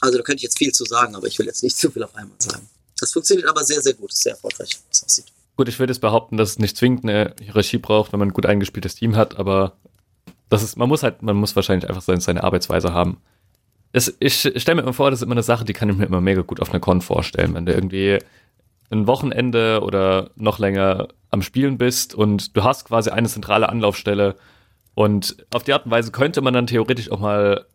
Also 0.00 0.18
da 0.18 0.22
könnte 0.22 0.36
ich 0.36 0.42
jetzt 0.44 0.58
viel 0.58 0.72
zu 0.72 0.84
sagen, 0.84 1.16
aber 1.16 1.26
ich 1.26 1.38
will 1.38 1.46
jetzt 1.46 1.62
nicht 1.62 1.76
zu 1.76 1.90
viel 1.90 2.02
auf 2.02 2.14
einmal 2.14 2.36
sagen. 2.38 2.68
Das 3.00 3.12
funktioniert 3.12 3.48
aber 3.48 3.64
sehr, 3.64 3.80
sehr 3.80 3.94
gut. 3.94 4.12
Sehr 4.12 4.32
erfolgreich, 4.32 4.70
wie 4.74 4.92
es 4.92 5.02
aussieht. 5.02 5.26
Gut, 5.56 5.68
ich 5.68 5.78
würde 5.78 5.92
jetzt 5.92 6.00
behaupten, 6.00 6.36
dass 6.36 6.50
es 6.50 6.58
nicht 6.58 6.76
zwingend 6.76 7.04
eine 7.04 7.34
Hierarchie 7.40 7.78
braucht, 7.78 8.12
wenn 8.12 8.20
man 8.20 8.28
ein 8.28 8.34
gut 8.34 8.46
eingespieltes 8.46 8.94
Team 8.94 9.16
hat, 9.16 9.38
aber 9.38 9.76
das 10.48 10.62
ist, 10.62 10.76
man 10.76 10.88
muss 10.88 11.02
halt, 11.02 11.22
man 11.22 11.36
muss 11.36 11.56
wahrscheinlich 11.56 11.88
einfach 11.88 12.02
seine 12.02 12.44
Arbeitsweise 12.44 12.92
haben. 12.92 13.20
Es, 13.92 14.16
ich 14.20 14.34
stelle 14.34 14.76
mir 14.76 14.82
immer 14.82 14.92
vor, 14.92 15.10
das 15.10 15.20
ist 15.20 15.24
immer 15.24 15.32
eine 15.32 15.42
Sache, 15.42 15.64
die 15.64 15.72
kann 15.72 15.88
ich 15.88 15.96
mir 15.96 16.06
immer 16.06 16.20
mega 16.20 16.42
gut 16.42 16.60
auf 16.60 16.70
einer 16.70 16.80
Con 16.80 17.00
vorstellen, 17.00 17.54
wenn 17.54 17.66
du 17.66 17.72
irgendwie 17.72 18.18
ein 18.90 19.06
Wochenende 19.06 19.80
oder 19.82 20.30
noch 20.36 20.58
länger 20.58 21.08
am 21.30 21.42
Spielen 21.42 21.78
bist 21.78 22.14
und 22.14 22.56
du 22.56 22.64
hast 22.64 22.86
quasi 22.86 23.10
eine 23.10 23.28
zentrale 23.28 23.68
Anlaufstelle 23.68 24.36
und 24.94 25.46
auf 25.54 25.62
die 25.62 25.72
Art 25.72 25.84
und 25.84 25.90
Weise 25.90 26.10
könnte 26.10 26.40
man 26.40 26.54
dann 26.54 26.66
theoretisch 26.66 27.10
auch 27.10 27.20
mal 27.20 27.66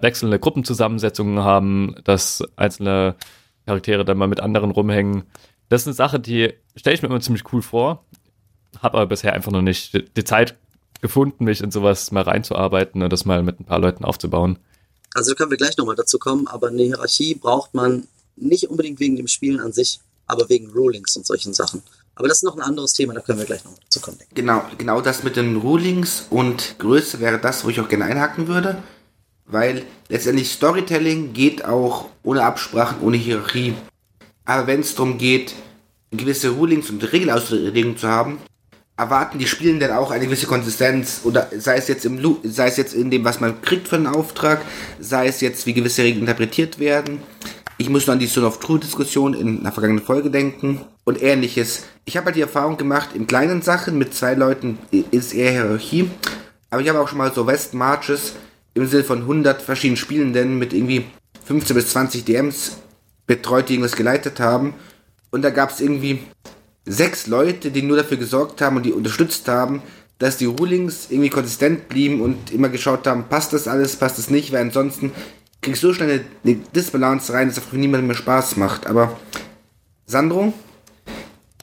wechselnde 0.00 0.38
Gruppenzusammensetzungen 0.38 1.40
haben, 1.40 1.96
dass 2.04 2.42
einzelne 2.56 3.16
Charaktere 3.66 4.04
dann 4.04 4.18
mal 4.18 4.28
mit 4.28 4.40
anderen 4.40 4.70
rumhängen. 4.70 5.24
Das 5.68 5.82
ist 5.82 5.88
eine 5.88 5.94
Sache, 5.94 6.20
die 6.20 6.54
stelle 6.76 6.94
ich 6.94 7.02
mir 7.02 7.08
immer 7.08 7.20
ziemlich 7.20 7.52
cool 7.52 7.62
vor, 7.62 8.04
habe 8.80 8.98
aber 8.98 9.06
bisher 9.06 9.32
einfach 9.32 9.52
noch 9.52 9.62
nicht 9.62 10.16
die 10.16 10.24
Zeit 10.24 10.56
gefunden, 11.00 11.44
mich 11.44 11.62
in 11.62 11.70
sowas 11.70 12.10
mal 12.10 12.22
reinzuarbeiten 12.22 13.02
und 13.02 13.12
das 13.12 13.24
mal 13.24 13.42
mit 13.42 13.60
ein 13.60 13.64
paar 13.64 13.78
Leuten 13.78 14.04
aufzubauen. 14.04 14.58
Also 15.14 15.32
da 15.32 15.36
können 15.36 15.50
wir 15.50 15.58
gleich 15.58 15.76
nochmal 15.76 15.96
dazu 15.96 16.18
kommen, 16.18 16.46
aber 16.46 16.68
eine 16.68 16.82
Hierarchie 16.82 17.34
braucht 17.34 17.74
man 17.74 18.06
nicht 18.36 18.68
unbedingt 18.68 19.00
wegen 19.00 19.16
dem 19.16 19.26
Spielen 19.26 19.60
an 19.60 19.72
sich, 19.72 20.00
aber 20.26 20.48
wegen 20.48 20.70
Rulings 20.70 21.16
und 21.16 21.26
solchen 21.26 21.54
Sachen. 21.54 21.82
Aber 22.14 22.28
das 22.28 22.38
ist 22.38 22.44
noch 22.44 22.56
ein 22.56 22.62
anderes 22.62 22.92
Thema, 22.94 23.14
da 23.14 23.20
können 23.20 23.38
wir 23.38 23.46
gleich 23.46 23.64
noch 23.64 23.78
dazu 23.78 24.00
kommen. 24.00 24.18
Genau, 24.34 24.62
genau 24.76 25.00
das 25.00 25.22
mit 25.22 25.36
den 25.36 25.56
Rulings 25.56 26.24
und 26.30 26.78
Größe 26.78 27.20
wäre 27.20 27.38
das, 27.38 27.64
wo 27.64 27.68
ich 27.68 27.80
auch 27.80 27.88
gerne 27.88 28.04
einhaken 28.04 28.48
würde. 28.48 28.82
Weil 29.46 29.84
letztendlich 30.08 30.52
Storytelling 30.52 31.32
geht 31.32 31.64
auch 31.64 32.06
ohne 32.22 32.42
Absprachen, 32.42 33.00
ohne 33.00 33.16
Hierarchie. 33.16 33.74
Aber 34.44 34.66
wenn 34.66 34.80
es 34.80 34.94
darum 34.94 35.16
geht, 35.16 35.54
gewisse 36.10 36.50
Rulings 36.50 36.90
und 36.90 37.12
Regelauslegungen 37.12 37.96
zu 37.96 38.08
haben, 38.08 38.38
erwarten 38.98 39.38
die 39.38 39.46
Spielenden 39.46 39.92
auch 39.92 40.10
eine 40.10 40.24
gewisse 40.24 40.46
Konsistenz 40.46 41.20
oder 41.22 41.48
sei 41.56 41.76
es 41.76 41.86
jetzt 41.86 42.04
im 42.04 42.18
sei 42.42 42.66
es 42.66 42.76
jetzt 42.76 42.94
in 42.94 43.10
dem, 43.10 43.24
was 43.24 43.40
man 43.40 43.62
kriegt 43.62 43.88
für 43.88 43.96
einen 43.96 44.08
Auftrag, 44.08 44.60
sei 44.98 45.28
es 45.28 45.40
jetzt, 45.40 45.66
wie 45.66 45.72
gewisse 45.72 46.02
Regeln 46.02 46.22
interpretiert 46.22 46.80
werden. 46.80 47.22
Ich 47.78 47.88
muss 47.88 48.06
nur 48.06 48.14
an 48.14 48.18
die 48.18 48.26
Son 48.26 48.44
of 48.44 48.58
True 48.58 48.80
Diskussion 48.80 49.34
in 49.34 49.60
einer 49.60 49.70
vergangenen 49.70 50.04
Folge 50.04 50.30
denken 50.30 50.80
und 51.04 51.22
ähnliches. 51.22 51.84
Ich 52.06 52.16
habe 52.16 52.26
halt 52.26 52.36
die 52.36 52.40
Erfahrung 52.40 52.76
gemacht, 52.76 53.10
in 53.14 53.28
kleinen 53.28 53.62
Sachen 53.62 53.98
mit 53.98 54.14
zwei 54.14 54.34
Leuten 54.34 54.78
ist 54.90 55.32
eher 55.32 55.52
Hierarchie, 55.52 56.10
aber 56.70 56.82
ich 56.82 56.88
habe 56.88 56.98
auch 56.98 57.08
schon 57.08 57.18
mal 57.18 57.32
so 57.32 57.46
West 57.46 57.74
Marches 57.74 58.34
im 58.74 58.86
Sinne 58.88 59.04
von 59.04 59.20
100 59.20 59.62
verschiedenen 59.62 59.96
Spielenden 59.96 60.58
mit 60.58 60.72
irgendwie 60.72 61.04
15 61.44 61.76
bis 61.76 61.90
20 61.90 62.24
DMs 62.24 62.78
betreut, 63.28 63.68
die 63.68 63.74
irgendwas 63.74 63.94
geleitet 63.96 64.40
haben 64.40 64.74
und 65.30 65.42
da 65.42 65.50
gab 65.50 65.70
es 65.70 65.80
irgendwie 65.80 66.20
sechs 66.88 67.26
Leute, 67.26 67.70
die 67.70 67.82
nur 67.82 67.96
dafür 67.96 68.16
gesorgt 68.16 68.60
haben 68.60 68.76
und 68.76 68.84
die 68.84 68.92
unterstützt 68.92 69.46
haben, 69.48 69.82
dass 70.18 70.36
die 70.36 70.46
Rulings 70.46 71.08
irgendwie 71.10 71.30
konsistent 71.30 71.88
blieben 71.88 72.20
und 72.20 72.50
immer 72.50 72.68
geschaut 72.68 73.06
haben, 73.06 73.28
passt 73.28 73.52
das 73.52 73.68
alles, 73.68 73.96
passt 73.96 74.18
das 74.18 74.30
nicht, 74.30 74.52
weil 74.52 74.62
ansonsten 74.62 75.12
kriegst 75.60 75.82
du 75.82 75.88
so 75.88 75.94
schnell 75.94 76.24
eine 76.44 76.54
Disbalance 76.74 77.32
rein, 77.32 77.48
dass 77.48 77.58
es 77.58 77.64
für 77.64 77.76
niemandem 77.76 78.08
mehr 78.08 78.16
Spaß 78.16 78.56
macht. 78.56 78.86
Aber 78.86 79.16
Sandro, 80.06 80.52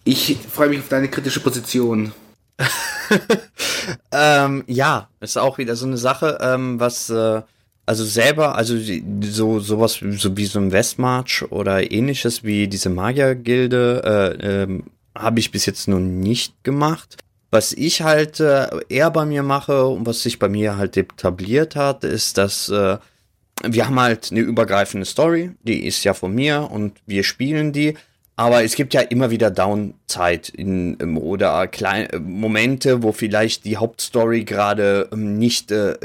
ich 0.03 0.37
freue 0.51 0.69
mich 0.69 0.79
auf 0.79 0.87
deine 0.87 1.09
kritische 1.09 1.39
Position. 1.41 2.13
ähm, 4.11 4.63
ja, 4.67 5.09
ist 5.19 5.37
auch 5.37 5.57
wieder 5.57 5.75
so 5.75 5.85
eine 5.85 5.97
Sache, 5.97 6.37
ähm, 6.41 6.79
was 6.79 7.09
äh, 7.09 7.41
also 7.85 8.03
selber, 8.03 8.55
also 8.55 8.75
so 9.21 9.59
sowas 9.59 9.99
so 10.01 10.37
wie 10.37 10.45
so 10.45 10.59
ein 10.59 10.71
Westmarch 10.71 11.45
oder 11.51 11.91
ähnliches 11.91 12.43
wie 12.43 12.67
diese 12.67 12.89
Magiergilde 12.89 14.37
äh, 14.41 14.63
ähm, 14.63 14.83
habe 15.17 15.39
ich 15.39 15.51
bis 15.51 15.65
jetzt 15.65 15.87
noch 15.87 15.99
nicht 15.99 16.63
gemacht. 16.63 17.17
Was 17.51 17.71
ich 17.71 18.01
halt 18.01 18.39
äh, 18.39 18.67
eher 18.89 19.11
bei 19.11 19.25
mir 19.25 19.43
mache 19.43 19.85
und 19.85 20.05
was 20.05 20.23
sich 20.23 20.39
bei 20.39 20.49
mir 20.49 20.77
halt 20.77 20.97
etabliert 20.97 21.75
hat, 21.75 22.03
ist, 22.03 22.37
dass 22.37 22.69
äh, 22.69 22.97
wir 23.63 23.85
haben 23.85 23.99
halt 23.99 24.29
eine 24.31 24.41
übergreifende 24.41 25.05
Story, 25.05 25.51
die 25.63 25.85
ist 25.85 26.03
ja 26.03 26.13
von 26.13 26.33
mir 26.33 26.69
und 26.69 26.99
wir 27.05 27.23
spielen 27.23 27.71
die. 27.71 27.95
Aber 28.37 28.63
es 28.63 28.75
gibt 28.75 28.93
ja 28.93 28.99
immer 28.99 29.31
wieder 29.31 29.49
Downside 29.49 30.51
in, 30.53 30.97
ähm, 30.99 31.17
oder 31.17 31.67
kleine 31.67 32.11
äh, 32.11 32.19
Momente, 32.19 33.01
wo 33.01 33.11
vielleicht 33.13 33.63
die 33.63 33.77
Hauptstory 33.77 34.43
gerade 34.43 35.07
ähm, 35.13 35.37
nicht 35.37 35.71
äh, 35.71 35.95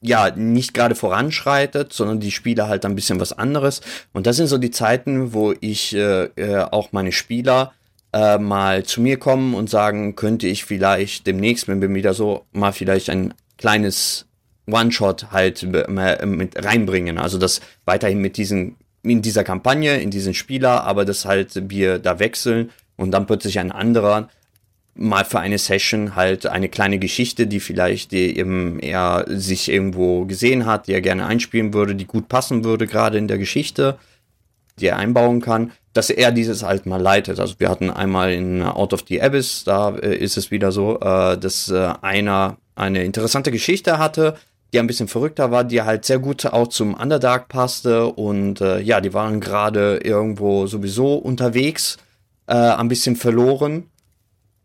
ja 0.00 0.30
nicht 0.30 0.74
gerade 0.74 0.94
voranschreitet, 0.94 1.92
sondern 1.92 2.20
die 2.20 2.30
Spieler 2.30 2.68
halt 2.68 2.84
ein 2.84 2.94
bisschen 2.94 3.20
was 3.20 3.32
anderes. 3.32 3.80
Und 4.12 4.26
das 4.26 4.36
sind 4.36 4.48
so 4.48 4.58
die 4.58 4.70
Zeiten, 4.70 5.32
wo 5.32 5.54
ich 5.60 5.94
äh, 5.94 6.24
äh, 6.36 6.58
auch 6.70 6.92
meine 6.92 7.12
Spieler 7.12 7.72
äh, 8.12 8.38
mal 8.38 8.84
zu 8.84 9.00
mir 9.00 9.18
kommen 9.18 9.54
und 9.54 9.70
sagen, 9.70 10.16
könnte 10.16 10.46
ich 10.46 10.64
vielleicht 10.64 11.26
demnächst, 11.26 11.68
wenn 11.68 11.80
wir 11.80 11.92
wieder 11.94 12.14
so, 12.14 12.44
mal 12.52 12.72
vielleicht 12.72 13.10
ein 13.10 13.34
kleines 13.58 14.26
One-Shot 14.70 15.32
halt 15.32 15.62
mit 15.62 16.64
reinbringen. 16.64 17.18
Also 17.18 17.38
das 17.38 17.60
weiterhin 17.84 18.18
mit 18.18 18.36
diesen, 18.36 18.76
in 19.02 19.22
dieser 19.22 19.44
Kampagne, 19.44 20.00
in 20.00 20.10
diesen 20.10 20.34
Spieler, 20.34 20.84
aber 20.84 21.04
das 21.04 21.24
halt 21.24 21.70
wir 21.70 21.98
da 21.98 22.18
wechseln 22.18 22.70
und 22.96 23.10
dann 23.10 23.26
plötzlich 23.26 23.58
ein 23.58 23.72
anderer 23.72 24.28
mal 24.94 25.24
für 25.24 25.40
eine 25.40 25.56
Session 25.56 26.14
halt 26.16 26.46
eine 26.46 26.68
kleine 26.68 26.98
Geschichte, 26.98 27.46
die 27.46 27.60
vielleicht 27.60 28.12
die 28.12 28.36
eben 28.36 28.78
er 28.78 29.24
sich 29.28 29.70
irgendwo 29.70 30.26
gesehen 30.26 30.66
hat, 30.66 30.86
die 30.86 30.92
er 30.92 31.00
gerne 31.00 31.26
einspielen 31.26 31.72
würde, 31.72 31.94
die 31.94 32.04
gut 32.04 32.28
passen 32.28 32.62
würde, 32.62 32.86
gerade 32.86 33.16
in 33.16 33.26
der 33.26 33.38
Geschichte, 33.38 33.98
die 34.78 34.86
er 34.86 34.98
einbauen 34.98 35.40
kann 35.40 35.72
dass 35.92 36.10
er 36.10 36.32
dieses 36.32 36.62
halt 36.62 36.86
mal 36.86 37.00
leitet. 37.00 37.38
Also 37.38 37.54
wir 37.58 37.68
hatten 37.68 37.90
einmal 37.90 38.32
in 38.32 38.62
Out 38.62 38.92
of 38.92 39.04
the 39.08 39.20
Abyss, 39.20 39.64
da 39.64 39.90
äh, 39.96 40.16
ist 40.16 40.36
es 40.36 40.50
wieder 40.50 40.72
so, 40.72 40.98
äh, 41.00 41.36
dass 41.36 41.70
äh, 41.70 41.92
einer 42.00 42.56
eine 42.74 43.04
interessante 43.04 43.50
Geschichte 43.50 43.98
hatte, 43.98 44.36
die 44.72 44.80
ein 44.80 44.86
bisschen 44.86 45.08
verrückter 45.08 45.50
war, 45.50 45.64
die 45.64 45.82
halt 45.82 46.06
sehr 46.06 46.18
gut 46.18 46.46
auch 46.46 46.68
zum 46.68 46.94
Underdark 46.94 47.48
passte 47.48 48.06
und 48.06 48.60
äh, 48.62 48.80
ja, 48.80 49.00
die 49.00 49.12
waren 49.12 49.40
gerade 49.40 49.98
irgendwo 49.98 50.66
sowieso 50.66 51.16
unterwegs, 51.16 51.98
äh, 52.46 52.54
ein 52.54 52.88
bisschen 52.88 53.16
verloren 53.16 53.90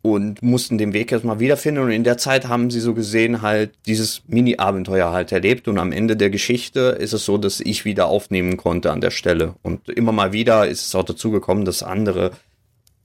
und 0.01 0.41
mussten 0.41 0.77
den 0.77 0.93
Weg 0.93 1.11
erstmal 1.11 1.39
wiederfinden. 1.39 1.83
Und 1.83 1.91
in 1.91 2.03
der 2.03 2.17
Zeit 2.17 2.47
haben 2.47 2.69
sie 2.69 2.79
so 2.79 2.93
gesehen 2.93 3.41
halt 3.41 3.71
dieses 3.85 4.21
Mini-Abenteuer 4.27 5.11
halt 5.11 5.31
erlebt. 5.31 5.67
Und 5.67 5.77
am 5.77 5.91
Ende 5.91 6.15
der 6.15 6.29
Geschichte 6.29 6.97
ist 6.99 7.13
es 7.13 7.25
so, 7.25 7.37
dass 7.37 7.59
ich 7.59 7.85
wieder 7.85 8.07
aufnehmen 8.07 8.57
konnte 8.57 8.91
an 8.91 9.01
der 9.01 9.11
Stelle. 9.11 9.55
Und 9.63 9.89
immer 9.89 10.11
mal 10.11 10.31
wieder 10.33 10.67
ist 10.67 10.85
es 10.85 10.95
auch 10.95 11.03
dazu 11.03 11.31
gekommen, 11.31 11.65
dass 11.65 11.83
andere 11.83 12.31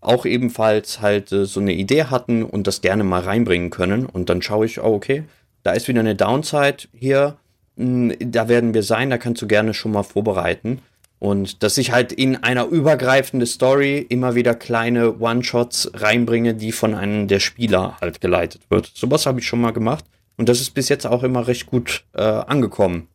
auch 0.00 0.26
ebenfalls 0.26 1.00
halt 1.00 1.32
äh, 1.32 1.46
so 1.46 1.60
eine 1.60 1.72
Idee 1.72 2.04
hatten 2.04 2.42
und 2.42 2.66
das 2.66 2.80
gerne 2.80 3.04
mal 3.04 3.22
reinbringen 3.22 3.70
können. 3.70 4.04
Und 4.06 4.28
dann 4.28 4.42
schaue 4.42 4.66
ich, 4.66 4.80
oh, 4.80 4.94
okay, 4.94 5.24
da 5.62 5.72
ist 5.72 5.88
wieder 5.88 6.00
eine 6.00 6.16
Downside 6.16 6.88
hier. 6.92 7.36
Hm, 7.76 8.12
da 8.18 8.48
werden 8.48 8.74
wir 8.74 8.82
sein, 8.82 9.10
da 9.10 9.18
kannst 9.18 9.40
du 9.42 9.46
gerne 9.46 9.74
schon 9.74 9.92
mal 9.92 10.02
vorbereiten. 10.02 10.80
Und 11.22 11.62
dass 11.62 11.78
ich 11.78 11.92
halt 11.92 12.10
in 12.10 12.42
einer 12.42 12.66
übergreifende 12.66 13.46
Story 13.46 14.04
immer 14.08 14.34
wieder 14.34 14.56
kleine 14.56 15.20
One-Shots 15.20 15.92
reinbringe, 15.94 16.54
die 16.54 16.72
von 16.72 16.96
einem 16.96 17.28
der 17.28 17.38
Spieler 17.38 17.96
halt 18.00 18.20
geleitet 18.20 18.62
wird. 18.70 18.90
Sowas 18.92 19.24
habe 19.24 19.38
ich 19.38 19.46
schon 19.46 19.60
mal 19.60 19.70
gemacht. 19.70 20.04
Und 20.36 20.48
das 20.48 20.60
ist 20.60 20.70
bis 20.70 20.88
jetzt 20.88 21.06
auch 21.06 21.22
immer 21.22 21.46
recht 21.46 21.66
gut 21.66 22.02
äh, 22.14 22.22
angekommen. 22.22 23.06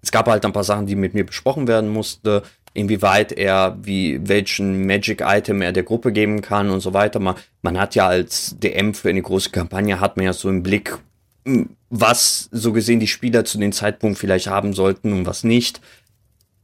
Es 0.00 0.12
gab 0.12 0.28
halt 0.28 0.44
ein 0.44 0.52
paar 0.52 0.62
Sachen, 0.62 0.86
die 0.86 0.94
mit 0.94 1.14
mir 1.14 1.26
besprochen 1.26 1.66
werden 1.66 1.88
mussten, 1.88 2.42
inwieweit 2.74 3.32
er, 3.32 3.76
wie, 3.82 4.20
welchen 4.22 4.86
Magic-Item 4.86 5.60
er 5.60 5.72
der 5.72 5.82
Gruppe 5.82 6.12
geben 6.12 6.42
kann 6.42 6.70
und 6.70 6.78
so 6.78 6.94
weiter. 6.94 7.18
Man, 7.18 7.34
man 7.62 7.76
hat 7.76 7.96
ja 7.96 8.06
als 8.06 8.54
DM 8.60 8.94
für 8.94 9.08
eine 9.08 9.22
große 9.22 9.50
Kampagne, 9.50 9.98
hat 9.98 10.16
man 10.16 10.26
ja 10.26 10.32
so 10.32 10.48
im 10.48 10.62
Blick, 10.62 10.96
hm, 11.44 11.70
was 11.90 12.48
so 12.52 12.72
gesehen 12.72 13.00
die 13.00 13.08
Spieler 13.08 13.44
zu 13.44 13.58
dem 13.58 13.72
Zeitpunkt 13.72 14.16
vielleicht 14.16 14.46
haben 14.46 14.74
sollten 14.74 15.12
und 15.12 15.26
was 15.26 15.42
nicht 15.42 15.80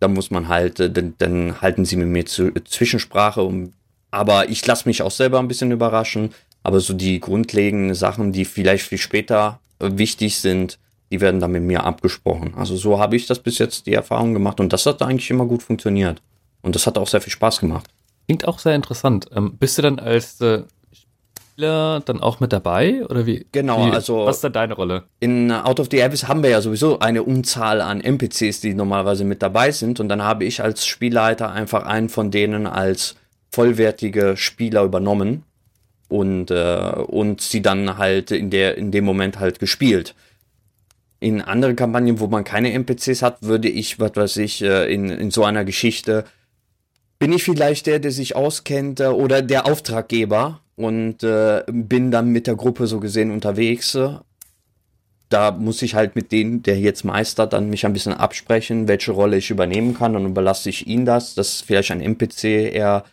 da 0.05 0.09
muss 0.09 0.31
man 0.31 0.49
halt, 0.49 0.81
äh, 0.81 0.91
dann, 0.91 1.15
dann 1.19 1.61
halten 1.63 1.85
sie 1.87 1.97
mit 1.97 2.09
mir 2.09 2.27
zu, 2.27 2.53
Zwischensprache. 2.53 3.43
Um, 3.43 3.73
aber 4.11 4.51
ich 4.51 4.65
lasse 4.67 4.87
mich 4.89 5.03
auch 5.03 5.11
selber 5.11 5.39
ein 5.39 5.49
bisschen 5.49 5.73
überraschen. 5.73 6.31
Aber 6.63 6.81
so 6.81 6.95
die 6.95 7.21
grundlegenden 7.21 7.95
Sachen, 7.95 8.33
die 8.33 8.45
vielleicht 8.45 8.87
viel 8.87 8.99
später 8.99 9.61
äh, 9.79 9.91
wichtig 9.95 10.39
sind, 10.39 10.79
die 11.11 11.21
werden 11.21 11.41
dann 11.41 11.53
mit 11.53 11.63
mir 11.63 11.85
abgesprochen. 11.85 12.55
Also 12.55 12.77
so 12.77 12.99
habe 12.99 13.17
ich 13.17 13.27
das 13.27 13.39
bis 13.39 13.59
jetzt 13.59 13.87
die 13.87 13.95
Erfahrung 13.95 14.35
gemacht 14.35 14.61
und 14.61 14.73
das 14.73 14.85
hat 14.87 15.01
eigentlich 15.03 15.31
immer 15.31 15.47
gut 15.47 15.63
funktioniert. 15.63 16.21
Und 16.63 16.75
das 16.75 16.87
hat 16.87 16.99
auch 16.99 17.09
sehr 17.09 17.21
viel 17.21 17.33
Spaß 17.33 17.61
gemacht. 17.61 17.89
Klingt 18.27 18.47
auch 18.47 18.59
sehr 18.59 18.75
interessant. 18.75 19.29
Ähm, 19.35 19.57
bist 19.57 19.79
du 19.79 19.83
dann 19.83 19.99
als, 19.99 20.41
äh, 20.41 20.63
Spieler 21.55 22.01
dann 22.05 22.21
auch 22.21 22.41
mit 22.41 22.53
dabei? 22.53 23.05
Oder 23.07 23.27
wie? 23.27 23.47
Genau, 23.53 23.87
wie, 23.87 23.91
also. 23.93 24.27
Was 24.27 24.37
ist 24.37 24.45
da 24.45 24.49
deine 24.49 24.75
Rolle? 24.75 25.05
In 25.21 25.53
Out 25.53 25.79
of 25.79 25.89
the 25.91 26.03
Abyss 26.03 26.27
haben 26.27 26.43
wir 26.43 26.51
ja 26.51 26.61
sowieso 26.61 26.99
eine 26.99 27.23
Unzahl 27.23 27.81
an 27.81 28.01
NPCs, 28.01 28.61
die 28.61 28.75
normalerweise 28.75 29.25
mit 29.25 29.41
dabei 29.41 29.71
sind. 29.71 30.01
Und 30.01 30.09
dann 30.09 30.23
habe 30.23 30.45
ich 30.45 30.63
als 30.63 30.85
Spielleiter 30.85 31.53
einfach 31.53 31.85
einen 31.87 32.09
von 32.09 32.33
denen 32.33 32.67
als 32.67 33.15
vollwertige 33.53 34.37
Spieler 34.37 34.83
übernommen 34.83 35.45
und, 36.09 36.51
äh, 36.51 36.93
und 37.07 37.41
sie 37.41 37.63
dann 37.63 37.99
halt 37.99 38.33
in, 38.33 38.51
der, 38.51 38.77
in 38.77 38.91
dem 38.91 39.05
Moment 39.05 39.39
halt 39.39 39.61
gespielt. 39.61 40.17
In 41.21 41.41
anderen 41.41 41.77
Kampagnen, 41.77 42.19
wo 42.19 42.27
man 42.27 42.43
keine 42.43 42.73
NPCs 42.73 43.23
hat, 43.23 43.43
würde 43.43 43.69
ich, 43.69 44.01
was 44.01 44.17
weiß 44.17 44.37
ich, 44.39 44.61
äh, 44.61 44.93
in, 44.93 45.09
in 45.09 45.31
so 45.31 45.45
einer 45.45 45.65
Geschichte 45.65 46.25
bin 47.21 47.33
ich 47.33 47.45
vielleicht 47.45 47.87
der, 47.87 48.01
der 48.01 48.11
sich 48.11 48.35
auskennt 48.35 48.99
äh, 48.99 49.07
oder 49.07 49.41
der 49.41 49.67
Auftraggeber 49.67 50.61
und 50.77 51.23
äh, 51.23 51.63
bin 51.69 52.11
dann 52.11 52.31
mit 52.31 52.47
der 52.47 52.57
Gruppe 52.57 52.87
so 52.87 53.01
gesehen 53.01 53.31
unterwegs. 53.31 53.97
Da 55.29 55.51
muss 55.53 55.83
ich 55.83 55.95
halt 55.95 56.17
mit 56.17 56.33
denen, 56.33 56.63
der 56.63 56.79
jetzt 56.79 57.05
meistert, 57.05 57.53
dann 57.53 57.71
mich 57.71 57.87
ein 57.87 57.93
bisschen 57.93 58.13
absprechen, 58.13 58.89
welche 58.89 59.13
Rolle 59.13 59.37
ich 59.37 59.51
übernehmen 59.51 59.95
kann. 59.95 60.13
Dann 60.13 60.27
überlasse 60.27 60.69
ich 60.69 60.87
ihn 60.87 61.05
das, 61.05 61.35
dass 61.35 61.61
vielleicht 61.61 61.91
ein 61.91 62.01
NPC 62.01 62.45
eher 62.73 63.05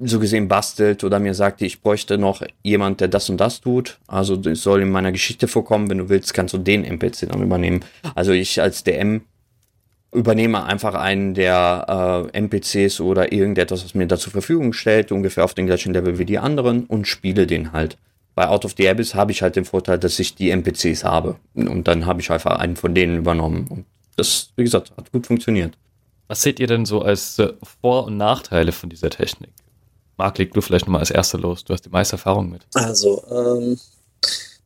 so 0.00 0.18
gesehen 0.18 0.48
bastelt 0.48 1.04
oder 1.04 1.20
mir 1.20 1.34
sagt, 1.34 1.62
ich 1.62 1.80
bräuchte 1.80 2.18
noch 2.18 2.42
jemand, 2.62 3.00
der 3.00 3.08
das 3.08 3.30
und 3.30 3.38
das 3.38 3.60
tut. 3.60 3.98
Also 4.06 4.36
das 4.36 4.62
soll 4.62 4.82
in 4.82 4.90
meiner 4.90 5.12
Geschichte 5.12 5.48
vorkommen. 5.48 5.88
Wenn 5.88 5.98
du 5.98 6.08
willst, 6.08 6.34
kannst 6.34 6.52
du 6.54 6.58
den 6.58 6.84
NPC 6.84 7.28
dann 7.28 7.42
übernehmen. 7.42 7.84
Also 8.14 8.32
ich 8.32 8.60
als 8.60 8.82
DM 8.84 9.22
übernehme 10.14 10.64
einfach 10.64 10.94
einen 10.94 11.34
der 11.34 12.30
äh, 12.32 12.38
NPCs 12.38 13.00
oder 13.00 13.32
irgendetwas, 13.32 13.84
was 13.84 13.94
mir 13.94 14.06
da 14.06 14.16
zur 14.16 14.32
Verfügung 14.32 14.72
stellt, 14.72 15.12
ungefähr 15.12 15.44
auf 15.44 15.54
dem 15.54 15.66
gleichen 15.66 15.92
Level 15.92 16.18
wie 16.18 16.24
die 16.24 16.38
anderen 16.38 16.84
und 16.84 17.06
spiele 17.06 17.46
den 17.46 17.72
halt. 17.72 17.98
Bei 18.34 18.48
Out 18.48 18.64
of 18.64 18.74
the 18.76 18.88
Abyss 18.88 19.14
habe 19.14 19.32
ich 19.32 19.42
halt 19.42 19.56
den 19.56 19.64
Vorteil, 19.64 19.98
dass 19.98 20.18
ich 20.18 20.34
die 20.34 20.50
NPCs 20.50 21.04
habe. 21.04 21.36
Und 21.54 21.86
dann 21.86 22.06
habe 22.06 22.20
ich 22.20 22.30
einfach 22.30 22.58
einen 22.58 22.76
von 22.76 22.94
denen 22.94 23.18
übernommen. 23.18 23.66
Und 23.68 23.86
das, 24.16 24.50
wie 24.56 24.64
gesagt, 24.64 24.92
hat 24.96 25.12
gut 25.12 25.26
funktioniert. 25.26 25.76
Was 26.26 26.42
seht 26.42 26.58
ihr 26.58 26.66
denn 26.66 26.86
so 26.86 27.02
als 27.02 27.38
äh, 27.38 27.52
Vor- 27.80 28.06
und 28.06 28.16
Nachteile 28.16 28.72
von 28.72 28.90
dieser 28.90 29.10
Technik? 29.10 29.50
Marc, 30.16 30.38
leg 30.38 30.52
du 30.52 30.60
vielleicht 30.60 30.86
nochmal 30.86 31.00
als 31.00 31.10
Erster 31.10 31.38
los. 31.38 31.64
Du 31.64 31.72
hast 31.72 31.84
die 31.84 31.90
meiste 31.90 32.14
Erfahrung 32.14 32.50
mit. 32.50 32.62
Also, 32.74 33.24
ähm, 33.30 33.78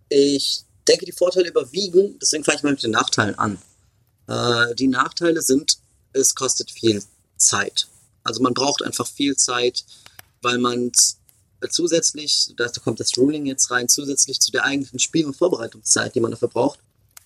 ich 0.09 0.63
denke, 0.87 1.05
die 1.05 1.13
Vorteile 1.13 1.49
überwiegen, 1.49 2.19
deswegen 2.21 2.45
fange 2.45 2.57
ich 2.57 2.63
mal 2.63 2.71
mit 2.73 2.83
den 2.83 2.93
Nachteilen 2.93 3.39
an. 3.39 3.59
Äh, 4.29 4.75
die 4.75 4.89
Nachteile 4.89 5.43
sind, 5.43 5.79
es 6.13 6.35
kostet 6.35 6.71
viel 6.71 7.03
Zeit. 7.37 7.89
Also 8.23 8.43
man 8.43 8.55
braucht 8.55 8.83
einfach 8.83 9.07
viel 9.07 9.37
Zeit, 9.37 9.85
weil 10.43 10.59
man 10.59 10.93
zusätzlich, 11.71 12.53
da 12.57 12.69
kommt 12.69 13.01
das 13.01 13.17
Ruling 13.17 13.47
jetzt 13.47 13.71
rein, 13.71 13.89
zusätzlich 13.89 14.41
zu 14.41 14.53
der 14.53 14.65
eigentlichen 14.65 14.99
Spiel- 14.99 15.27
und 15.27 15.37
Vorbereitungszeit, 15.37 16.15
die 16.15 16.21
man 16.21 16.31
dafür 16.31 16.49
braucht, 16.49 16.79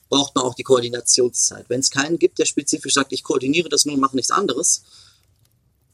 braucht 0.08 0.34
man 0.34 0.44
auch 0.44 0.54
die 0.54 0.62
Koordinationszeit. 0.62 1.68
Wenn 1.68 1.80
es 1.80 1.90
keinen 1.90 2.18
gibt, 2.18 2.38
der 2.38 2.44
spezifisch 2.44 2.94
sagt, 2.94 3.12
ich 3.12 3.22
koordiniere 3.22 3.68
das 3.68 3.84
nun, 3.84 3.98
mache 4.00 4.16
nichts 4.16 4.30
anderes, 4.30 4.82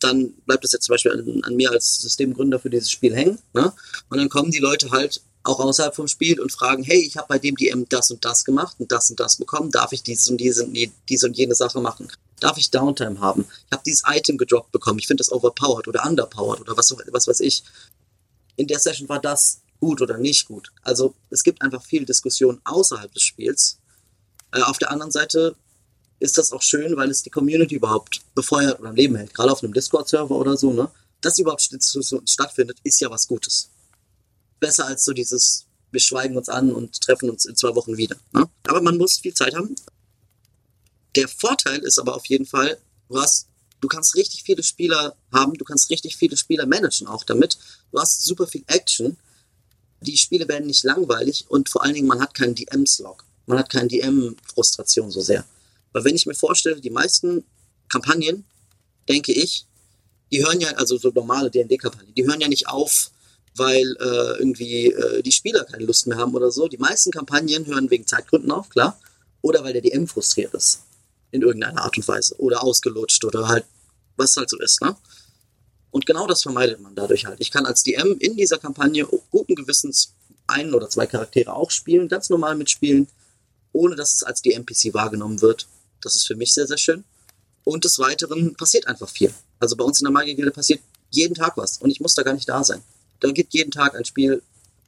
dann 0.00 0.34
bleibt 0.46 0.64
es 0.64 0.72
jetzt 0.72 0.84
zum 0.84 0.94
Beispiel 0.94 1.12
an, 1.12 1.42
an, 1.42 1.56
mir 1.56 1.70
als 1.70 1.98
Systemgründer 1.98 2.60
für 2.60 2.70
dieses 2.70 2.90
Spiel 2.90 3.14
hängen. 3.14 3.38
Ne? 3.54 3.72
Und 4.10 4.18
dann 4.18 4.28
kommen 4.28 4.50
die 4.50 4.58
Leute 4.58 4.90
halt 4.90 5.22
auch 5.48 5.60
außerhalb 5.60 5.94
vom 5.94 6.08
Spiel 6.08 6.40
und 6.40 6.52
fragen, 6.52 6.82
hey, 6.82 7.00
ich 7.00 7.16
habe 7.16 7.28
bei 7.28 7.38
dem 7.38 7.56
DM 7.56 7.88
das 7.88 8.10
und 8.10 8.24
das 8.24 8.44
gemacht 8.44 8.76
und 8.78 8.92
das 8.92 9.10
und 9.10 9.18
das 9.18 9.36
bekommen, 9.36 9.70
darf 9.70 9.92
ich 9.92 10.02
dieses 10.02 10.28
und 10.28 10.36
diese, 10.36 10.68
diese 11.08 11.26
und 11.26 11.36
jene 11.36 11.54
Sache 11.54 11.80
machen? 11.80 12.08
Darf 12.40 12.58
ich 12.58 12.70
Downtime 12.70 13.20
haben? 13.20 13.46
Ich 13.66 13.72
habe 13.72 13.82
dieses 13.84 14.02
Item 14.06 14.36
gedroppt 14.38 14.72
bekommen, 14.72 14.98
ich 14.98 15.06
finde 15.06 15.22
das 15.22 15.32
overpowered 15.32 15.88
oder 15.88 16.04
underpowered 16.06 16.60
oder 16.60 16.76
was, 16.76 16.94
was 17.10 17.26
weiß 17.26 17.40
ich. 17.40 17.64
In 18.56 18.66
der 18.66 18.78
Session 18.78 19.08
war 19.08 19.20
das 19.20 19.60
gut 19.80 20.02
oder 20.02 20.18
nicht 20.18 20.46
gut. 20.46 20.70
Also 20.82 21.14
es 21.30 21.42
gibt 21.42 21.62
einfach 21.62 21.82
viel 21.82 22.04
Diskussion 22.04 22.60
außerhalb 22.64 23.12
des 23.12 23.22
Spiels. 23.22 23.78
Äh, 24.52 24.62
auf 24.62 24.78
der 24.78 24.90
anderen 24.90 25.12
Seite 25.12 25.56
ist 26.20 26.36
das 26.36 26.52
auch 26.52 26.62
schön, 26.62 26.96
weil 26.96 27.10
es 27.10 27.22
die 27.22 27.30
Community 27.30 27.76
überhaupt 27.76 28.20
befeuert 28.34 28.80
oder 28.80 28.90
am 28.90 28.96
Leben 28.96 29.16
hält. 29.16 29.34
Gerade 29.34 29.52
auf 29.52 29.62
einem 29.62 29.72
Discord-Server 29.72 30.34
oder 30.34 30.56
so, 30.56 30.72
ne? 30.72 30.90
Dass 31.20 31.38
überhaupt 31.38 31.62
stattfindet, 31.62 32.78
ist 32.84 33.00
ja 33.00 33.10
was 33.10 33.26
Gutes. 33.26 33.70
Besser 34.60 34.86
als 34.86 35.04
so 35.04 35.12
dieses, 35.12 35.66
wir 35.90 36.00
schweigen 36.00 36.36
uns 36.36 36.48
an 36.48 36.72
und 36.72 37.00
treffen 37.00 37.30
uns 37.30 37.44
in 37.44 37.56
zwei 37.56 37.74
Wochen 37.74 37.96
wieder. 37.96 38.16
Ne? 38.32 38.48
Aber 38.66 38.82
man 38.82 38.96
muss 38.96 39.18
viel 39.18 39.34
Zeit 39.34 39.54
haben. 39.54 39.74
Der 41.16 41.28
Vorteil 41.28 41.80
ist 41.80 41.98
aber 41.98 42.14
auf 42.14 42.26
jeden 42.26 42.46
Fall, 42.46 42.78
du 43.08 43.18
hast, 43.18 43.48
du 43.80 43.88
kannst 43.88 44.14
richtig 44.14 44.42
viele 44.42 44.62
Spieler 44.62 45.16
haben, 45.32 45.54
du 45.54 45.64
kannst 45.64 45.90
richtig 45.90 46.16
viele 46.16 46.36
Spieler 46.36 46.66
managen 46.66 47.06
auch 47.06 47.24
damit. 47.24 47.58
Du 47.90 47.98
hast 47.98 48.24
super 48.24 48.46
viel 48.46 48.64
Action. 48.66 49.16
Die 50.00 50.16
Spiele 50.16 50.46
werden 50.46 50.66
nicht 50.66 50.84
langweilig 50.84 51.46
und 51.48 51.68
vor 51.68 51.82
allen 51.82 51.94
Dingen, 51.94 52.06
man 52.06 52.20
hat 52.20 52.34
keinen 52.34 52.54
DM-Slog. 52.54 53.24
Man 53.46 53.58
hat 53.58 53.70
keine 53.70 53.88
DM-Frustration 53.88 55.10
so 55.10 55.20
sehr. 55.20 55.44
Weil 55.92 56.04
wenn 56.04 56.14
ich 56.14 56.26
mir 56.26 56.34
vorstelle, 56.34 56.80
die 56.80 56.90
meisten 56.90 57.44
Kampagnen, 57.88 58.44
denke 59.08 59.32
ich, 59.32 59.66
die 60.30 60.44
hören 60.44 60.60
ja, 60.60 60.68
also 60.72 60.98
so 60.98 61.10
normale 61.10 61.50
D&D-Kampagnen, 61.50 62.14
die 62.14 62.26
hören 62.26 62.40
ja 62.40 62.48
nicht 62.48 62.68
auf, 62.68 63.10
weil 63.56 63.96
äh, 64.00 64.38
irgendwie 64.38 64.86
äh, 64.86 65.22
die 65.22 65.32
Spieler 65.32 65.64
keine 65.64 65.84
Lust 65.84 66.06
mehr 66.06 66.18
haben 66.18 66.34
oder 66.34 66.50
so. 66.50 66.68
Die 66.68 66.78
meisten 66.78 67.10
Kampagnen 67.10 67.66
hören 67.66 67.90
wegen 67.90 68.06
Zeitgründen 68.06 68.50
auf, 68.50 68.68
klar. 68.68 68.98
Oder 69.42 69.64
weil 69.64 69.72
der 69.72 69.82
DM 69.82 70.06
frustriert 70.06 70.54
ist. 70.54 70.82
In 71.30 71.42
irgendeiner 71.42 71.82
Art 71.82 71.96
und 71.96 72.06
Weise. 72.08 72.34
Oder 72.38 72.62
ausgelutscht 72.62 73.24
oder 73.24 73.48
halt, 73.48 73.64
was 74.16 74.36
halt 74.36 74.50
so 74.50 74.58
ist, 74.58 74.80
ne? 74.80 74.96
Und 75.90 76.06
genau 76.06 76.26
das 76.26 76.42
vermeidet 76.42 76.80
man 76.80 76.94
dadurch 76.94 77.24
halt. 77.24 77.40
Ich 77.40 77.50
kann 77.50 77.66
als 77.66 77.82
DM 77.82 78.16
in 78.18 78.36
dieser 78.36 78.58
Kampagne 78.58 79.06
guten 79.30 79.54
Gewissens 79.54 80.14
einen 80.46 80.74
oder 80.74 80.88
zwei 80.88 81.06
Charaktere 81.06 81.54
auch 81.54 81.70
spielen, 81.70 82.08
ganz 82.08 82.28
normal 82.28 82.56
mitspielen, 82.56 83.08
ohne 83.72 83.96
dass 83.96 84.14
es 84.14 84.22
als 84.22 84.42
die 84.42 84.52
NPC 84.52 84.92
wahrgenommen 84.94 85.40
wird. 85.40 85.66
Das 86.00 86.14
ist 86.14 86.26
für 86.26 86.36
mich 86.36 86.52
sehr, 86.52 86.66
sehr 86.66 86.78
schön. 86.78 87.04
Und 87.64 87.84
des 87.84 87.98
Weiteren 87.98 88.54
passiert 88.54 88.86
einfach 88.86 89.08
viel. 89.08 89.32
Also 89.60 89.76
bei 89.76 89.84
uns 89.84 90.00
in 90.00 90.04
der 90.04 90.12
Magiergilde 90.12 90.50
passiert 90.50 90.80
jeden 91.10 91.34
Tag 91.34 91.56
was 91.56 91.78
und 91.78 91.90
ich 91.90 92.00
muss 92.00 92.14
da 92.14 92.22
gar 92.22 92.34
nicht 92.34 92.48
da 92.48 92.62
sein. 92.64 92.82
Da 93.20 93.30
gibt 93.30 93.54
jeden 93.54 93.70
Tag 93.70 93.94
ein 93.94 94.04
Spiel 94.04 94.42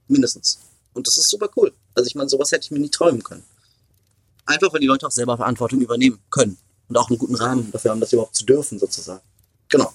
mindestens. 0.08 0.60
Und 0.92 1.06
das 1.06 1.16
ist 1.16 1.30
super 1.30 1.48
cool. 1.56 1.72
Also 1.94 2.08
ich 2.08 2.14
meine, 2.14 2.28
sowas 2.28 2.52
hätte 2.52 2.64
ich 2.64 2.70
mir 2.70 2.78
nie 2.78 2.90
träumen 2.90 3.22
können. 3.22 3.42
Einfach, 4.46 4.72
weil 4.72 4.80
die 4.80 4.86
Leute 4.86 5.06
auch 5.06 5.10
selber 5.10 5.36
Verantwortung 5.36 5.80
übernehmen 5.80 6.18
können. 6.30 6.58
Und 6.88 6.96
auch 6.96 7.08
einen 7.08 7.18
guten 7.18 7.36
Rahmen 7.36 7.70
dafür 7.70 7.92
haben, 7.92 8.00
das 8.00 8.12
überhaupt 8.12 8.34
zu 8.34 8.44
dürfen, 8.44 8.78
sozusagen. 8.78 9.22
Genau. 9.68 9.92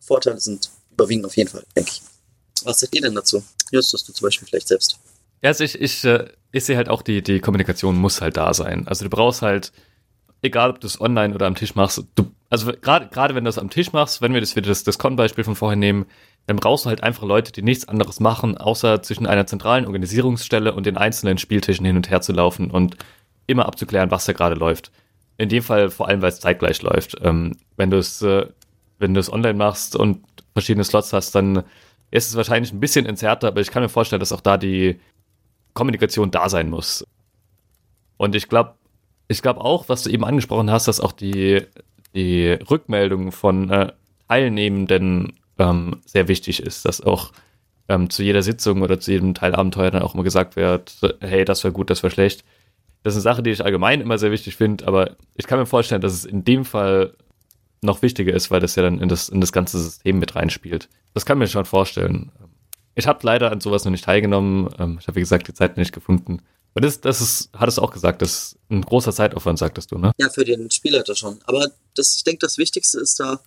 Vorteile 0.00 0.40
sind 0.40 0.70
überwiegend 0.92 1.26
auf 1.26 1.36
jeden 1.36 1.50
Fall, 1.50 1.64
denke 1.76 1.90
ich. 1.92 2.02
Was 2.64 2.80
sagt 2.80 2.94
ihr 2.94 3.02
denn 3.02 3.14
dazu? 3.14 3.42
Justus, 3.70 4.04
du 4.04 4.12
zum 4.12 4.26
Beispiel 4.26 4.48
vielleicht 4.48 4.68
selbst. 4.68 4.98
Ja, 5.42 5.48
also 5.48 5.64
ich, 5.64 5.80
ich, 5.80 6.04
äh, 6.04 6.30
ich 6.52 6.64
sehe 6.64 6.76
halt 6.76 6.88
auch, 6.88 7.02
die, 7.02 7.22
die 7.22 7.40
Kommunikation 7.40 7.96
muss 7.96 8.20
halt 8.20 8.36
da 8.36 8.52
sein. 8.54 8.88
Also 8.88 9.04
du 9.04 9.10
brauchst 9.10 9.42
halt, 9.42 9.72
egal 10.42 10.70
ob 10.70 10.80
du 10.80 10.86
es 10.86 11.00
online 11.00 11.34
oder 11.34 11.46
am 11.46 11.54
Tisch 11.54 11.74
machst, 11.74 12.02
du, 12.14 12.30
also 12.50 12.72
gerade 12.72 13.08
gerade 13.08 13.34
wenn 13.34 13.44
du 13.44 13.50
es 13.50 13.58
am 13.58 13.70
Tisch 13.70 13.92
machst, 13.92 14.20
wenn 14.20 14.34
wir 14.34 14.40
das 14.40 14.56
wieder 14.56 14.68
das, 14.68 14.84
das 14.84 14.98
Con-Beispiel 14.98 15.44
von 15.44 15.56
vorher 15.56 15.76
nehmen, 15.76 16.06
dann 16.46 16.56
brauchst 16.56 16.84
du 16.84 16.88
halt 16.88 17.02
einfach 17.02 17.22
Leute, 17.22 17.52
die 17.52 17.62
nichts 17.62 17.88
anderes 17.88 18.20
machen, 18.20 18.58
außer 18.58 19.02
zwischen 19.02 19.26
einer 19.26 19.46
zentralen 19.46 19.86
Organisierungsstelle 19.86 20.74
und 20.74 20.86
den 20.86 20.96
einzelnen 20.96 21.38
Spieltischen 21.38 21.86
hin 21.86 21.96
und 21.96 22.10
her 22.10 22.20
zu 22.20 22.32
laufen 22.32 22.70
und 22.70 22.96
immer 23.46 23.66
abzuklären, 23.66 24.10
was 24.10 24.24
da 24.24 24.32
gerade 24.32 24.56
läuft. 24.56 24.90
In 25.38 25.48
dem 25.48 25.62
Fall 25.62 25.90
vor 25.90 26.08
allem, 26.08 26.22
weil 26.22 26.28
es 26.30 26.40
zeitgleich 26.40 26.82
läuft. 26.82 27.16
Ähm, 27.22 27.56
wenn 27.76 27.90
du 27.90 27.98
es 27.98 28.20
äh, 28.22 28.46
wenn 29.00 29.14
du 29.14 29.20
es 29.20 29.32
online 29.32 29.54
machst 29.54 29.96
und 29.96 30.24
verschiedene 30.52 30.84
Slots 30.84 31.12
hast, 31.12 31.34
dann 31.34 31.64
ist 32.10 32.28
es 32.28 32.36
wahrscheinlich 32.36 32.72
ein 32.72 32.80
bisschen 32.80 33.06
entzerrter, 33.06 33.48
aber 33.48 33.60
ich 33.60 33.70
kann 33.70 33.82
mir 33.82 33.88
vorstellen, 33.88 34.20
dass 34.20 34.32
auch 34.32 34.40
da 34.40 34.56
die 34.56 35.00
Kommunikation 35.74 36.30
da 36.30 36.48
sein 36.48 36.68
muss. 36.68 37.06
Und 38.16 38.34
ich 38.34 38.48
glaube, 38.48 38.74
ich 39.28 39.42
glaube 39.42 39.60
auch, 39.60 39.88
was 39.88 40.02
du 40.02 40.10
eben 40.10 40.24
angesprochen 40.24 40.70
hast, 40.70 40.88
dass 40.88 41.00
auch 41.00 41.12
die, 41.12 41.62
die 42.14 42.50
Rückmeldung 42.52 43.32
von 43.32 43.70
äh, 43.70 43.92
Teilnehmenden 44.28 45.34
ähm, 45.58 46.00
sehr 46.06 46.28
wichtig 46.28 46.62
ist, 46.62 46.84
dass 46.84 47.00
auch 47.00 47.32
ähm, 47.88 48.10
zu 48.10 48.22
jeder 48.22 48.42
Sitzung 48.42 48.82
oder 48.82 49.00
zu 49.00 49.10
jedem 49.12 49.34
Teilabenteuer 49.34 49.90
dann 49.90 50.02
auch 50.02 50.14
immer 50.14 50.22
gesagt 50.22 50.56
wird, 50.56 50.96
hey, 51.20 51.44
das 51.44 51.64
war 51.64 51.70
gut, 51.72 51.90
das 51.90 52.02
war 52.02 52.10
schlecht. 52.10 52.44
Das 53.02 53.14
ist 53.14 53.18
eine 53.18 53.34
Sache, 53.34 53.42
die 53.42 53.50
ich 53.50 53.64
allgemein 53.64 54.00
immer 54.00 54.18
sehr 54.18 54.30
wichtig 54.30 54.56
finde, 54.56 54.86
aber 54.86 55.16
ich 55.34 55.46
kann 55.46 55.58
mir 55.58 55.66
vorstellen, 55.66 56.00
dass 56.00 56.12
es 56.12 56.24
in 56.24 56.44
dem 56.44 56.64
Fall 56.64 57.14
noch 57.82 58.02
wichtiger 58.02 58.34
ist, 58.34 58.50
weil 58.50 58.60
das 58.60 58.76
ja 58.76 58.82
dann 58.82 59.00
in 59.00 59.08
das, 59.08 59.28
in 59.28 59.40
das 59.40 59.52
ganze 59.52 59.78
System 59.78 60.18
mit 60.18 60.36
reinspielt. 60.36 60.88
Das 61.14 61.24
kann 61.24 61.38
mir 61.38 61.48
schon 61.48 61.64
vorstellen. 61.64 62.30
Ich 62.94 63.06
habe 63.06 63.20
leider 63.22 63.50
an 63.50 63.60
sowas 63.60 63.84
noch 63.84 63.90
nicht 63.90 64.04
teilgenommen. 64.04 64.68
Ähm, 64.78 64.98
ich 65.00 65.08
habe, 65.08 65.16
wie 65.16 65.20
gesagt, 65.20 65.48
die 65.48 65.54
Zeit 65.54 65.76
nicht 65.76 65.92
gefunden. 65.92 66.42
Das, 66.74 67.00
das 67.00 67.20
ist, 67.20 67.50
hattest 67.52 67.78
du 67.78 67.82
auch 67.82 67.92
gesagt, 67.92 68.22
das 68.22 68.30
ist 68.30 68.56
ein 68.70 68.82
großer 68.82 69.12
Zeitaufwand, 69.12 69.58
sagtest 69.58 69.90
du, 69.90 69.98
ne? 69.98 70.12
Ja, 70.18 70.30
für 70.30 70.44
den 70.44 70.70
Spielleiter 70.70 71.14
schon. 71.14 71.40
Aber 71.44 71.70
das, 71.94 72.16
ich 72.16 72.24
denke, 72.24 72.38
das 72.40 72.58
Wichtigste 72.58 73.00
ist 73.00 73.18
da, 73.18 73.40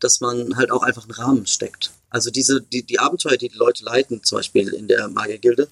dass 0.00 0.20
man 0.20 0.56
halt 0.56 0.70
auch 0.70 0.82
einfach 0.82 1.04
einen 1.04 1.12
Rahmen 1.12 1.46
steckt. 1.46 1.90
Also 2.10 2.30
diese, 2.30 2.60
die, 2.60 2.82
die 2.82 2.98
Abenteuer, 2.98 3.36
die 3.36 3.48
die 3.48 3.56
Leute 3.56 3.84
leiten, 3.84 4.22
zum 4.22 4.38
Beispiel 4.38 4.68
in 4.68 4.86
der 4.86 5.08
Magiergilde, 5.08 5.68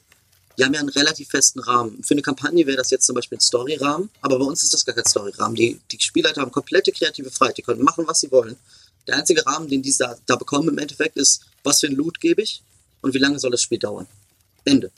die 0.59 0.64
haben 0.64 0.72
ja 0.72 0.80
einen 0.80 0.88
relativ 0.88 1.28
festen 1.28 1.61
Rahmen. 1.61 2.03
Für 2.03 2.14
eine 2.14 2.22
Kampagne 2.22 2.66
wäre 2.66 2.78
das 2.78 2.90
jetzt 2.90 3.07
zum 3.07 3.14
Beispiel 3.14 3.38
ein 3.38 3.42
Storyrahmen, 3.42 4.11
aber 4.22 4.38
bei 4.38 4.44
uns 4.44 4.62
ist 4.62 4.72
das 4.72 4.84
gar 4.84 4.94
kein 4.94 5.05
Storyrahmen. 5.05 5.55
Die, 5.55 5.80
die 5.92 6.01
Spielleiter 6.01 6.40
haben 6.40 6.51
komplette 6.51 6.92
kreative 6.92 7.30
Freiheit, 7.30 7.59
die 7.59 7.62
können 7.62 7.82
machen, 7.82 8.07
was 8.07 8.20
sie 8.20 8.30
wollen. 8.30 8.57
Der 9.07 9.16
einzige 9.16 9.44
Rahmen, 9.47 9.68
den 9.68 9.82
die 9.82 9.94
da, 9.97 10.16
da 10.26 10.36
bekommen 10.36 10.68
im 10.68 10.78
Endeffekt, 10.78 11.16
ist, 11.16 11.44
was 11.62 11.80
für 11.80 11.86
ein 11.86 11.94
Loot 11.94 12.20
gebe 12.20 12.42
ich 12.42 12.62
und 13.03 13.14
wie 13.14 13.18
lange 13.18 13.38
soll 13.38 13.51
das 13.51 13.62
Spiel 13.62 13.78
dauern. 13.78 14.07
Ende. 14.64 14.90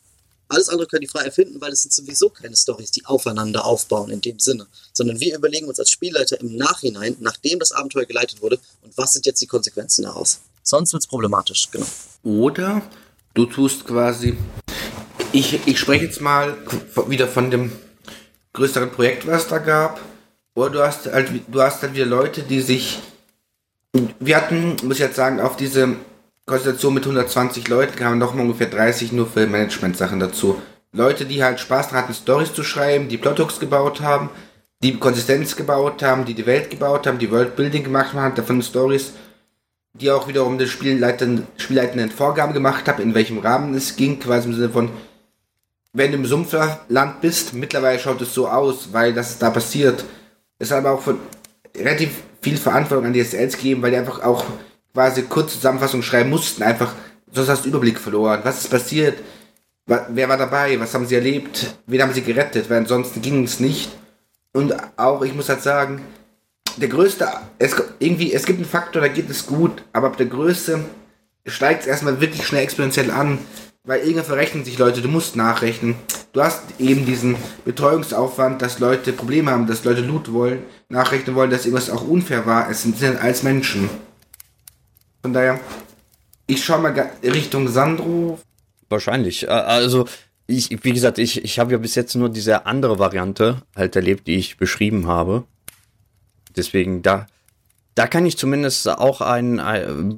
Alles 0.49 0.71
andere 0.71 0.89
können 0.89 1.03
die 1.03 1.09
frei 1.09 1.25
erfinden, 1.25 1.61
weil 1.61 1.73
es 1.73 1.83
sind 1.83 1.93
sowieso 1.93 2.31
keine 2.31 2.57
Stories, 2.57 2.91
die 2.91 3.05
aufeinander 3.05 3.67
aufbauen 3.67 4.11
in 4.11 4.23
dem 4.23 4.39
Sinne, 4.39 4.67
sondern 4.93 5.21
wir 5.21 5.37
überlegen 5.37 5.69
uns 5.69 5.79
als 5.79 5.91
Spielleiter 5.91 6.41
im 6.41 6.57
Nachhinein, 6.57 7.17
nachdem 7.21 7.59
das 7.59 7.73
Abenteuer 7.73 8.07
geleitet 8.07 8.41
wurde, 8.41 8.59
und 8.83 8.97
was 8.97 9.13
sind 9.13 9.27
jetzt 9.27 9.43
die 9.43 9.47
Konsequenzen 9.47 10.05
daraus. 10.05 10.41
Sonst 10.63 10.93
wird 10.93 11.03
es 11.03 11.07
problematisch, 11.07 11.71
genau. 11.71 11.87
Oder 12.25 12.83
du 13.35 13.45
tust 13.45 13.85
quasi, 13.87 14.39
ich, 15.33 15.67
ich 15.67 15.79
spreche 15.79 16.07
jetzt 16.07 16.21
mal 16.23 16.57
wieder 17.09 17.29
von 17.29 17.51
dem 17.51 17.73
größeren 18.55 18.91
Projekt, 18.91 19.27
was 19.27 19.49
da 19.49 19.59
gab, 19.59 20.01
oder 20.55 20.71
du 20.71 20.83
hast 20.83 21.07
halt, 21.07 21.31
du 21.47 21.63
hast 21.63 21.83
halt 21.83 21.95
wieder 21.95 22.07
Leute, 22.07 22.43
die 22.43 22.63
sich, 22.63 23.01
wir 24.19 24.37
hatten, 24.37 24.77
muss 24.83 24.97
ich 24.97 25.03
jetzt 25.03 25.17
sagen, 25.17 25.41
auf 25.41 25.57
diese 25.57 25.97
Konstellation 26.49 26.95
mit 26.95 27.05
120 27.05 27.69
Leuten 27.69 27.95
kamen 27.95 28.19
noch 28.19 28.35
mal 28.35 28.43
ungefähr 28.43 28.69
30 28.69 29.13
nur 29.13 29.27
für 29.27 29.47
Management-Sachen 29.47 30.19
dazu. 30.19 30.61
Leute, 30.93 31.27
die 31.27 31.45
halt 31.45 31.61
Spaß 31.61 31.93
hatten, 31.93 32.15
Stories 32.15 32.55
zu 32.55 32.65
schreiben, 32.65 33.09
die 33.09 33.19
Plothooks 33.19 33.61
gebaut 33.61 34.01
haben, 34.01 34.31
die 34.83 34.99
Konsistenz 34.99 35.55
gebaut 35.57 36.03
haben, 36.03 36.25
die 36.25 36.33
die 36.33 36.47
Welt 36.47 36.71
gebaut 36.71 37.07
haben, 37.07 37.19
die 37.19 37.31
Worldbuilding 37.31 37.85
gemacht 37.85 38.15
haben, 38.15 38.35
davon 38.35 38.63
Stories, 38.63 39.13
die 39.93 40.11
auch 40.11 40.27
wiederum 40.27 40.57
den 40.57 40.69
Spielleitenden, 40.69 41.47
Spielleitenden 41.59 42.11
Vorgaben 42.11 42.55
gemacht 42.55 42.89
haben, 42.89 43.03
in 43.03 43.15
welchem 43.15 43.39
Rahmen 43.39 43.75
es 43.75 43.97
ging, 43.97 44.19
quasi 44.19 44.49
im 44.49 44.55
Sinne 44.55 44.71
von, 44.71 44.89
wenn 45.93 46.13
du 46.13 46.19
im 46.19 46.25
Sumpfland 46.25 47.21
bist, 47.21 47.53
mittlerweile 47.53 47.99
schaut 47.99 48.23
es 48.23 48.33
so 48.33 48.49
aus, 48.49 48.89
weil 48.93 49.13
das 49.13 49.39
da 49.39 49.51
passiert. 49.51 50.03
Es 50.59 50.71
hat 50.71 50.79
aber 50.79 50.93
auch 50.93 51.03
von 51.03 51.19
relativ 51.77 52.23
viel 52.41 52.57
Verantwortung 52.57 53.07
an 53.07 53.13
die 53.13 53.23
SLs 53.23 53.57
gegeben, 53.57 53.83
weil 53.83 53.91
die 53.91 53.99
einfach 53.99 54.23
auch 54.23 54.47
quasi 54.93 55.23
kurze 55.23 55.57
Zusammenfassung 55.57 56.03
schreiben 56.03 56.31
mussten, 56.31 56.63
einfach, 56.63 56.95
sonst 57.33 57.49
hast 57.49 57.65
du 57.65 57.69
Überblick 57.69 57.99
verloren. 57.99 58.41
Was 58.43 58.61
ist 58.61 58.71
passiert? 58.71 59.19
Wer 59.87 60.29
war 60.29 60.37
dabei? 60.37 60.79
Was 60.81 60.93
haben 60.93 61.07
sie 61.07 61.15
erlebt? 61.15 61.75
Wen 61.87 62.03
haben 62.03 62.13
sie 62.13 62.23
gerettet? 62.23 62.69
Weil 62.69 62.79
ansonsten 62.79 63.23
ging 63.23 63.45
es 63.45 63.59
nicht. 63.59 63.91
Und 64.53 64.75
auch, 64.99 65.23
ich 65.23 65.35
muss 65.35 65.49
halt 65.49 65.63
sagen, 65.63 66.03
der 66.77 66.89
größte, 66.89 67.29
es, 67.59 67.75
irgendwie, 67.99 68.33
es 68.33 68.45
gibt 68.45 68.59
einen 68.59 68.69
Faktor, 68.69 69.03
da 69.03 69.09
geht 69.09 69.31
es 69.31 69.47
gut, 69.47 69.83
aber 69.93 70.09
ab 70.09 70.17
der 70.17 70.27
Größe 70.27 70.81
steigt 71.47 71.83
es 71.83 71.87
erstmal 71.87 72.21
wirklich 72.21 72.47
schnell 72.47 72.63
exponentiell 72.63 73.11
an, 73.11 73.39
weil 73.85 74.01
irgendwann 74.01 74.25
verrechnen 74.25 74.65
sich 74.65 74.79
Leute, 74.79 75.01
du 75.01 75.09
musst 75.09 75.35
nachrechnen. 75.35 75.97
Du 76.33 76.43
hast 76.43 76.63
eben 76.79 77.07
diesen 77.07 77.37
Betreuungsaufwand, 77.65 78.61
dass 78.61 78.81
Leute 78.81 79.13
Probleme 79.13 79.51
haben, 79.51 79.67
dass 79.67 79.85
Leute 79.85 80.03
Loot 80.03 80.33
wollen, 80.33 80.63
nachrechnen 80.89 81.35
wollen, 81.35 81.51
dass 81.51 81.65
irgendwas 81.65 81.91
auch 81.91 82.07
unfair 82.07 82.45
war. 82.45 82.71
Es 82.71 82.83
sind, 82.83 82.99
sind 82.99 83.19
als 83.21 83.43
Menschen. 83.43 83.89
Von 85.29 85.35
daher, 85.35 85.61
ich 86.47 86.65
schaue 86.65 86.81
mal 86.81 87.11
Richtung 87.23 87.69
Sandro. 87.69 88.39
Wahrscheinlich. 88.89 89.51
Also, 89.51 90.07
ich, 90.47 90.71
wie 90.83 90.93
gesagt, 90.95 91.19
ich, 91.19 91.45
ich 91.45 91.59
habe 91.59 91.73
ja 91.73 91.77
bis 91.77 91.97
jetzt 91.97 92.15
nur 92.15 92.31
diese 92.31 92.65
andere 92.65 92.99
Variante 92.99 93.61
halt 93.77 93.95
erlebt, 93.95 94.27
die 94.27 94.37
ich 94.37 94.57
beschrieben 94.57 95.07
habe. 95.07 95.45
Deswegen, 96.57 97.03
da, 97.03 97.27
da 97.95 98.07
kann 98.07 98.25
ich 98.25 98.39
zumindest 98.39 98.89
auch 98.89 99.21
ein, 99.21 99.61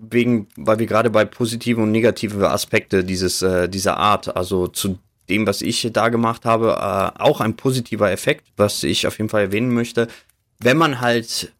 wegen, 0.08 0.46
weil 0.56 0.78
wir 0.78 0.86
gerade 0.86 1.11
bei 1.11 1.24
positive 1.24 1.80
und 1.80 1.90
negative 1.90 2.48
Aspekte 2.50 3.02
dieses, 3.02 3.42
äh, 3.42 3.68
dieser 3.68 3.96
Art, 3.96 4.36
also 4.36 4.68
zu 4.68 5.00
dem, 5.28 5.44
was 5.44 5.61
ich 5.61 5.90
da 5.92 6.08
gemacht 6.08 6.44
habe, 6.44 6.76
äh, 6.78 7.20
auch 7.20 7.40
ein 7.40 7.56
positiver 7.56 8.12
Effekt, 8.12 8.46
was 8.56 8.84
ich 8.84 9.08
auf 9.08 9.18
jeden 9.18 9.28
Fall 9.28 9.42
erwähnen 9.42 9.74
möchte. 9.74 10.06
Wenn 10.61 10.76
man 10.76 11.00
halt 11.00 11.52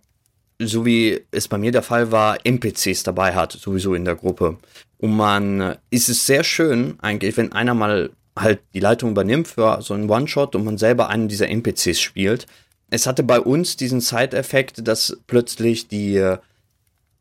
so 0.61 0.85
wie 0.85 1.21
es 1.31 1.49
bei 1.49 1.59
mir 1.59 1.73
der 1.73 1.83
Fall 1.83 2.13
war, 2.13 2.39
NPCs 2.45 3.03
dabei 3.03 3.35
hat, 3.35 3.53
sowieso 3.53 3.95
in 3.95 4.05
der 4.05 4.15
Gruppe. 4.15 4.59
Und 4.99 5.17
man 5.17 5.77
ist 5.91 6.09
es 6.09 6.27
sehr 6.27 6.45
schön, 6.45 6.97
eigentlich, 7.01 7.37
wenn 7.37 7.53
einer 7.53 7.75
mal 7.75 8.11
halt 8.39 8.61
die 8.75 8.81
Leitung 8.81 9.11
übernimmt 9.11 9.49
für 9.49 9.81
so 9.83 9.95
einen 9.95 10.09
One-Shot 10.09 10.55
und 10.55 10.65
man 10.65 10.79
selber 10.79 11.09
einen 11.09 11.29
dieser 11.29 11.49
NPCs 11.49 12.01
spielt. 12.01 12.47
Es 12.91 13.07
hatte 13.07 13.23
bei 13.23 13.41
uns 13.41 13.77
diesen 13.77 14.01
Side-Effekt, 14.01 14.87
dass 14.87 15.17
plötzlich 15.27 15.89
die 15.89 16.37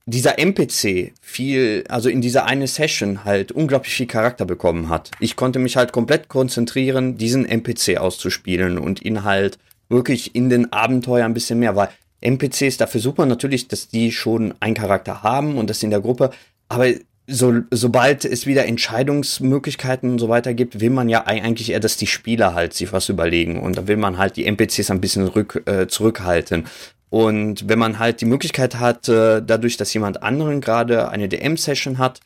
dieser 0.06 0.40
NPC 0.40 1.14
viel, 1.22 1.84
also 1.88 2.10
in 2.10 2.22
dieser 2.22 2.46
eine 2.46 2.68
Session 2.68 3.26
halt 3.26 3.52
unglaublich 3.52 3.94
viel 3.94 4.08
Charakter 4.08 4.44
bekommen 4.44 4.90
hat. 4.90 5.12
Ich 5.20 5.36
konnte 5.36 5.60
mich 5.60 5.78
halt 5.78 5.92
komplett 5.92 6.30
konzentrieren, 6.30 7.18
diesen 7.18 7.46
NPC 7.46 7.98
auszuspielen 7.98 8.80
und 8.80 9.04
ihn 9.04 9.24
halt 9.24 9.60
wirklich 9.88 10.34
in 10.36 10.50
den 10.50 10.74
Abenteuer 10.74 11.26
ein 11.26 11.36
bisschen 11.36 11.60
mehr, 11.60 11.76
weil 11.76 11.90
NPCs, 12.22 12.78
dafür 12.78 13.02
man 13.18 13.30
natürlich, 13.30 13.68
dass 13.68 13.88
die 13.88 14.12
schon 14.12 14.54
einen 14.60 14.76
Charakter 14.76 15.24
haben 15.24 15.58
und 15.58 15.70
das 15.70 15.84
in 15.84 15.90
der 15.90 16.02
Gruppe, 16.02 16.32
aber 16.68 16.88
so, 17.32 17.62
sobald 17.70 18.26
es 18.26 18.46
wieder 18.48 18.66
Entscheidungsmöglichkeiten 18.66 20.10
und 20.10 20.20
so 20.20 20.30
weiter 20.30 20.54
gibt, 20.54 20.80
will 20.80 20.90
man 20.90 21.10
ja 21.10 21.28
eigentlich 21.28 21.72
eher, 21.72 21.80
dass 21.80 21.98
die 21.98 22.08
Spieler 22.08 22.56
halt 22.56 22.74
sich 22.74 22.92
was 22.92 23.08
überlegen 23.10 23.60
und 23.62 23.78
da 23.78 23.88
will 23.88 23.98
man 23.98 24.18
halt 24.18 24.36
die 24.36 24.46
NPCs 24.46 24.90
ein 24.90 25.02
bisschen 25.02 25.28
rück, 25.28 25.62
äh, 25.68 25.88
zurückhalten. 25.88 26.66
Und 27.10 27.68
wenn 27.68 27.80
man 27.80 28.00
halt 28.00 28.22
die 28.22 28.26
Möglichkeit 28.26 28.80
hat, 28.80 29.08
äh, 29.10 29.42
dadurch, 29.46 29.78
dass 29.78 29.94
jemand 29.94 30.24
anderen 30.24 30.62
gerade 30.62 31.10
eine 31.10 31.30
DM-Session 31.30 31.98
hat 31.98 32.20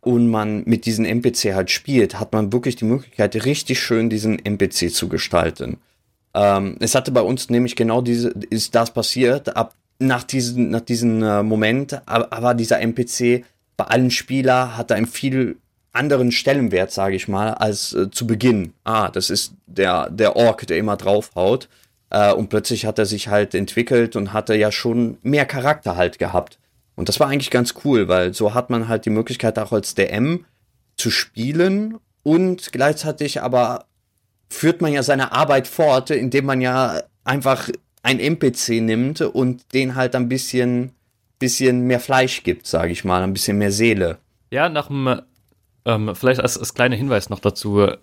und 0.00 0.28
man 0.28 0.64
mit 0.64 0.86
diesem 0.86 1.04
NPC 1.04 1.54
halt 1.54 1.70
spielt, 1.70 2.20
hat 2.20 2.32
man 2.32 2.52
wirklich 2.52 2.76
die 2.76 2.86
Möglichkeit, 2.86 3.44
richtig 3.44 3.80
schön 3.80 4.10
diesen 4.10 4.38
NPC 4.38 4.90
zu 4.90 5.08
gestalten. 5.08 5.78
Ähm, 6.34 6.76
es 6.80 6.94
hatte 6.94 7.12
bei 7.12 7.22
uns 7.22 7.50
nämlich 7.50 7.76
genau 7.76 8.02
diese, 8.02 8.30
ist 8.50 8.74
das 8.74 8.92
passiert. 8.92 9.56
Ab 9.56 9.74
nach 9.98 10.24
diesem, 10.24 10.70
nach 10.70 10.80
diesem 10.80 11.22
äh, 11.22 11.42
Moment 11.42 12.00
war 12.06 12.54
dieser 12.54 12.80
NPC 12.80 13.44
bei 13.76 13.84
allen 13.84 14.10
Spieler 14.10 14.76
hat 14.76 14.90
er 14.90 14.96
einen 14.96 15.06
viel 15.06 15.56
anderen 15.92 16.32
Stellenwert, 16.32 16.92
sage 16.92 17.16
ich 17.16 17.28
mal, 17.28 17.54
als 17.54 17.92
äh, 17.92 18.10
zu 18.10 18.26
Beginn. 18.26 18.74
Ah, 18.84 19.10
das 19.10 19.30
ist 19.30 19.54
der, 19.66 20.10
der 20.10 20.36
Ork, 20.36 20.66
der 20.66 20.78
immer 20.78 20.96
draufhaut. 20.96 21.68
Äh, 22.10 22.32
und 22.32 22.48
plötzlich 22.48 22.86
hat 22.86 22.98
er 22.98 23.06
sich 23.06 23.28
halt 23.28 23.54
entwickelt 23.54 24.16
und 24.16 24.32
hatte 24.32 24.54
ja 24.54 24.70
schon 24.70 25.18
mehr 25.22 25.46
Charakter 25.46 25.96
halt 25.96 26.18
gehabt. 26.18 26.58
Und 26.94 27.08
das 27.08 27.20
war 27.20 27.28
eigentlich 27.28 27.50
ganz 27.50 27.74
cool, 27.84 28.08
weil 28.08 28.34
so 28.34 28.54
hat 28.54 28.70
man 28.70 28.88
halt 28.88 29.06
die 29.06 29.10
Möglichkeit 29.10 29.58
auch 29.58 29.72
als 29.72 29.94
DM 29.94 30.44
zu 30.96 31.10
spielen 31.10 31.98
und 32.22 32.72
gleichzeitig 32.72 33.40
aber 33.40 33.86
führt 34.50 34.82
man 34.82 34.92
ja 34.92 35.02
seine 35.02 35.32
Arbeit 35.32 35.66
fort, 35.66 36.10
indem 36.10 36.46
man 36.46 36.60
ja 36.60 37.02
einfach 37.24 37.70
ein 38.02 38.18
NPC 38.18 38.80
nimmt 38.80 39.20
und 39.20 39.72
den 39.72 39.94
halt 39.94 40.14
ein 40.14 40.28
bisschen, 40.28 40.92
bisschen 41.38 41.86
mehr 41.86 42.00
Fleisch 42.00 42.42
gibt, 42.42 42.66
sage 42.66 42.92
ich 42.92 43.04
mal, 43.04 43.22
ein 43.22 43.32
bisschen 43.32 43.58
mehr 43.58 43.72
Seele. 43.72 44.18
Ja, 44.50 44.68
nach 44.68 44.88
dem, 44.88 45.20
ähm, 45.84 46.14
vielleicht 46.14 46.40
als, 46.40 46.58
als 46.58 46.74
kleiner 46.74 46.96
Hinweis 46.96 47.30
noch 47.30 47.40
dazu, 47.40 47.80
äh, 47.80 47.96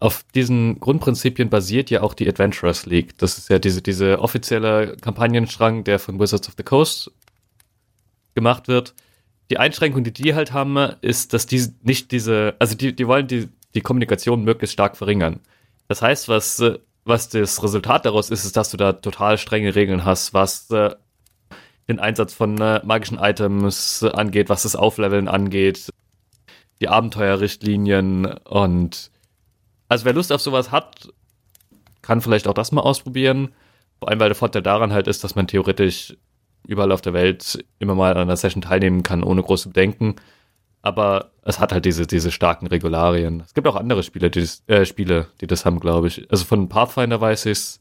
auf 0.00 0.24
diesen 0.34 0.80
Grundprinzipien 0.80 1.48
basiert 1.48 1.88
ja 1.88 2.02
auch 2.02 2.14
die 2.14 2.28
Adventurers 2.28 2.86
League. 2.86 3.16
Das 3.18 3.38
ist 3.38 3.48
ja 3.48 3.60
diese, 3.60 3.82
diese 3.82 4.18
offizielle 4.18 4.96
Kampagnenstrang, 5.00 5.84
der 5.84 6.00
von 6.00 6.18
Wizards 6.18 6.48
of 6.48 6.54
the 6.56 6.64
Coast 6.64 7.12
gemacht 8.34 8.66
wird. 8.66 8.94
Die 9.50 9.58
Einschränkung, 9.58 10.02
die 10.02 10.12
die 10.12 10.34
halt 10.34 10.52
haben, 10.52 10.76
ist, 11.02 11.32
dass 11.34 11.46
die 11.46 11.64
nicht 11.82 12.10
diese, 12.10 12.56
also 12.58 12.74
die, 12.74 12.96
die 12.96 13.06
wollen 13.06 13.28
die, 13.28 13.48
die 13.74 13.80
Kommunikation 13.80 14.42
möglichst 14.42 14.72
stark 14.72 14.96
verringern. 14.96 15.38
Das 15.92 16.00
heißt, 16.00 16.28
was, 16.28 16.64
was 17.04 17.28
das 17.28 17.62
Resultat 17.62 18.06
daraus 18.06 18.30
ist, 18.30 18.46
ist, 18.46 18.56
dass 18.56 18.70
du 18.70 18.78
da 18.78 18.94
total 18.94 19.36
strenge 19.36 19.74
Regeln 19.74 20.06
hast, 20.06 20.32
was 20.32 20.70
äh, 20.70 20.94
den 21.86 22.00
Einsatz 22.00 22.32
von 22.32 22.58
äh, 22.62 22.80
magischen 22.82 23.18
Items 23.18 24.02
angeht, 24.02 24.48
was 24.48 24.62
das 24.62 24.74
Aufleveln 24.74 25.28
angeht, 25.28 25.90
die 26.80 26.88
Abenteuerrichtlinien 26.88 28.24
und 28.24 29.10
also 29.90 30.06
wer 30.06 30.14
Lust 30.14 30.32
auf 30.32 30.40
sowas 30.40 30.70
hat, 30.70 31.10
kann 32.00 32.22
vielleicht 32.22 32.48
auch 32.48 32.54
das 32.54 32.72
mal 32.72 32.80
ausprobieren. 32.80 33.50
Vor 33.98 34.08
allem, 34.08 34.18
weil 34.18 34.30
der 34.30 34.34
Vorteil 34.34 34.62
daran 34.62 34.94
halt 34.94 35.08
ist, 35.08 35.24
dass 35.24 35.34
man 35.34 35.46
theoretisch 35.46 36.16
überall 36.66 36.90
auf 36.90 37.02
der 37.02 37.12
Welt 37.12 37.62
immer 37.80 37.94
mal 37.94 38.12
an 38.12 38.22
einer 38.22 38.36
Session 38.38 38.62
teilnehmen 38.62 39.02
kann, 39.02 39.22
ohne 39.22 39.42
große 39.42 39.68
Bedenken 39.68 40.16
aber 40.82 41.30
es 41.44 41.58
hat 41.58 41.72
halt 41.72 41.84
diese, 41.84 42.06
diese 42.06 42.30
starken 42.30 42.66
Regularien. 42.66 43.42
Es 43.46 43.54
gibt 43.54 43.66
auch 43.66 43.76
andere 43.76 44.02
Spiele, 44.02 44.30
die 44.30 44.40
das, 44.40 44.62
äh, 44.66 44.84
Spiele, 44.84 45.28
die 45.40 45.46
das 45.46 45.64
haben, 45.64 45.80
glaube 45.80 46.08
ich. 46.08 46.30
Also 46.30 46.44
von 46.44 46.68
Pathfinder 46.68 47.20
weiß 47.20 47.46
ich's. 47.46 47.80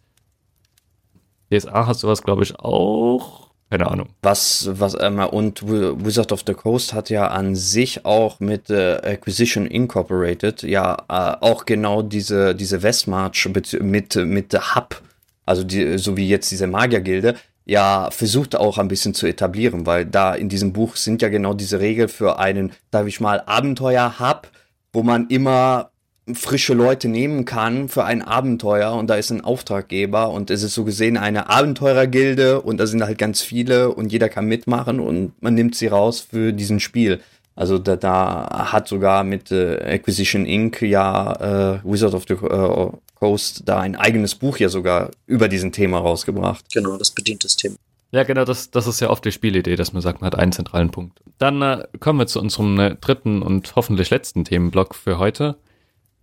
DSA 1.52 1.88
hat 1.88 1.98
sowas, 1.98 2.22
glaube 2.22 2.44
ich, 2.44 2.58
auch. 2.60 3.52
Keine 3.70 3.90
Ahnung. 3.90 4.10
Was, 4.22 4.70
was, 4.74 4.98
ähm, 5.00 5.20
und 5.20 5.66
Wizard 5.66 6.34
of 6.34 6.44
the 6.46 6.54
Coast 6.54 6.94
hat 6.94 7.10
ja 7.10 7.28
an 7.28 7.56
sich 7.56 8.06
auch 8.06 8.42
mit 8.42 8.70
äh, 8.70 8.96
Acquisition 8.98 9.66
Incorporated 9.66 10.64
ja 10.64 10.98
äh, 11.08 11.38
auch 11.40 11.66
genau 11.66 12.02
diese, 12.02 12.54
diese 12.54 12.84
Westmarch 12.84 13.48
mit, 13.54 13.82
mit, 13.82 14.16
mit 14.18 14.76
Hub, 14.76 15.02
also 15.46 15.64
die, 15.64 15.98
so 15.98 16.18
wie 16.18 16.28
jetzt 16.28 16.52
diese 16.52 16.68
Magiergilde, 16.68 17.36
ja 17.72 18.10
versucht 18.12 18.58
auch 18.58 18.78
ein 18.78 18.90
bisschen 18.90 19.14
zu 19.14 19.26
etablieren, 19.26 19.86
weil 19.86 20.06
da 20.06 20.36
in 20.36 20.50
diesem 20.50 20.74
Buch 20.74 20.98
sind 20.98 21.22
ja 21.22 21.30
genau 21.30 21.54
diese 21.54 21.80
Regeln 21.80 22.10
für 22.10 22.38
einen, 22.38 22.74
darf 22.92 23.08
ich 23.08 23.22
mal, 23.22 23.42
Abenteuer-Hub, 23.46 24.50
wo 24.92 25.04
man 25.04 25.28
immer 25.30 25.92
frische 26.34 26.74
Leute 26.74 27.08
nehmen 27.08 27.46
kann 27.46 27.88
für 27.88 28.04
ein 28.04 28.22
Abenteuer 28.22 28.94
und 28.94 29.10
da 29.10 29.16
ist 29.16 29.32
ein 29.32 29.42
Auftraggeber 29.42 30.32
und 30.32 30.50
es 30.50 30.64
ist 30.64 30.74
so 30.74 30.84
gesehen 30.84 31.16
eine 31.16 31.50
Abenteurergilde 31.50 32.62
und 32.62 32.78
da 32.78 32.88
sind 32.88 33.04
halt 33.04 33.18
ganz 33.18 33.42
viele 33.42 33.90
und 33.94 34.12
jeder 34.12 34.28
kann 34.28 34.46
mitmachen 34.48 35.00
und 35.00 35.42
man 35.42 35.54
nimmt 35.54 35.76
sie 35.76 35.88
raus 35.88 36.20
für 36.20 36.52
diesen 36.52 36.82
Spiel. 36.82 37.22
Also 37.56 37.78
da, 37.78 37.96
da 37.96 38.72
hat 38.72 38.88
sogar 38.88 39.24
mit 39.24 39.52
äh, 39.52 39.78
Acquisition 39.96 40.46
Inc. 40.46 40.82
ja 40.82 41.76
äh, 41.76 41.80
Wizard 41.84 42.14
of 42.14 42.24
the 42.28 42.34
äh, 42.36 42.92
Coast 43.16 43.64
da 43.66 43.80
ein 43.80 43.96
eigenes 43.96 44.36
Buch 44.36 44.58
ja 44.58 44.70
sogar 44.70 45.12
über 45.28 45.48
diesen 45.48 45.72
Thema 45.72 46.00
rausgebracht. 46.00 46.66
Genau, 46.74 46.98
das 46.98 47.12
bedient 47.12 47.44
das 47.44 47.56
Thema. 47.56 47.76
Ja, 48.12 48.24
genau, 48.24 48.44
das, 48.44 48.72
das 48.72 48.88
ist 48.88 49.00
ja 49.00 49.10
oft 49.10 49.24
die 49.24 49.32
Spielidee, 49.32 49.76
dass 49.78 49.94
man 49.94 50.02
sagt, 50.02 50.22
man 50.22 50.28
hat 50.28 50.40
einen 50.40 50.52
zentralen 50.52 50.92
Punkt. 50.92 51.22
Dann 51.38 51.62
äh, 51.62 51.88
kommen 52.00 52.20
wir 52.20 52.28
zu 52.28 52.40
unserem 52.40 52.78
äh, 52.80 52.96
dritten 52.96 53.42
und 53.42 53.76
hoffentlich 53.76 54.10
letzten 54.10 54.44
Themenblock 54.44 54.96
für 54.96 55.18
heute. 55.18 55.58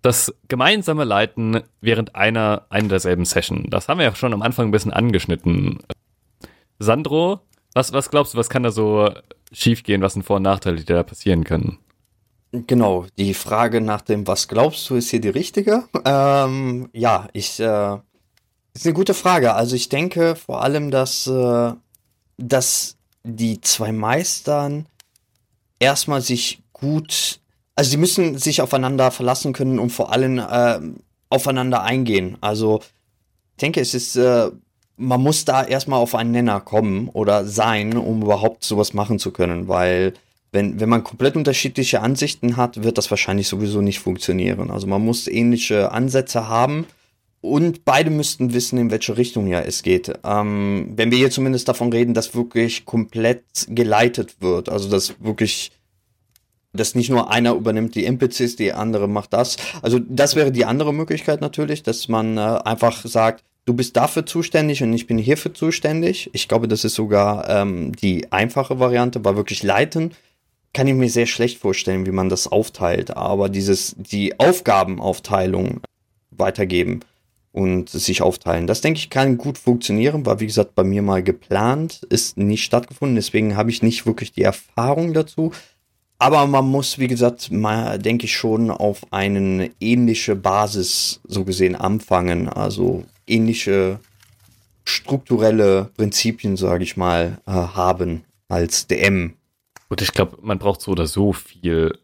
Das 0.03 0.35
gemeinsame 0.49 1.05
Leiten 1.05 1.63
während 1.81 2.15
einer, 2.15 2.67
einer 2.69 2.89
derselben 2.89 3.25
Session. 3.25 3.67
Das 3.71 3.89
haben 3.89 3.99
wir 3.99 4.05
ja 4.05 4.15
schon 4.15 4.33
am 4.33 4.43
Anfang 4.43 4.69
ein 4.69 4.71
bisschen 4.71 4.93
angeschnitten. 4.93 5.79
Sandro, 6.79 7.41
was, 7.79 7.93
was 7.93 8.11
glaubst 8.11 8.35
du, 8.35 8.39
was 8.39 8.51
kann 8.51 8.65
da 8.65 8.71
so 8.71 9.11
schiefgehen? 9.53 10.03
Was 10.03 10.15
sind 10.15 10.25
Vor- 10.25 10.37
und 10.37 10.43
Nachteile, 10.43 10.77
die 10.77 10.85
da 10.85 11.03
passieren 11.03 11.45
können? 11.45 11.79
Genau, 12.51 13.07
die 13.19 13.35
Frage 13.35 13.81
nach 13.81 14.01
dem, 14.01 14.27
was 14.27 14.49
glaubst 14.49 14.89
du, 14.89 14.97
ist 14.97 15.11
hier 15.11 15.21
die 15.21 15.29
richtige. 15.29 15.85
Ähm, 16.05 16.89
ja, 16.93 17.29
ich, 17.33 17.61
äh, 17.61 17.99
ist 18.75 18.87
eine 18.87 18.95
gute 18.95 19.15
Frage. 19.15 19.55
Also 19.55 19.77
ich 19.77 19.89
denke 19.89 20.35
vor 20.35 20.63
allem, 20.63 20.91
dass, 20.91 21.27
äh, 21.27 21.73
dass 22.37 22.97
die 23.23 23.61
zwei 23.61 23.93
Meistern 23.93 24.87
erstmal 25.79 26.23
sich 26.23 26.63
gut, 26.73 27.41
also 27.77 27.91
sie 27.91 27.97
müssen 27.97 28.39
sich 28.39 28.61
aufeinander 28.61 29.11
verlassen 29.11 29.53
können 29.53 29.79
und 29.79 29.91
vor 29.91 30.13
allem 30.13 30.39
äh, 30.39 30.81
aufeinander 31.29 31.83
eingehen. 31.83 32.39
Also 32.41 32.81
ich 33.53 33.61
denke, 33.61 33.81
es 33.81 33.95
ist, 33.95 34.17
äh, 34.17 34.51
man 34.99 35.23
muss 35.23 35.45
da 35.45 35.65
erstmal 35.65 36.01
auf 36.01 36.15
einen 36.15 36.33
Nenner 36.33 36.61
kommen 36.61 37.09
oder 37.09 37.45
sein, 37.45 37.97
um 37.97 38.23
überhaupt 38.23 38.65
sowas 38.65 38.93
machen 38.93 39.19
zu 39.19 39.31
können, 39.31 39.69
weil 39.69 40.13
wenn, 40.51 40.81
wenn 40.81 40.89
man 40.89 41.05
komplett 41.05 41.37
unterschiedliche 41.37 42.01
Ansichten 42.01 42.57
hat, 42.57 42.83
wird 42.83 42.99
das 42.99 43.11
wahrscheinlich 43.11 43.49
sowieso 43.49 43.81
nicht 43.81 44.01
funktionieren. 44.01 44.71
Also 44.71 44.87
man 44.87 45.05
muss 45.05 45.29
ähnliche 45.29 45.93
Ansätze 45.93 46.49
haben 46.49 46.87
und 47.41 47.85
beide 47.85 48.11
müssten 48.11 48.55
wissen, 48.55 48.79
in 48.79 48.91
welche 48.91 49.17
Richtung 49.17 49.47
ja 49.47 49.61
es 49.61 49.83
geht. 49.83 50.13
Ähm, 50.25 50.93
wenn 50.97 51.11
wir 51.11 51.19
hier 51.19 51.31
zumindest 51.31 51.69
davon 51.69 51.93
reden, 51.93 52.15
dass 52.15 52.35
wirklich 52.35 52.85
komplett 52.85 53.45
geleitet 53.69 54.37
wird, 54.41 54.69
also 54.69 54.89
dass 54.89 55.15
wirklich, 55.21 55.71
dass 56.73 56.95
nicht 56.95 57.11
nur 57.11 57.31
einer 57.31 57.53
übernimmt 57.53 57.95
die 57.95 58.07
NPCs, 58.07 58.57
die 58.57 58.73
andere 58.73 59.07
macht 59.07 59.35
das. 59.35 59.57
Also 59.83 59.99
das 59.99 60.35
wäre 60.35 60.51
die 60.51 60.65
andere 60.65 60.93
Möglichkeit 60.93 61.41
natürlich, 61.41 61.83
dass 61.83 62.09
man 62.09 62.39
äh, 62.39 62.41
einfach 62.41 63.05
sagt, 63.05 63.45
du 63.69 63.75
bist 63.75 63.97
dafür 63.97 64.25
zuständig 64.25 64.83
und 64.83 64.93
ich 64.95 65.07
bin 65.07 65.19
hierfür 65.19 65.53
zuständig. 65.53 66.31
Ich 66.33 66.49
glaube, 66.49 66.69
das 66.69 66.85
ist 66.85 66.95
sogar 66.95 67.49
ähm, 67.51 67.95
die 67.95 68.33
einfache 68.33 68.81
Variante, 68.81 69.25
war 69.25 69.37
wirklich 69.37 69.63
leiten. 69.63 70.13
Kann 70.73 70.87
ich 70.87 70.95
mir 70.95 71.11
sehr 71.11 71.27
schlecht 71.27 71.59
vorstellen, 71.59 72.07
wie 72.07 72.11
man 72.11 72.31
das 72.31 72.47
aufteilt, 72.47 73.15
aber 73.17 73.51
dieses, 73.51 73.95
die 73.99 74.41
Aufgabenaufteilung 74.41 75.81
weitergeben 76.31 77.01
und 77.53 77.91
sich 77.91 78.23
aufteilen. 78.23 78.67
Das 78.67 78.81
denke 78.81 78.99
ich 78.99 79.11
kann 79.11 79.37
gut 79.37 79.59
funktionieren, 79.59 80.25
war 80.25 80.41
wie 80.41 80.47
gesagt 80.47 80.75
bei 80.75 80.85
mir 80.85 81.03
mal 81.03 81.23
geplant, 81.23 82.07
ist 82.09 82.39
nicht 82.39 82.65
stattgefunden, 82.65 83.17
deswegen 83.17 83.57
habe 83.57 83.71
ich 83.71 83.83
nicht 83.83 84.07
wirklich 84.07 84.33
die 84.33 84.43
Erfahrung 84.43 85.13
dazu. 85.13 85.53
Aber 86.19 86.47
man 86.47 86.67
muss, 86.67 86.99
wie 86.99 87.07
gesagt, 87.07 87.53
mal, 87.53 87.99
denke 87.99 88.25
ich 88.25 88.37
schon 88.37 88.71
auf 88.71 89.01
eine 89.13 89.71
ähnliche 89.79 90.37
Basis 90.37 91.21
so 91.25 91.45
gesehen 91.45 91.77
anfangen, 91.77 92.49
also 92.49 93.05
ähnliche 93.31 94.01
strukturelle 94.85 95.91
Prinzipien, 95.97 96.57
sage 96.57 96.83
ich 96.85 96.97
mal, 96.97 97.39
äh, 97.47 97.51
haben 97.53 98.25
als 98.49 98.87
DM. 98.87 99.35
Und 99.89 100.03
ich 100.03 100.13
glaube, 100.13 100.39
man 100.43 100.59
braucht 100.59 100.81
so 100.81 100.91
oder 100.93 101.07
so 101.07 101.33
viel 101.33 101.99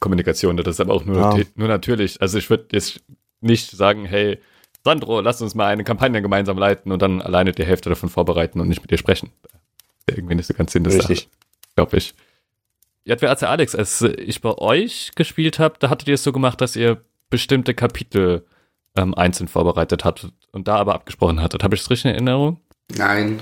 Kommunikation. 0.00 0.56
Das 0.56 0.66
ist 0.66 0.80
aber 0.80 0.94
auch 0.94 1.04
nur, 1.04 1.16
Ja. 1.16 1.44
nur 1.54 1.68
natürlich. 1.68 2.20
Also 2.20 2.38
ich 2.38 2.50
würde 2.50 2.66
jetzt 2.72 3.00
nicht 3.40 3.70
sagen, 3.70 4.04
hey, 4.04 4.38
Sandro, 4.84 5.20
lass 5.20 5.40
uns 5.40 5.54
mal 5.54 5.66
eine 5.66 5.84
Kampagne 5.84 6.20
gemeinsam 6.22 6.58
leiten 6.58 6.90
und 6.90 7.00
dann 7.02 7.22
alleine 7.22 7.52
die 7.52 7.64
Hälfte 7.64 7.88
davon 7.88 8.08
vorbereiten 8.08 8.60
und 8.60 8.68
nicht 8.68 8.82
mit 8.82 8.90
dir 8.90 8.98
sprechen. 8.98 9.30
Irgendwie 10.06 10.34
nicht 10.34 10.46
so 10.46 10.54
ganz 10.54 10.72
Sinn 10.72 10.84
Sache, 10.84 11.08
Richtig. 11.10 11.28
glaube 11.76 11.96
ich. 11.98 12.14
Ja, 13.04 13.16
als 13.16 13.42
Alex, 13.42 13.74
als 13.74 14.02
ich 14.02 14.40
bei 14.40 14.56
euch 14.58 15.12
gespielt 15.14 15.58
habe, 15.58 15.76
da 15.78 15.88
hattet 15.90 16.08
ihr 16.08 16.14
es 16.14 16.24
so 16.24 16.32
gemacht, 16.32 16.60
dass 16.60 16.74
ihr 16.76 17.00
bestimmte 17.30 17.74
Kapitel 17.74 18.44
ähm, 18.96 19.14
einzeln 19.14 19.48
vorbereitet 19.48 20.04
hattet 20.04 20.32
und 20.52 20.68
da 20.68 20.76
aber 20.76 20.94
abgesprochen 20.94 21.40
hattet. 21.40 21.62
Habe 21.62 21.74
ich 21.74 21.82
das 21.82 21.90
richtig 21.90 22.06
in 22.06 22.14
Erinnerung? 22.14 22.58
Nein. 22.96 23.40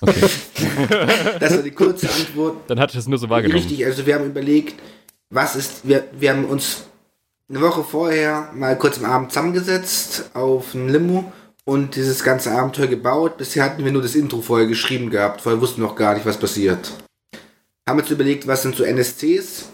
Okay. 0.00 0.20
Das 1.40 1.56
war 1.56 1.62
die 1.62 1.72
kurze 1.72 2.08
Antwort. 2.08 2.56
dann 2.68 2.78
hatte 2.78 2.92
ich 2.92 2.98
es 3.00 3.08
nur 3.08 3.18
so 3.18 3.28
wahrgenommen. 3.28 3.60
Richtig, 3.60 3.84
also 3.84 4.06
wir 4.06 4.14
haben 4.14 4.26
überlegt, 4.26 4.80
was 5.30 5.56
ist, 5.56 5.86
wir, 5.86 6.04
wir 6.12 6.30
haben 6.30 6.44
uns 6.44 6.84
eine 7.48 7.60
Woche 7.60 7.82
vorher 7.82 8.50
mal 8.54 8.78
kurz 8.78 8.98
am 8.98 9.04
Abend 9.06 9.32
zusammengesetzt 9.32 10.30
auf 10.34 10.74
ein 10.74 10.88
Limo 10.88 11.32
und 11.64 11.96
dieses 11.96 12.22
ganze 12.22 12.52
Abenteuer 12.52 12.86
gebaut. 12.86 13.36
Bisher 13.38 13.64
hatten 13.64 13.84
wir 13.84 13.92
nur 13.92 14.02
das 14.02 14.14
Intro 14.14 14.40
vorher 14.40 14.66
geschrieben 14.66 15.10
gehabt, 15.10 15.40
vorher 15.40 15.60
wussten 15.60 15.82
wir 15.82 15.88
noch 15.88 15.96
gar 15.96 16.14
nicht, 16.14 16.26
was 16.26 16.38
passiert. 16.38 16.90
Haben 17.88 17.98
uns 17.98 18.10
überlegt, 18.10 18.46
was 18.46 18.62
sind 18.62 18.76
so 18.76 18.84
NSCs 18.84 19.68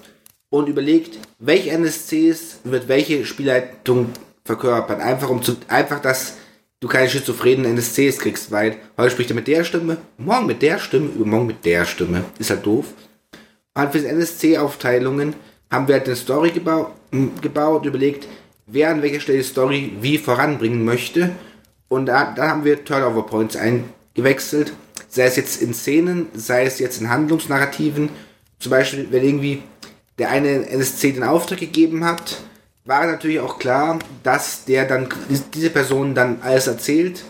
und 0.50 0.68
überlegt, 0.68 1.18
welche 1.38 1.70
NSCs 1.70 2.60
wird 2.64 2.88
welche 2.88 3.24
Spielleitung 3.24 4.10
verkörpern. 4.48 5.00
Einfach 5.00 5.28
um 5.28 5.42
zu, 5.42 5.56
einfach, 5.68 6.00
dass 6.00 6.34
du 6.80 6.88
keine 6.88 7.08
schizophrenen 7.08 7.66
NSCs 7.76 8.18
kriegst, 8.18 8.50
weil 8.50 8.76
heute 8.96 9.10
spricht 9.10 9.30
er 9.30 9.36
mit 9.36 9.46
der 9.46 9.62
Stimme, 9.62 9.98
morgen 10.16 10.46
mit 10.46 10.62
der 10.62 10.78
Stimme, 10.78 11.10
übermorgen 11.14 11.46
mit 11.46 11.64
der 11.64 11.84
Stimme. 11.84 12.24
Ist 12.38 12.50
halt 12.50 12.64
doof. 12.66 12.86
Und 13.74 13.92
für 13.92 14.00
die 14.00 14.06
NSC-Aufteilungen 14.06 15.34
haben 15.70 15.86
wir 15.86 15.96
halt 15.96 16.06
eine 16.06 16.16
Story 16.16 16.50
gebau 16.50 16.92
gebaut, 17.40 17.86
überlegt, 17.86 18.26
wer 18.66 18.90
an 18.90 19.02
welcher 19.02 19.20
Stelle 19.20 19.38
die 19.38 19.44
Story 19.44 19.92
wie 20.00 20.18
voranbringen 20.18 20.84
möchte. 20.84 21.30
Und 21.88 22.06
da, 22.06 22.32
da 22.34 22.48
haben 22.48 22.64
wir 22.64 22.84
Turnover 22.84 23.24
Points 23.24 23.56
eingewechselt. 23.56 24.72
Sei 25.08 25.24
es 25.24 25.36
jetzt 25.36 25.62
in 25.62 25.72
Szenen, 25.72 26.26
sei 26.34 26.64
es 26.64 26.78
jetzt 26.78 27.00
in 27.00 27.08
Handlungsnarrativen. 27.08 28.10
Zum 28.58 28.70
Beispiel, 28.70 29.08
wenn 29.10 29.24
irgendwie 29.24 29.62
der 30.18 30.30
eine 30.30 30.68
NSC 30.68 31.12
den 31.12 31.22
Auftrag 31.22 31.60
gegeben 31.60 32.04
hat, 32.04 32.38
war 32.88 33.06
natürlich 33.06 33.38
auch 33.38 33.58
klar, 33.58 33.98
dass 34.22 34.64
der 34.64 34.86
dann 34.86 35.10
diese 35.52 35.68
Person 35.68 36.14
dann 36.14 36.40
alles 36.40 36.66
erzählt. 36.66 37.22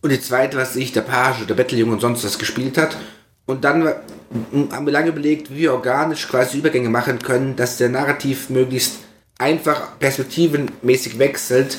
Und 0.00 0.10
die 0.10 0.20
zweite, 0.20 0.56
was 0.56 0.76
ich, 0.76 0.92
der 0.92 1.02
Page, 1.02 1.46
der 1.46 1.54
Betteljunge 1.54 1.92
und 1.92 2.00
sonst 2.00 2.24
was 2.24 2.38
gespielt 2.38 2.78
hat. 2.78 2.96
Und 3.44 3.64
dann 3.64 3.86
haben 3.86 4.86
wir 4.86 4.92
lange 4.92 5.10
überlegt, 5.10 5.50
wie 5.50 5.58
wir 5.58 5.74
organisch 5.74 6.26
quasi 6.26 6.56
Übergänge 6.56 6.88
machen 6.88 7.18
können, 7.18 7.54
dass 7.54 7.76
der 7.76 7.90
Narrativ 7.90 8.48
möglichst 8.48 9.00
einfach 9.38 9.98
perspektivenmäßig 9.98 11.18
wechselt. 11.18 11.76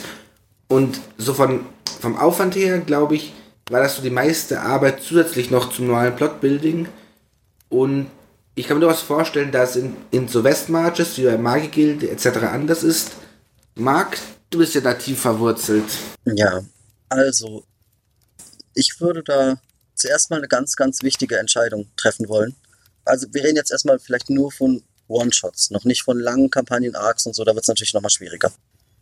Und 0.68 1.01
so 1.18 1.34
von, 1.34 1.66
vom 1.99 2.16
Aufwand 2.16 2.55
her, 2.55 2.78
glaube 2.78 3.16
ich, 3.16 3.34
war 3.72 3.82
das 3.82 3.95
so 3.95 4.03
die 4.03 4.12
meiste 4.12 4.62
Arbeit 4.62 5.01
zusätzlich 5.01 5.49
noch 5.49 5.72
zum 5.72 5.88
normalen 5.88 6.16
Plotbuilding. 6.16 6.88
Und 7.70 8.05
ich 8.56 8.68
kann 8.68 8.78
mir 8.78 8.86
durchaus 8.86 9.02
vorstellen, 9.02 9.52
dass 9.52 9.76
in, 9.76 9.95
in 10.12 10.28
so 10.28 10.43
Westmarches 10.43 11.18
wie 11.18 11.26
bei 11.26 11.38
Magigilde 11.38 12.10
etc. 12.10 12.28
anders 12.52 12.84
ist. 12.84 13.12
Marc, 13.76 14.18
du 14.49 14.60
bist 14.60 14.76
ja 14.76 14.82
da 14.82 14.93
tief 14.93 15.22
verwurzelt. 15.22 15.86
Ja, 16.26 16.62
also 17.10 17.64
ich 18.74 18.99
würde 18.99 19.24
da 19.24 19.60
zuerst 19.95 20.30
mal 20.30 20.38
eine 20.38 20.47
ganz, 20.47 20.76
ganz 20.76 21.02
wichtige 21.04 21.38
Entscheidung 21.38 21.89
treffen 21.95 22.28
wollen. 22.28 22.56
Also 23.06 23.28
wir 23.32 23.43
reden 23.43 23.56
jetzt 23.56 23.72
erstmal 23.72 23.99
vielleicht 23.99 24.30
nur 24.30 24.52
von 24.52 24.84
One-Shots, 25.08 25.72
noch 25.72 25.84
nicht 25.86 26.04
von 26.04 26.20
langen 26.20 26.49
Kampagnen-Arcs 26.49 27.26
und 27.26 27.36
so, 27.36 27.43
da 27.43 27.54
wird 27.54 27.64
es 27.64 27.68
natürlich 27.68 27.93
nochmal 27.93 28.12
schwieriger. 28.12 28.52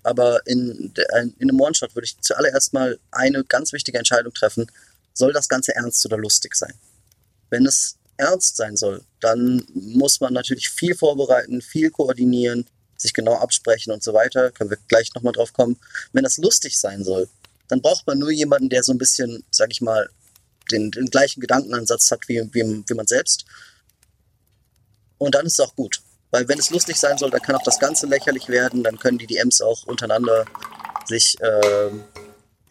Aber 0.03 0.45
in, 0.47 0.93
in 0.95 1.49
einem 1.49 1.59
One-Shot 1.59 1.95
würde 1.95 2.05
ich 2.05 2.19
zuallererst 2.21 2.73
mal 2.73 2.99
eine 3.11 3.43
ganz 3.43 3.73
wichtige 3.73 3.97
Entscheidung 3.97 4.33
treffen. 4.33 4.67
Soll 5.13 5.33
das 5.33 5.49
Ganze 5.49 5.75
ernst 5.75 6.05
oder 6.05 6.17
lustig 6.17 6.55
sein? 6.55 6.73
Wenn 7.49 7.65
es 7.65 7.98
ernst 8.19 8.57
sein 8.57 8.75
soll, 8.75 9.01
dann 9.21 9.65
muss 9.73 10.19
man 10.19 10.33
natürlich 10.33 10.69
viel 10.69 10.95
vorbereiten, 10.95 11.61
viel 11.61 11.89
koordinieren, 11.89 12.67
sich 12.97 13.13
genau 13.13 13.35
absprechen 13.35 13.93
und 13.93 14.03
so 14.03 14.13
weiter. 14.13 14.51
Können 14.51 14.69
wir 14.69 14.77
gleich 14.87 15.13
nochmal 15.15 15.33
drauf 15.33 15.53
kommen. 15.53 15.77
Wenn 16.11 16.23
das 16.23 16.37
lustig 16.37 16.77
sein 16.77 17.03
soll, 17.03 17.29
dann 17.69 17.81
braucht 17.81 18.05
man 18.07 18.19
nur 18.19 18.31
jemanden, 18.31 18.69
der 18.69 18.83
so 18.83 18.91
ein 18.91 18.97
bisschen, 18.97 19.43
sag 19.51 19.71
ich 19.71 19.81
mal, 19.81 20.09
den, 20.71 20.91
den 20.91 21.05
gleichen 21.05 21.39
Gedankenansatz 21.39 22.11
hat 22.11 22.27
wie, 22.27 22.41
wie, 22.53 22.83
wie 22.85 22.93
man 22.93 23.07
selbst. 23.07 23.45
Und 25.17 25.35
dann 25.35 25.45
ist 25.45 25.59
es 25.59 25.65
auch 25.65 25.75
gut. 25.75 26.01
Weil 26.31 26.47
wenn 26.47 26.59
es 26.59 26.69
lustig 26.69 26.97
sein 26.97 27.17
soll, 27.17 27.31
dann 27.31 27.41
kann 27.41 27.55
auch 27.55 27.63
das 27.63 27.79
Ganze 27.79 28.05
lächerlich 28.05 28.49
werden, 28.49 28.83
dann 28.83 28.99
können 28.99 29.17
die 29.17 29.25
DMs 29.27 29.61
auch 29.61 29.83
untereinander 29.87 30.45
sich, 31.07 31.37
ähm, 31.41 32.03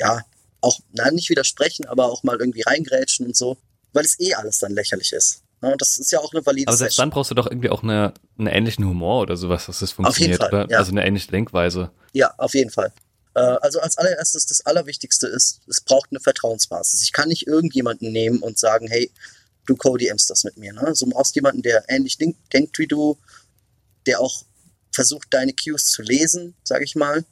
ja, 0.01 0.21
auch, 0.61 0.79
nein, 0.93 1.15
nicht 1.15 1.31
widersprechen, 1.31 1.87
aber 1.87 2.07
auch 2.07 2.23
mal 2.23 2.39
irgendwie 2.39 2.63
reingrätschen 2.63 3.27
und 3.27 3.37
so, 3.37 3.57
weil 3.93 4.05
es 4.05 4.18
eh 4.20 4.34
alles 4.34 4.59
dann 4.59 4.72
lächerlich 4.72 5.12
ist. 5.12 5.43
Ne, 5.61 5.72
Und 5.72 5.80
das 5.82 5.99
ist 5.99 6.12
ja 6.12 6.20
auch 6.20 6.32
eine 6.32 6.45
valide 6.47 6.68
Aber 6.68 6.76
selbst 6.76 6.95
Session. 6.97 7.11
dann 7.11 7.14
brauchst 7.14 7.30
du 7.30 7.34
doch 7.34 7.47
irgendwie 7.47 7.70
auch 7.70 7.82
eine, 7.82 8.14
einen 8.39 8.47
ähnlichen 8.47 8.84
Humor 8.86 9.22
oder 9.22 9.36
sowas, 9.36 9.66
dass 9.66 9.80
das 9.80 9.91
funktioniert, 9.93 10.39
Fall, 10.41 10.49
oder? 10.49 10.70
ja. 10.70 10.78
Also 10.78 10.93
eine 10.93 11.05
ähnliche 11.05 11.30
Denkweise. 11.30 11.91
Ja, 12.12 12.32
auf 12.39 12.55
jeden 12.55 12.70
Fall. 12.70 12.93
Äh, 13.34 13.41
Also 13.41 13.80
als 13.80 13.99
allererstes, 13.99 14.47
das 14.47 14.64
Allerwichtigste 14.66 15.26
ist, 15.26 15.61
es 15.66 15.80
braucht 15.80 16.11
eine 16.11 16.20
Vertrauensbasis. 16.20 17.03
Ich 17.03 17.12
kann 17.12 17.28
nicht 17.28 17.47
irgendjemanden 17.49 18.12
nehmen 18.12 18.39
und 18.41 18.59
sagen, 18.59 18.86
hey, 18.89 19.11
du 19.66 19.74
co-DMst 19.76 20.30
das 20.30 20.45
mit 20.45 20.57
mir. 20.57 20.72
Ne? 20.72 20.95
So, 20.95 21.07
du 21.07 21.12
brauchst 21.12 21.34
jemanden, 21.34 21.62
der 21.62 21.84
ähnlich 21.89 22.18
denkt 22.18 22.78
wie 22.78 22.86
du, 22.86 23.18
der 24.07 24.20
auch 24.20 24.45
versucht, 24.93 25.26
deine 25.30 25.53
Cues 25.53 25.86
zu 25.86 26.03
lesen, 26.03 26.55
sage 26.64 26.84
ich 26.84 26.95
mal. 26.95 27.24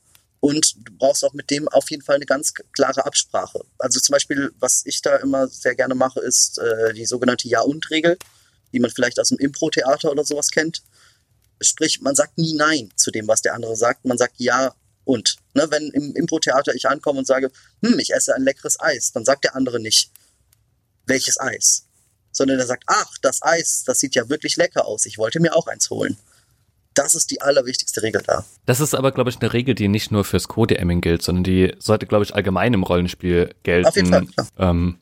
Und 0.46 0.76
du 0.76 0.92
brauchst 0.96 1.24
auch 1.24 1.32
mit 1.32 1.50
dem 1.50 1.66
auf 1.66 1.90
jeden 1.90 2.04
Fall 2.04 2.14
eine 2.14 2.24
ganz 2.24 2.54
klare 2.54 3.04
Absprache. 3.04 3.64
Also 3.80 3.98
zum 3.98 4.12
Beispiel, 4.12 4.52
was 4.60 4.82
ich 4.86 5.02
da 5.02 5.16
immer 5.16 5.48
sehr 5.48 5.74
gerne 5.74 5.96
mache, 5.96 6.20
ist 6.20 6.60
äh, 6.60 6.94
die 6.94 7.04
sogenannte 7.04 7.48
Ja-und-Regel, 7.48 8.16
die 8.72 8.78
man 8.78 8.92
vielleicht 8.92 9.18
aus 9.18 9.30
dem 9.30 9.38
Impro-Theater 9.38 10.08
oder 10.08 10.24
sowas 10.24 10.52
kennt. 10.52 10.84
Sprich, 11.60 12.00
man 12.00 12.14
sagt 12.14 12.38
nie 12.38 12.54
Nein 12.54 12.92
zu 12.94 13.10
dem, 13.10 13.26
was 13.26 13.42
der 13.42 13.54
andere 13.54 13.74
sagt. 13.74 14.04
Man 14.04 14.18
sagt 14.18 14.34
Ja 14.36 14.72
und. 15.02 15.34
Ne, 15.54 15.66
wenn 15.72 15.90
im 15.90 16.14
Impro-Theater 16.14 16.76
ich 16.76 16.86
ankomme 16.86 17.18
und 17.18 17.26
sage, 17.26 17.50
hm, 17.82 17.98
ich 17.98 18.14
esse 18.14 18.32
ein 18.32 18.44
leckeres 18.44 18.78
Eis, 18.78 19.10
dann 19.10 19.24
sagt 19.24 19.42
der 19.42 19.56
andere 19.56 19.80
nicht, 19.80 20.12
welches 21.06 21.40
Eis, 21.40 21.86
sondern 22.30 22.60
er 22.60 22.66
sagt, 22.66 22.84
ach, 22.86 23.18
das 23.20 23.42
Eis, 23.42 23.82
das 23.84 23.98
sieht 23.98 24.14
ja 24.14 24.28
wirklich 24.28 24.56
lecker 24.56 24.86
aus, 24.86 25.06
ich 25.06 25.18
wollte 25.18 25.40
mir 25.40 25.56
auch 25.56 25.66
eins 25.66 25.90
holen. 25.90 26.16
Das 26.96 27.14
ist 27.14 27.30
die 27.30 27.42
allerwichtigste 27.42 28.02
Regel 28.02 28.22
da. 28.26 28.44
Das 28.64 28.80
ist 28.80 28.94
aber, 28.94 29.12
glaube 29.12 29.30
ich, 29.30 29.38
eine 29.40 29.52
Regel, 29.52 29.74
die 29.74 29.86
nicht 29.86 30.10
nur 30.10 30.24
fürs 30.24 30.48
Code-Amming 30.48 31.02
gilt, 31.02 31.22
sondern 31.22 31.44
die 31.44 31.74
sollte, 31.78 32.06
glaube 32.06 32.24
ich, 32.24 32.34
allgemein 32.34 32.72
im 32.72 32.82
Rollenspiel 32.82 33.54
gelten. 33.62 33.86
Auf 33.86 33.96
jeden 33.96 34.08
Fall. 34.08 34.26
Ähm, 34.58 34.98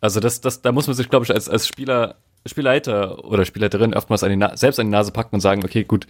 also 0.00 0.20
das, 0.20 0.40
das, 0.40 0.62
da 0.62 0.70
muss 0.70 0.86
man 0.86 0.94
sich, 0.94 1.10
glaube 1.10 1.24
ich, 1.24 1.34
als, 1.34 1.48
als 1.48 1.66
Spieler, 1.66 2.16
Spielleiter 2.46 3.24
oder 3.24 3.44
Spielleiterin 3.44 3.94
oftmals 3.94 4.22
an 4.22 4.38
die 4.38 4.56
selbst 4.56 4.78
an 4.78 4.86
die 4.86 4.92
Nase 4.92 5.10
packen 5.10 5.34
und 5.34 5.40
sagen, 5.40 5.64
okay, 5.64 5.82
gut, 5.82 6.06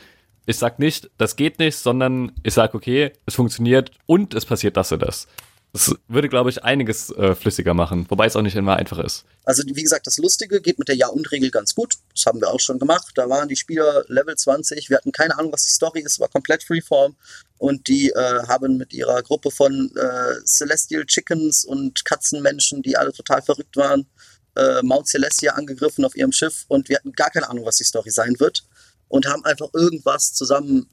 ich 0.46 0.58
sag 0.58 0.78
nicht, 0.78 1.10
das 1.16 1.36
geht 1.36 1.58
nicht, 1.58 1.76
sondern 1.76 2.32
ich 2.42 2.52
sag, 2.52 2.74
okay, 2.74 3.12
es 3.24 3.34
funktioniert 3.34 3.92
und 4.04 4.34
es 4.34 4.44
passiert 4.44 4.76
das 4.76 4.92
und 4.92 5.00
das. 5.00 5.26
Das 5.74 5.92
würde, 6.06 6.28
glaube 6.28 6.50
ich, 6.50 6.62
einiges 6.62 7.10
äh, 7.10 7.34
flüssiger 7.34 7.74
machen, 7.74 8.06
wobei 8.08 8.26
es 8.26 8.36
auch 8.36 8.42
nicht 8.42 8.54
immer 8.54 8.76
einfach 8.76 9.00
ist. 9.00 9.24
Also, 9.44 9.64
wie 9.66 9.82
gesagt, 9.82 10.06
das 10.06 10.18
Lustige 10.18 10.60
geht 10.60 10.78
mit 10.78 10.86
der 10.86 10.94
Ja-und-Regel 10.94 11.50
ganz 11.50 11.74
gut. 11.74 11.96
Das 12.14 12.26
haben 12.26 12.40
wir 12.40 12.48
auch 12.48 12.60
schon 12.60 12.78
gemacht. 12.78 13.10
Da 13.16 13.28
waren 13.28 13.48
die 13.48 13.56
Spieler 13.56 14.04
Level 14.06 14.36
20. 14.36 14.88
Wir 14.88 14.98
hatten 14.98 15.10
keine 15.10 15.36
Ahnung, 15.36 15.50
was 15.52 15.64
die 15.64 15.72
Story 15.72 15.98
ist, 15.98 16.20
war 16.20 16.28
komplett 16.28 16.62
Freeform. 16.62 17.16
Und 17.58 17.88
die 17.88 18.10
äh, 18.10 18.46
haben 18.46 18.76
mit 18.76 18.92
ihrer 18.92 19.20
Gruppe 19.24 19.50
von 19.50 19.90
äh, 19.96 20.44
Celestial 20.46 21.06
Chickens 21.06 21.64
und 21.64 22.04
Katzenmenschen, 22.04 22.80
die 22.82 22.96
alle 22.96 23.12
total 23.12 23.42
verrückt 23.42 23.76
waren, 23.76 24.06
äh, 24.54 24.80
Mount 24.82 25.08
Celestia 25.08 25.54
angegriffen 25.54 26.04
auf 26.04 26.14
ihrem 26.14 26.30
Schiff. 26.30 26.66
Und 26.68 26.88
wir 26.88 26.98
hatten 26.98 27.10
gar 27.14 27.30
keine 27.30 27.50
Ahnung, 27.50 27.64
was 27.66 27.78
die 27.78 27.84
Story 27.84 28.12
sein 28.12 28.38
wird. 28.38 28.64
Und 29.08 29.26
haben 29.26 29.44
einfach 29.44 29.70
irgendwas 29.74 30.34
zusammen 30.34 30.88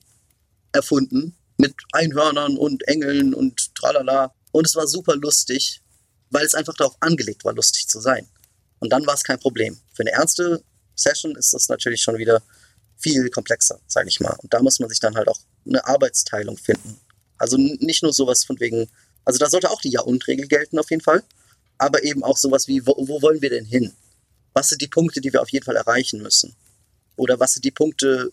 erfunden 0.71 1.35
mit 1.57 1.75
Einhörnern 1.91 2.57
und 2.57 2.87
Engeln 2.87 3.35
und 3.35 3.75
tralala 3.75 4.33
und 4.51 4.67
es 4.67 4.75
war 4.75 4.87
super 4.87 5.15
lustig, 5.15 5.81
weil 6.29 6.45
es 6.45 6.55
einfach 6.55 6.73
darauf 6.75 6.95
angelegt 6.99 7.43
war, 7.45 7.53
lustig 7.53 7.87
zu 7.87 7.99
sein. 7.99 8.27
Und 8.79 8.91
dann 8.91 9.05
war 9.05 9.13
es 9.13 9.23
kein 9.23 9.39
Problem. 9.39 9.79
Für 9.93 10.03
eine 10.03 10.11
ernste 10.11 10.63
Session 10.95 11.35
ist 11.35 11.53
das 11.53 11.69
natürlich 11.69 12.01
schon 12.01 12.17
wieder 12.17 12.41
viel 12.97 13.29
komplexer, 13.29 13.79
sage 13.87 14.09
ich 14.09 14.19
mal. 14.19 14.35
Und 14.41 14.53
da 14.53 14.61
muss 14.61 14.79
man 14.79 14.89
sich 14.89 14.99
dann 14.99 15.15
halt 15.15 15.27
auch 15.27 15.39
eine 15.65 15.85
Arbeitsteilung 15.85 16.57
finden. 16.57 16.99
Also 17.37 17.57
nicht 17.57 18.03
nur 18.03 18.13
sowas 18.13 18.43
von 18.43 18.59
wegen, 18.59 18.89
also 19.25 19.39
da 19.39 19.49
sollte 19.49 19.71
auch 19.71 19.81
die 19.81 19.89
Ja-und-Regel 19.89 20.47
gelten 20.47 20.79
auf 20.79 20.89
jeden 20.89 21.01
Fall, 21.01 21.23
aber 21.77 22.03
eben 22.03 22.23
auch 22.23 22.37
sowas 22.37 22.67
wie, 22.67 22.85
wo, 22.85 22.95
wo 23.07 23.21
wollen 23.21 23.41
wir 23.41 23.49
denn 23.49 23.65
hin? 23.65 23.93
Was 24.53 24.69
sind 24.69 24.81
die 24.81 24.87
Punkte, 24.87 25.21
die 25.21 25.33
wir 25.33 25.41
auf 25.41 25.49
jeden 25.49 25.65
Fall 25.65 25.75
erreichen 25.75 26.21
müssen? 26.21 26.55
Oder 27.15 27.39
was 27.39 27.53
sind 27.53 27.65
die 27.65 27.71
Punkte, 27.71 28.31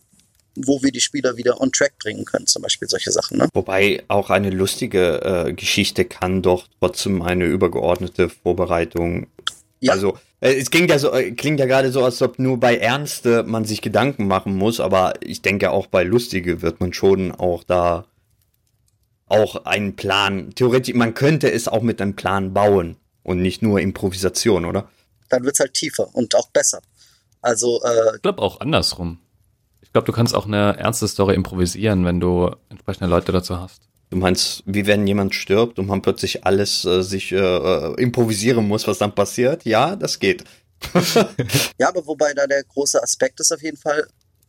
wo 0.55 0.83
wir 0.83 0.91
die 0.91 1.01
Spieler 1.01 1.37
wieder 1.37 1.61
on 1.61 1.73
track 1.73 1.99
bringen 1.99 2.25
können, 2.25 2.47
zum 2.47 2.63
Beispiel 2.63 2.89
solche 2.89 3.13
Sachen. 3.13 3.39
Ne? 3.39 3.49
Wobei 3.53 4.03
auch 4.09 4.31
eine 4.31 4.51
lustige 4.51 5.23
äh, 5.23 5.53
Geschichte 5.53 6.05
kann 6.05 6.43
doch 6.43 6.67
trotzdem 6.81 7.23
eine 7.23 7.47
übergeordnete 7.47 8.29
Vorbereitung. 8.29 9.29
Ja. 9.81 9.93
Also 9.93 10.19
äh, 10.41 10.55
es 10.55 10.71
klingt 10.71 10.91
ja 10.91 10.99
so, 10.99 11.13
äh, 11.13 11.33
klingt 11.33 11.61
ja 11.61 11.67
gerade 11.67 11.93
so, 11.93 12.05
als 12.05 12.21
ob 12.23 12.39
nur 12.39 12.59
bei 12.59 12.77
Ernste 12.77 13.45
man 13.45 13.65
sich 13.65 13.83
Gedanken 13.83 14.27
machen 14.27 14.57
muss, 14.57 14.81
aber 14.81 15.15
ich 15.21 15.43
denke 15.43 15.71
auch 15.71 15.87
bei 15.87 16.03
Lustige 16.03 16.63
wird 16.63 16.81
man 16.81 16.93
schon 16.93 17.33
auch 17.33 17.65
da 17.65 18.07
auch 19.27 19.65
einen 19.67 19.95
Plan. 19.95 20.55
Theoretisch, 20.55 20.95
man 20.95 21.15
könnte 21.15 21.51
es 21.53 21.69
auch 21.69 21.83
mit 21.83 22.01
einem 22.01 22.17
Plan 22.17 22.55
bauen 22.55 22.97
und 23.23 23.43
nicht 23.43 23.63
nur 23.63 23.81
Improvisation, 23.81 24.65
oder? 24.65 24.89
Dann 25.29 25.45
wird 25.45 25.55
es 25.55 25.61
halt 25.61 25.75
tiefer 25.75 26.09
und 26.15 26.35
auch 26.35 26.49
besser. 26.49 26.81
Also 27.43 27.81
äh, 27.83 28.17
ich 28.17 28.23
glaube 28.23 28.43
auch 28.43 28.61
andersrum. 28.61 29.21
Ich 29.99 30.01
glaube, 30.01 30.13
du 30.13 30.17
kannst 30.17 30.35
auch 30.37 30.47
eine 30.47 30.77
ernste 30.79 31.09
Story 31.09 31.35
improvisieren, 31.35 32.05
wenn 32.05 32.21
du 32.21 32.55
entsprechende 32.69 33.11
Leute 33.11 33.33
dazu 33.33 33.59
hast. 33.59 33.83
Du 34.11 34.17
meinst, 34.17 34.63
wie 34.65 34.87
wenn 34.87 35.05
jemand 35.09 35.35
stirbt 35.35 35.81
und 35.81 35.89
man 35.89 36.03
plötzlich 36.03 36.45
alles 36.45 36.85
äh, 36.85 37.03
sich 37.03 37.33
äh, 37.33 37.37
äh 37.37 38.01
improvisieren 38.01 38.69
muss, 38.69 38.87
was 38.87 38.99
dann 38.99 39.13
passiert? 39.13 39.65
Ja, 39.65 39.97
das 39.97 40.21
geht. 40.21 40.45
ja, 41.79 41.89
aber 41.89 42.07
wobei 42.07 42.33
da 42.33 42.47
der 42.47 42.63
große 42.63 43.03
Aspekt 43.03 43.41
ist 43.41 43.51
auf 43.51 43.61
jeden 43.61 43.77
Fall, 43.77 44.07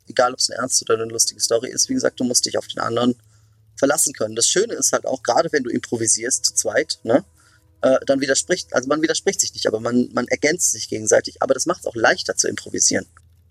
egal 0.08 0.34
ob 0.34 0.38
es 0.38 0.52
eine 0.52 0.60
ernste 0.60 0.86
oder 0.86 1.02
eine 1.02 1.12
lustige 1.12 1.42
Story 1.42 1.72
ist, 1.72 1.90
wie 1.90 1.96
gesagt, 1.96 2.20
du 2.20 2.26
musst 2.26 2.46
dich 2.46 2.56
auf 2.56 2.68
den 2.68 2.78
anderen 2.78 3.16
verlassen 3.76 4.14
können. 4.14 4.36
Das 4.36 4.46
Schöne 4.46 4.76
ist 4.76 4.92
halt 4.92 5.08
auch, 5.08 5.24
gerade 5.24 5.52
wenn 5.52 5.64
du 5.64 5.72
improvisierst 5.72 6.46
zu 6.46 6.54
zweit, 6.54 7.00
ne, 7.02 7.26
äh, 7.82 7.98
dann 8.06 8.22
widerspricht, 8.22 8.72
also 8.76 8.88
man 8.88 9.02
widerspricht 9.02 9.42
sich 9.42 9.56
nicht, 9.56 9.66
aber 9.66 9.80
man, 9.80 10.10
man 10.14 10.28
ergänzt 10.28 10.74
sich 10.74 10.90
gegenseitig, 10.90 11.42
aber 11.42 11.56
das 11.56 11.66
macht 11.66 11.80
es 11.80 11.88
auch 11.88 11.96
leichter 11.96 12.36
zu 12.36 12.48
improvisieren. 12.48 13.08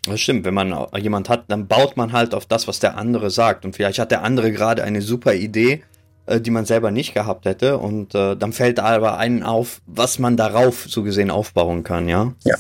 Das 0.09 0.21
stimmt, 0.21 0.45
wenn 0.45 0.55
man 0.55 0.75
jemand 0.99 1.29
hat, 1.29 1.45
dann 1.49 1.67
baut 1.67 1.97
man 1.97 2.13
halt 2.13 2.35
auf 2.35 2.47
das, 2.47 2.69
was 2.69 2.79
der 2.81 2.97
andere 2.97 3.31
sagt. 3.31 3.65
Und 3.65 3.77
vielleicht 3.77 3.99
hat 3.99 4.11
der 4.11 4.23
andere 4.23 4.53
gerade 4.53 4.83
eine 4.85 5.03
super 5.03 5.35
Idee, 5.35 5.83
äh, 6.27 6.41
die 6.41 6.51
man 6.51 6.65
selber 6.65 6.91
nicht 6.91 7.15
gehabt 7.15 7.45
hätte. 7.45 7.79
Und 7.79 8.15
äh, 8.15 8.37
dann 8.37 8.53
fällt 8.53 8.81
aber 8.81 9.19
einen 9.19 9.43
auf, 9.43 9.81
was 9.87 10.19
man 10.19 10.37
darauf 10.37 10.87
so 10.89 11.03
gesehen 11.03 11.31
aufbauen 11.31 11.85
kann, 11.85 12.09
ja? 12.09 12.33
Ja. 12.45 12.57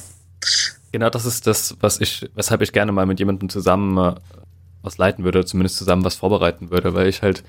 Genau, 0.93 1.11
das 1.11 1.27
ist 1.27 1.47
das, 1.47 1.77
was 1.81 2.01
ich, 2.01 2.29
weshalb 2.35 2.63
ich 2.63 2.73
gerne 2.73 2.93
mal 2.93 3.07
mit 3.07 3.19
jemandem 3.19 3.49
zusammen 3.49 3.99
äh, 3.99 4.15
was 4.83 4.99
leiten 4.99 5.25
würde, 5.25 5.45
zumindest 5.45 5.77
zusammen 5.77 6.05
was 6.05 6.15
vorbereiten 6.17 6.71
würde, 6.71 6.95
weil 6.95 7.09
ich 7.09 7.23
halt 7.23 7.45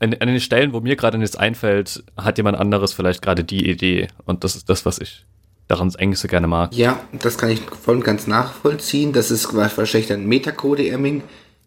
an, 0.00 0.14
an 0.14 0.28
den 0.28 0.40
Stellen, 0.40 0.72
wo 0.72 0.80
mir 0.80 0.96
gerade 0.96 1.18
nichts 1.18 1.36
einfällt, 1.36 2.04
hat 2.16 2.38
jemand 2.38 2.58
anderes 2.58 2.92
vielleicht 2.92 3.22
gerade 3.22 3.44
die 3.44 3.68
Idee. 3.68 4.08
Und 4.24 4.44
das 4.44 4.56
ist 4.56 4.68
das, 4.68 4.86
was 4.86 4.98
ich 4.98 5.24
daran 5.68 5.94
Ängste 5.94 6.28
gerne 6.28 6.48
mag. 6.48 6.74
Ja, 6.74 6.98
das 7.12 7.38
kann 7.38 7.50
ich 7.50 7.60
voll 7.60 7.96
und 7.96 8.04
ganz 8.04 8.26
nachvollziehen. 8.26 9.12
Das 9.12 9.30
ist 9.30 9.54
wahrscheinlich 9.54 10.12
ein 10.12 10.26
Metacode-Amming, 10.26 11.22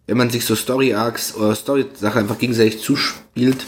wenn 0.08 0.18
man 0.18 0.30
sich 0.30 0.44
so 0.44 0.56
Story-Arcs 0.56 1.36
oder 1.36 1.56
Story-Sachen 1.56 2.22
einfach 2.22 2.40
gegenseitig 2.40 2.82
zuspielt, 2.82 3.66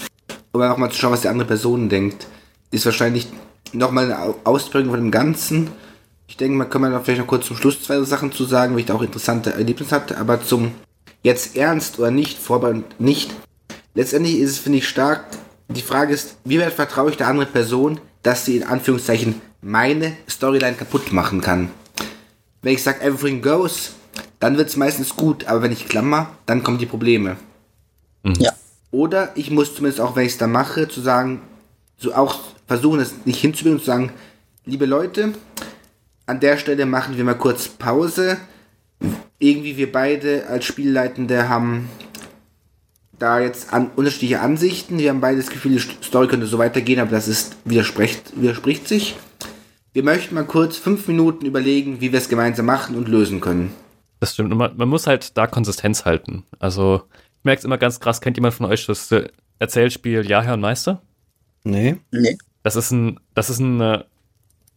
um 0.51 0.61
auch 0.61 0.77
mal 0.77 0.91
zu 0.91 0.97
schauen, 0.97 1.13
was 1.13 1.21
die 1.21 1.29
andere 1.29 1.47
Person 1.47 1.88
denkt, 1.88 2.27
ist 2.71 2.86
wahrscheinlich 2.86 3.27
nochmal 3.71 4.11
eine 4.11 4.36
Ausprägung 4.43 4.89
von 4.89 4.99
dem 4.99 5.11
Ganzen. 5.11 5.69
Ich 6.27 6.38
denke, 6.38 6.57
man 6.57 6.69
kann 6.69 6.81
man 6.81 7.03
vielleicht 7.03 7.21
noch 7.21 7.27
kurz 7.27 7.45
zum 7.45 7.55
Schluss 7.55 7.84
zwei 7.84 8.01
Sachen 8.01 8.31
zu 8.31 8.45
sagen, 8.45 8.73
weil 8.73 8.81
ich 8.81 8.86
da 8.88 8.95
auch 8.95 9.01
interessante 9.03 9.53
Erlebnisse 9.53 9.95
hatte, 9.95 10.17
aber 10.17 10.41
zum 10.41 10.71
jetzt 11.21 11.55
ernst 11.55 11.99
oder 11.99 12.11
nicht, 12.11 12.39
vorbei 12.39 12.81
nicht. 12.97 13.31
Letztendlich 13.93 14.39
ist 14.39 14.51
es, 14.51 14.57
finde 14.57 14.79
ich, 14.79 14.88
stark. 14.88 15.25
Die 15.69 15.81
Frage 15.81 16.13
ist, 16.13 16.38
wie 16.43 16.59
weit 16.59 16.73
vertraue 16.73 17.11
ich 17.11 17.17
der 17.17 17.27
anderen 17.27 17.51
Person, 17.51 17.99
dass 18.23 18.45
sie 18.45 18.57
in 18.57 18.63
Anführungszeichen 18.63 19.41
meine 19.64 20.16
Storyline 20.30 20.76
kaputt 20.76 21.11
machen 21.11 21.41
kann. 21.41 21.72
Wenn 22.61 22.74
ich 22.74 22.84
sage 22.84 23.01
everything 23.01 23.41
goes, 23.41 23.93
dann 24.39 24.57
wird 24.57 24.70
es 24.70 24.78
meistens 24.78 25.16
gut, 25.16 25.45
aber 25.47 25.64
wenn 25.64 25.72
ich 25.72 25.88
klammer, 25.88 26.32
dann 26.45 26.64
kommen 26.64 26.78
die 26.78 26.86
Probleme. 26.86 27.38
Mhm. 28.24 28.36
Ja. 28.39 28.51
Oder 28.91 29.32
ich 29.36 29.49
muss 29.49 29.74
zumindest 29.74 30.01
auch, 30.01 30.16
wenn 30.16 30.26
ich 30.26 30.34
es 30.34 30.38
dann 30.38 30.51
mache, 30.51 30.88
zu 30.88 31.01
sagen, 31.01 31.41
so 31.97 32.14
auch 32.14 32.39
versuchen, 32.68 32.99
es 32.99 33.26
nicht 33.26 33.39
hinzubiegen 33.39 33.78
und 33.78 33.80
zu 33.80 33.88
sagen, 33.88 34.11
liebe 34.66 34.86
Leute, 34.86 35.34
an 36.26 36.39
der 36.39 36.57
Stelle 36.57 36.86
machen 36.86 37.18
wir 37.18 37.24
mal 37.24 37.34
kurz 37.34 37.68
Pause. 37.68 38.38
Irgendwie 39.39 39.78
wir 39.78 39.91
beide 39.91 40.47
als 40.47 40.66
Spielleitende 40.66 41.49
haben 41.49 41.89
da 43.20 43.39
jetzt 43.39 43.74
an, 43.74 43.91
unterschiedliche 43.95 44.41
Ansichten. 44.41 44.99
Wir 44.99 45.09
haben 45.09 45.22
beide 45.22 45.38
das 45.38 45.49
Gefühl, 45.49 45.74
die 45.74 46.05
Story 46.05 46.28
könnte 46.28 46.47
so 46.47 46.57
weitergehen, 46.57 46.99
aber 46.99 47.11
das 47.11 47.28
ist 47.28 47.55
widerspricht, 47.66 48.34
widerspricht 48.36 48.88
sich. 48.88 49.16
Wir 49.93 50.03
möchten 50.03 50.33
mal 50.33 50.43
kurz 50.43 50.77
fünf 50.77 51.07
Minuten 51.07 51.45
überlegen, 51.45 52.01
wie 52.01 52.11
wir 52.11 52.17
es 52.17 52.27
gemeinsam 52.27 52.65
machen 52.65 52.95
und 52.95 53.07
lösen 53.07 53.39
können. 53.41 53.71
Das 54.19 54.33
stimmt. 54.33 54.49
Man, 54.55 54.75
man, 54.75 54.89
muss 54.89 55.05
halt 55.05 55.37
da 55.37 55.45
Konsistenz 55.45 56.03
halten. 56.03 56.43
Also, 56.57 57.03
ich 57.37 57.43
merke 57.43 57.59
es 57.59 57.65
immer 57.65 57.77
ganz 57.77 57.99
krass. 57.99 58.19
Kennt 58.19 58.37
jemand 58.37 58.55
von 58.55 58.65
euch 58.65 58.87
das 58.87 59.11
äh, 59.11 59.29
Erzählspiel 59.59 60.27
Ja, 60.27 60.41
Herr 60.41 60.55
und 60.55 60.61
Meister? 60.61 61.01
Nee. 61.63 61.97
Nee. 62.11 62.37
Das 62.63 62.75
ist 62.75 62.91
ein, 62.91 63.19
das 63.35 63.51
ist 63.51 63.59
ein, 63.59 63.79
äh, 63.81 64.03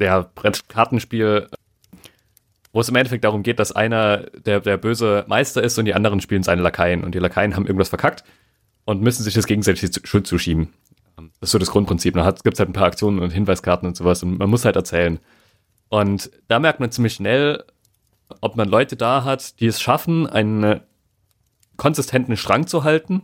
ja, 0.01 0.29
Brettkartenspiel, 0.35 1.49
wo 2.73 2.81
es 2.81 2.89
im 2.91 2.97
Endeffekt 2.97 3.25
darum 3.25 3.43
geht, 3.43 3.59
dass 3.59 3.73
einer 3.73 4.19
der, 4.45 4.61
der 4.61 4.77
böse 4.77 5.25
Meister 5.29 5.63
ist 5.63 5.79
und 5.79 5.87
die 5.87 5.95
anderen 5.95 6.21
spielen 6.21 6.43
seine 6.43 6.61
Lakaien. 6.61 7.05
Und 7.05 7.15
die 7.15 7.21
Lakaien 7.21 7.57
haben 7.57 7.67
irgendwas 7.67 7.89
verkackt 7.89 8.23
und 8.85 9.01
müssen 9.01 9.23
sich 9.23 9.33
das 9.33 9.47
gegenseitig 9.47 9.91
Schuld 10.05 10.27
zuschieben. 10.27 10.75
Das 11.17 11.49
ist 11.49 11.51
so 11.51 11.59
das 11.59 11.71
Grundprinzip. 11.71 12.15
Da 12.15 12.31
gibt 12.31 12.55
es 12.55 12.59
halt 12.59 12.69
ein 12.69 12.75
paar 12.75 12.87
Aktionen 12.87 13.19
und 13.21 13.31
Hinweiskarten 13.31 13.89
und 13.89 13.97
sowas 13.97 14.23
und 14.23 14.39
man 14.39 14.51
muss 14.51 14.65
halt 14.65 14.77
erzählen. 14.77 15.19
Und 15.89 16.31
da 16.49 16.59
merkt 16.59 16.81
man 16.81 16.91
ziemlich 16.91 17.15
schnell, 17.15 17.65
ob 18.41 18.57
man 18.57 18.69
Leute 18.69 18.97
da 18.97 19.25
hat, 19.25 19.61
die 19.61 19.67
es 19.67 19.81
schaffen, 19.81 20.27
einen 20.27 20.81
konsistenten 21.77 22.37
Strang 22.37 22.67
zu 22.67 22.85
halten 22.85 23.23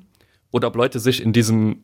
oder 0.50 0.68
ob 0.68 0.76
Leute 0.76 1.00
sich 1.00 1.22
in 1.22 1.32
diesem 1.32 1.82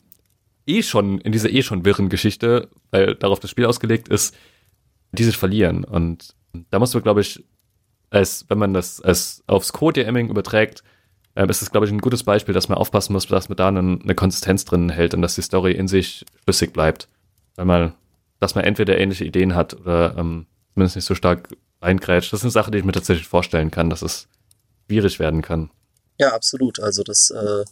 eh 0.67 0.83
schon, 0.83 1.21
in 1.21 1.33
dieser 1.33 1.51
eh 1.51 1.63
schon 1.63 1.85
wirren 1.85 2.09
Geschichte, 2.09 2.69
weil 2.91 3.15
darauf 3.15 3.41
das 3.41 3.51
Spiel 3.51 3.67
ausgelegt 3.67 4.09
ist, 4.09 4.37
die 5.13 5.25
sich 5.25 5.37
verlieren. 5.37 5.85
Und 5.85 6.35
da 6.71 6.79
muss 6.79 6.95
man, 6.95 7.03
glaube 7.03 7.23
ich, 7.23 7.45
als, 8.11 8.47
wenn 8.49 8.59
man 8.59 8.75
das 8.75 9.01
als 9.01 9.43
aufs 9.47 9.73
Code-DMing 9.73 10.29
überträgt, 10.29 10.83
äh, 11.39 11.49
ist 11.49 11.63
es, 11.63 11.71
glaube 11.71 11.87
ich, 11.87 11.93
ein 11.93 12.01
gutes 12.01 12.25
Beispiel, 12.25 12.53
dass 12.53 12.69
man 12.69 12.79
aufpassen 12.79 13.13
muss, 13.13 13.27
dass 13.27 13.49
man 13.49 13.57
da 13.57 13.69
eine, 13.69 13.79
eine 13.79 14.15
Konsistenz 14.15 14.65
drin 14.65 14.91
hält 14.91 15.15
und 15.15 15.23
dass 15.23 15.37
die 15.37 15.43
Story 15.43 15.73
in 15.73 15.87
sich 15.87 16.25
schlüssig 16.43 16.73
bleibt. 16.73 17.09
Weil 17.55 17.65
man, 17.65 17.95
dass 18.41 18.55
man 18.55 18.65
entweder 18.65 18.99
ähnliche 18.99 19.25
Ideen 19.25 19.55
hat 19.55 19.75
oder 19.75 20.17
ähm, 20.19 20.47
zumindest 20.75 20.97
nicht 20.97 21.05
so 21.05 21.15
stark 21.15 21.49
reingrätscht. 21.81 22.33
Das 22.33 22.41
ist 22.41 22.45
eine 22.45 22.51
Sache, 22.51 22.73
die 22.73 22.79
ich 22.79 22.85
mir 22.85 22.93
tatsächlich 22.93 23.29
vorstellen 23.29 23.71
kann, 23.71 23.89
dass 23.89 24.03
es 24.03 24.27
schwierig 24.87 25.21
werden 25.21 25.43
kann. 25.43 25.71
Ja, 26.19 26.35
absolut. 26.35 26.81
Also 26.81 27.05
das, 27.05 27.31
äh, 27.31 27.65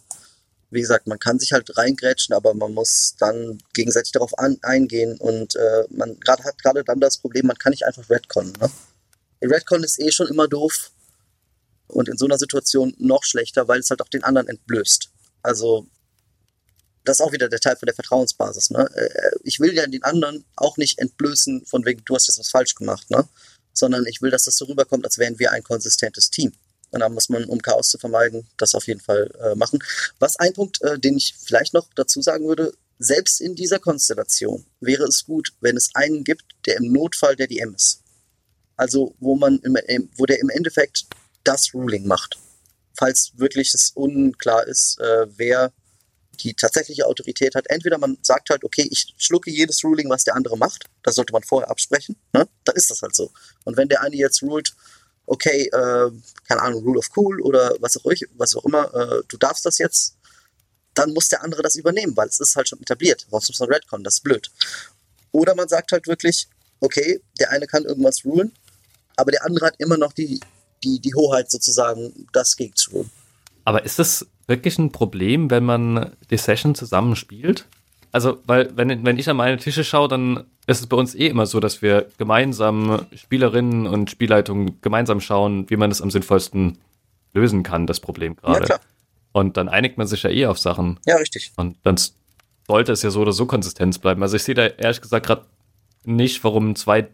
wie 0.69 0.79
gesagt, 0.79 1.07
man 1.07 1.19
kann 1.19 1.37
sich 1.37 1.51
halt 1.51 1.77
reingrätschen, 1.77 2.33
aber 2.33 2.53
man 2.53 2.73
muss 2.73 3.15
dann 3.19 3.57
gegenseitig 3.73 4.13
darauf 4.13 4.37
an, 4.39 4.57
eingehen 4.61 5.17
und 5.19 5.57
äh, 5.57 5.83
man 5.89 6.17
grad, 6.21 6.43
hat 6.45 6.61
gerade 6.63 6.85
dann 6.85 7.01
das 7.01 7.17
Problem, 7.17 7.47
man 7.47 7.57
kann 7.57 7.71
nicht 7.71 7.85
einfach 7.85 8.09
Redcon. 8.09 8.53
Ne? 8.61 8.69
Redcon 9.41 9.83
ist 9.83 9.99
eh 9.99 10.11
schon 10.11 10.27
immer 10.27 10.47
doof 10.47 10.91
und 11.87 12.09
in 12.09 12.17
so 12.17 12.25
einer 12.25 12.37
Situation 12.37 12.93
noch 12.97 13.23
schlechter, 13.23 13.67
weil 13.67 13.79
es 13.79 13.89
halt 13.89 14.01
auch 14.01 14.09
den 14.09 14.23
anderen 14.23 14.47
entblößt. 14.47 15.09
Also 15.41 15.87
das 17.03 17.19
ist 17.19 17.25
auch 17.25 17.31
wieder 17.31 17.47
der 17.47 17.59
Teil 17.59 17.77
von 17.77 17.85
der 17.85 17.95
Vertrauensbasis. 17.95 18.69
Ne? 18.71 18.89
Äh, 18.93 19.37
ich 19.43 19.59
will 19.59 19.73
ja 19.73 19.87
den 19.87 20.03
anderen 20.03 20.43
auch 20.55 20.77
nicht 20.77 20.99
entblößen 20.99 21.65
von 21.65 21.85
wegen, 21.85 22.01
du 22.05 22.15
hast 22.15 22.27
jetzt 22.27 22.39
was 22.39 22.49
falsch 22.49 22.75
gemacht, 22.75 23.09
ne? 23.09 23.27
sondern 23.73 24.05
ich 24.07 24.21
will, 24.21 24.31
dass 24.31 24.43
das 24.43 24.57
so 24.57 24.65
rüberkommt, 24.65 25.05
als 25.05 25.17
wären 25.17 25.39
wir 25.39 25.51
ein 25.51 25.63
konsistentes 25.63 26.29
Team. 26.29 26.51
Und 26.91 26.99
da 27.01 27.09
muss 27.09 27.29
man, 27.29 27.45
um 27.45 27.61
Chaos 27.61 27.89
zu 27.89 27.97
vermeiden, 27.97 28.47
das 28.57 28.75
auf 28.75 28.87
jeden 28.87 29.01
Fall 29.01 29.29
äh, 29.41 29.55
machen. 29.55 29.79
Was 30.19 30.37
ein 30.37 30.53
Punkt, 30.53 30.81
äh, 30.81 30.99
den 30.99 31.17
ich 31.17 31.35
vielleicht 31.37 31.73
noch 31.73 31.87
dazu 31.95 32.21
sagen 32.21 32.47
würde, 32.47 32.73
selbst 32.99 33.41
in 33.41 33.55
dieser 33.55 33.79
Konstellation 33.79 34.65
wäre 34.79 35.03
es 35.03 35.25
gut, 35.25 35.53
wenn 35.61 35.77
es 35.77 35.91
einen 35.93 36.23
gibt, 36.23 36.45
der 36.65 36.77
im 36.77 36.91
Notfall 36.91 37.35
der 37.35 37.47
DM 37.47 37.75
ist. 37.75 38.01
Also 38.75 39.15
wo 39.19 39.35
man 39.35 39.59
im, 39.59 40.09
wo 40.15 40.25
der 40.25 40.39
im 40.39 40.49
Endeffekt 40.49 41.05
das 41.47 41.73
Ruling 41.73 42.07
macht. 42.07 42.37
Falls 42.93 43.31
wirklich 43.35 43.73
es 43.73 43.91
unklar 43.93 44.65
ist, 44.67 44.99
äh, 44.99 45.27
wer 45.37 45.71
die 46.37 46.53
tatsächliche 46.53 47.05
Autorität 47.05 47.55
hat. 47.55 47.67
Entweder 47.67 47.97
man 47.97 48.17
sagt 48.21 48.49
halt, 48.49 48.63
okay, 48.63 48.87
ich 48.91 49.13
schlucke 49.17 49.49
jedes 49.49 49.83
Ruling, 49.83 50.09
was 50.09 50.23
der 50.23 50.35
andere 50.35 50.57
macht. 50.57 50.85
Das 51.03 51.15
sollte 51.15 51.33
man 51.33 51.43
vorher 51.43 51.69
absprechen. 51.69 52.15
Ne? 52.33 52.47
Dann 52.63 52.75
ist 52.75 52.89
das 52.91 53.01
halt 53.01 53.15
so. 53.15 53.31
Und 53.65 53.77
wenn 53.77 53.89
der 53.89 54.01
eine 54.01 54.15
jetzt 54.15 54.41
ruled, 54.43 54.75
okay, 55.25 55.65
äh, 55.67 56.11
keine 56.47 56.61
Ahnung, 56.61 56.83
Rule 56.83 56.99
of 56.99 57.09
Cool 57.15 57.41
oder 57.41 57.75
was 57.79 57.97
auch, 57.97 58.11
was 58.35 58.55
auch 58.55 58.65
immer, 58.65 58.93
äh, 58.93 59.23
du 59.27 59.37
darfst 59.37 59.65
das 59.65 59.77
jetzt, 59.77 60.15
dann 60.93 61.13
muss 61.13 61.29
der 61.29 61.43
andere 61.43 61.61
das 61.61 61.75
übernehmen, 61.75 62.15
weil 62.15 62.27
es 62.27 62.39
ist 62.39 62.55
halt 62.55 62.69
schon 62.69 62.81
etabliert. 62.81 63.27
Sonst 63.29 63.49
muss 63.49 63.59
man 63.59 63.69
Redcon, 63.69 64.03
das 64.03 64.15
ist 64.15 64.23
blöd. 64.23 64.49
Oder 65.31 65.53
man 65.55 65.67
sagt 65.67 65.91
halt 65.91 66.07
wirklich, 66.07 66.47
okay, 66.79 67.21
der 67.39 67.51
eine 67.51 67.67
kann 67.67 67.83
irgendwas 67.83 68.23
rulen, 68.25 68.53
aber 69.15 69.31
der 69.31 69.45
andere 69.45 69.67
hat 69.67 69.75
immer 69.79 69.97
noch 69.97 70.13
die, 70.13 70.39
die, 70.83 70.99
die 70.99 71.13
Hoheit 71.15 71.49
sozusagen, 71.49 72.27
das 72.33 72.55
gegen 72.55 72.75
zu 72.75 72.91
rulen. 72.91 73.09
Aber 73.65 73.83
ist 73.83 73.99
das 73.99 74.27
wirklich 74.47 74.77
ein 74.79 74.91
Problem, 74.91 75.49
wenn 75.49 75.65
man 75.65 76.15
die 76.29 76.37
Session 76.37 76.75
zusammen 76.75 77.15
spielt? 77.15 77.65
Also, 78.11 78.39
weil, 78.45 78.75
wenn, 78.75 79.05
wenn 79.05 79.19
ich 79.19 79.29
an 79.29 79.37
meine 79.37 79.57
Tische 79.57 79.83
schaue, 79.83 80.07
dann 80.07 80.45
ist 80.65 80.79
es 80.79 80.87
bei 80.87 80.97
uns 80.97 81.13
eh 81.13 81.27
immer 81.27 81.45
so, 81.45 81.59
dass 81.59 81.81
wir 81.81 82.07
gemeinsam 82.17 83.05
Spielerinnen 83.13 83.87
und 83.87 84.09
Spielleitungen 84.09 84.79
gemeinsam 84.81 85.19
schauen, 85.19 85.69
wie 85.69 85.77
man 85.77 85.91
es 85.91 86.01
am 86.01 86.09
sinnvollsten 86.09 86.77
lösen 87.33 87.63
kann, 87.63 87.87
das 87.87 87.99
Problem 87.99 88.35
gerade. 88.35 88.59
Ja, 88.59 88.65
klar. 88.65 88.79
Und 89.33 89.57
dann 89.57 89.69
einigt 89.69 89.97
man 89.97 90.07
sich 90.07 90.23
ja 90.23 90.29
eh 90.29 90.45
auf 90.47 90.57
Sachen. 90.57 90.99
Ja, 91.05 91.17
richtig. 91.17 91.51
Und 91.57 91.77
dann 91.83 91.97
sollte 92.67 92.91
es 92.91 93.03
ja 93.03 93.09
so 93.09 93.21
oder 93.21 93.33
so 93.33 93.45
Konsistenz 93.45 93.99
bleiben. 93.99 94.21
Also 94.23 94.35
ich 94.35 94.43
sehe 94.43 94.55
da 94.55 94.65
ehrlich 94.65 95.01
gesagt 95.01 95.25
gerade 95.25 95.45
nicht, 96.03 96.43
warum 96.43 96.75
zwei 96.75 97.07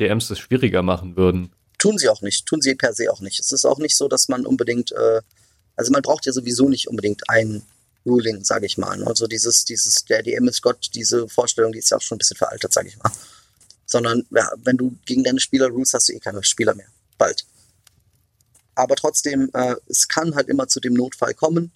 DMs 0.00 0.28
das 0.28 0.38
schwieriger 0.38 0.82
machen 0.82 1.16
würden. 1.16 1.52
Tun 1.84 1.98
sie 1.98 2.08
auch 2.08 2.22
nicht, 2.22 2.46
tun 2.46 2.62
sie 2.62 2.74
per 2.74 2.94
se 2.94 3.12
auch 3.12 3.20
nicht. 3.20 3.38
Es 3.38 3.52
ist 3.52 3.66
auch 3.66 3.76
nicht 3.76 3.94
so, 3.94 4.08
dass 4.08 4.28
man 4.28 4.46
unbedingt, 4.46 4.92
äh, 4.92 5.20
also 5.76 5.92
man 5.92 6.00
braucht 6.00 6.24
ja 6.24 6.32
sowieso 6.32 6.66
nicht 6.66 6.88
unbedingt 6.88 7.28
ein 7.28 7.60
Ruling, 8.06 8.42
sage 8.42 8.64
ich 8.64 8.78
mal. 8.78 9.04
Also 9.04 9.26
dieses, 9.26 9.66
dieses, 9.66 10.06
der 10.06 10.22
DM 10.22 10.48
ist 10.48 10.62
Gott, 10.62 10.88
diese 10.94 11.28
Vorstellung, 11.28 11.72
die 11.72 11.80
ist 11.80 11.90
ja 11.90 11.98
auch 11.98 12.00
schon 12.00 12.16
ein 12.16 12.20
bisschen 12.20 12.38
veraltet, 12.38 12.72
sage 12.72 12.88
ich 12.88 12.96
mal. 12.96 13.12
Sondern 13.84 14.24
ja, 14.30 14.50
wenn 14.62 14.78
du 14.78 14.96
gegen 15.04 15.24
deine 15.24 15.40
Spieler 15.40 15.68
rulst, 15.68 15.92
hast 15.92 16.08
du 16.08 16.14
eh 16.14 16.20
keine 16.20 16.42
Spieler 16.42 16.74
mehr. 16.74 16.88
Bald. 17.18 17.44
Aber 18.74 18.96
trotzdem, 18.96 19.50
äh, 19.52 19.76
es 19.86 20.08
kann 20.08 20.34
halt 20.34 20.48
immer 20.48 20.68
zu 20.68 20.80
dem 20.80 20.94
Notfall 20.94 21.34
kommen, 21.34 21.70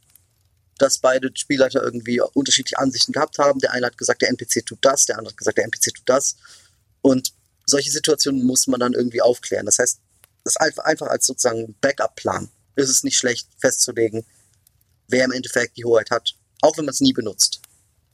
dass 0.79 0.97
beide 0.97 1.31
Spielleiter 1.35 1.83
irgendwie 1.83 2.23
unterschiedliche 2.33 2.79
Ansichten 2.79 3.13
gehabt 3.13 3.39
haben. 3.39 3.61
Der 3.61 3.73
eine 3.73 3.85
hat 3.85 3.99
gesagt, 3.99 4.23
der 4.23 4.31
NPC 4.31 4.65
tut 4.65 4.79
das, 4.81 5.05
der 5.05 5.19
andere 5.19 5.33
hat 5.33 5.37
gesagt, 5.37 5.59
der 5.59 5.65
NPC 5.65 5.93
tut 5.93 6.09
das. 6.09 6.37
Und 7.03 7.35
solche 7.69 7.91
Situationen 7.91 8.45
muss 8.45 8.66
man 8.66 8.81
dann 8.81 8.95
irgendwie 8.95 9.21
aufklären. 9.21 9.66
Das 9.66 9.79
heißt, 9.79 10.01
das 10.45 10.57
ist 10.57 10.81
einfach 10.81 11.09
als 11.09 11.27
sozusagen 11.27 11.75
Backup-Plan. 11.81 12.49
Ist 12.77 12.89
es 12.89 13.03
nicht 13.03 13.19
schlecht 13.19 13.49
festzulegen, 13.61 14.25
wer 15.09 15.25
im 15.25 15.33
Endeffekt 15.33 15.77
die 15.77 15.85
Hoheit 15.85 16.11
hat, 16.11 16.35
auch 16.62 16.77
wenn 16.79 16.85
man 16.85 16.93
es 16.93 17.01
nie 17.01 17.12
benutzt. 17.12 17.61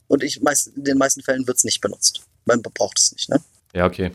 Und 0.07 0.23
ich 0.23 0.41
meist, 0.41 0.67
in 0.67 0.83
den 0.83 0.97
meisten 0.97 1.21
Fällen 1.21 1.47
wird 1.47 1.57
es 1.57 1.63
nicht 1.63 1.81
benutzt. 1.81 2.21
Man 2.45 2.61
braucht 2.61 2.99
es 2.99 3.11
nicht, 3.11 3.29
ne? 3.29 3.41
Ja, 3.73 3.85
okay. 3.85 4.11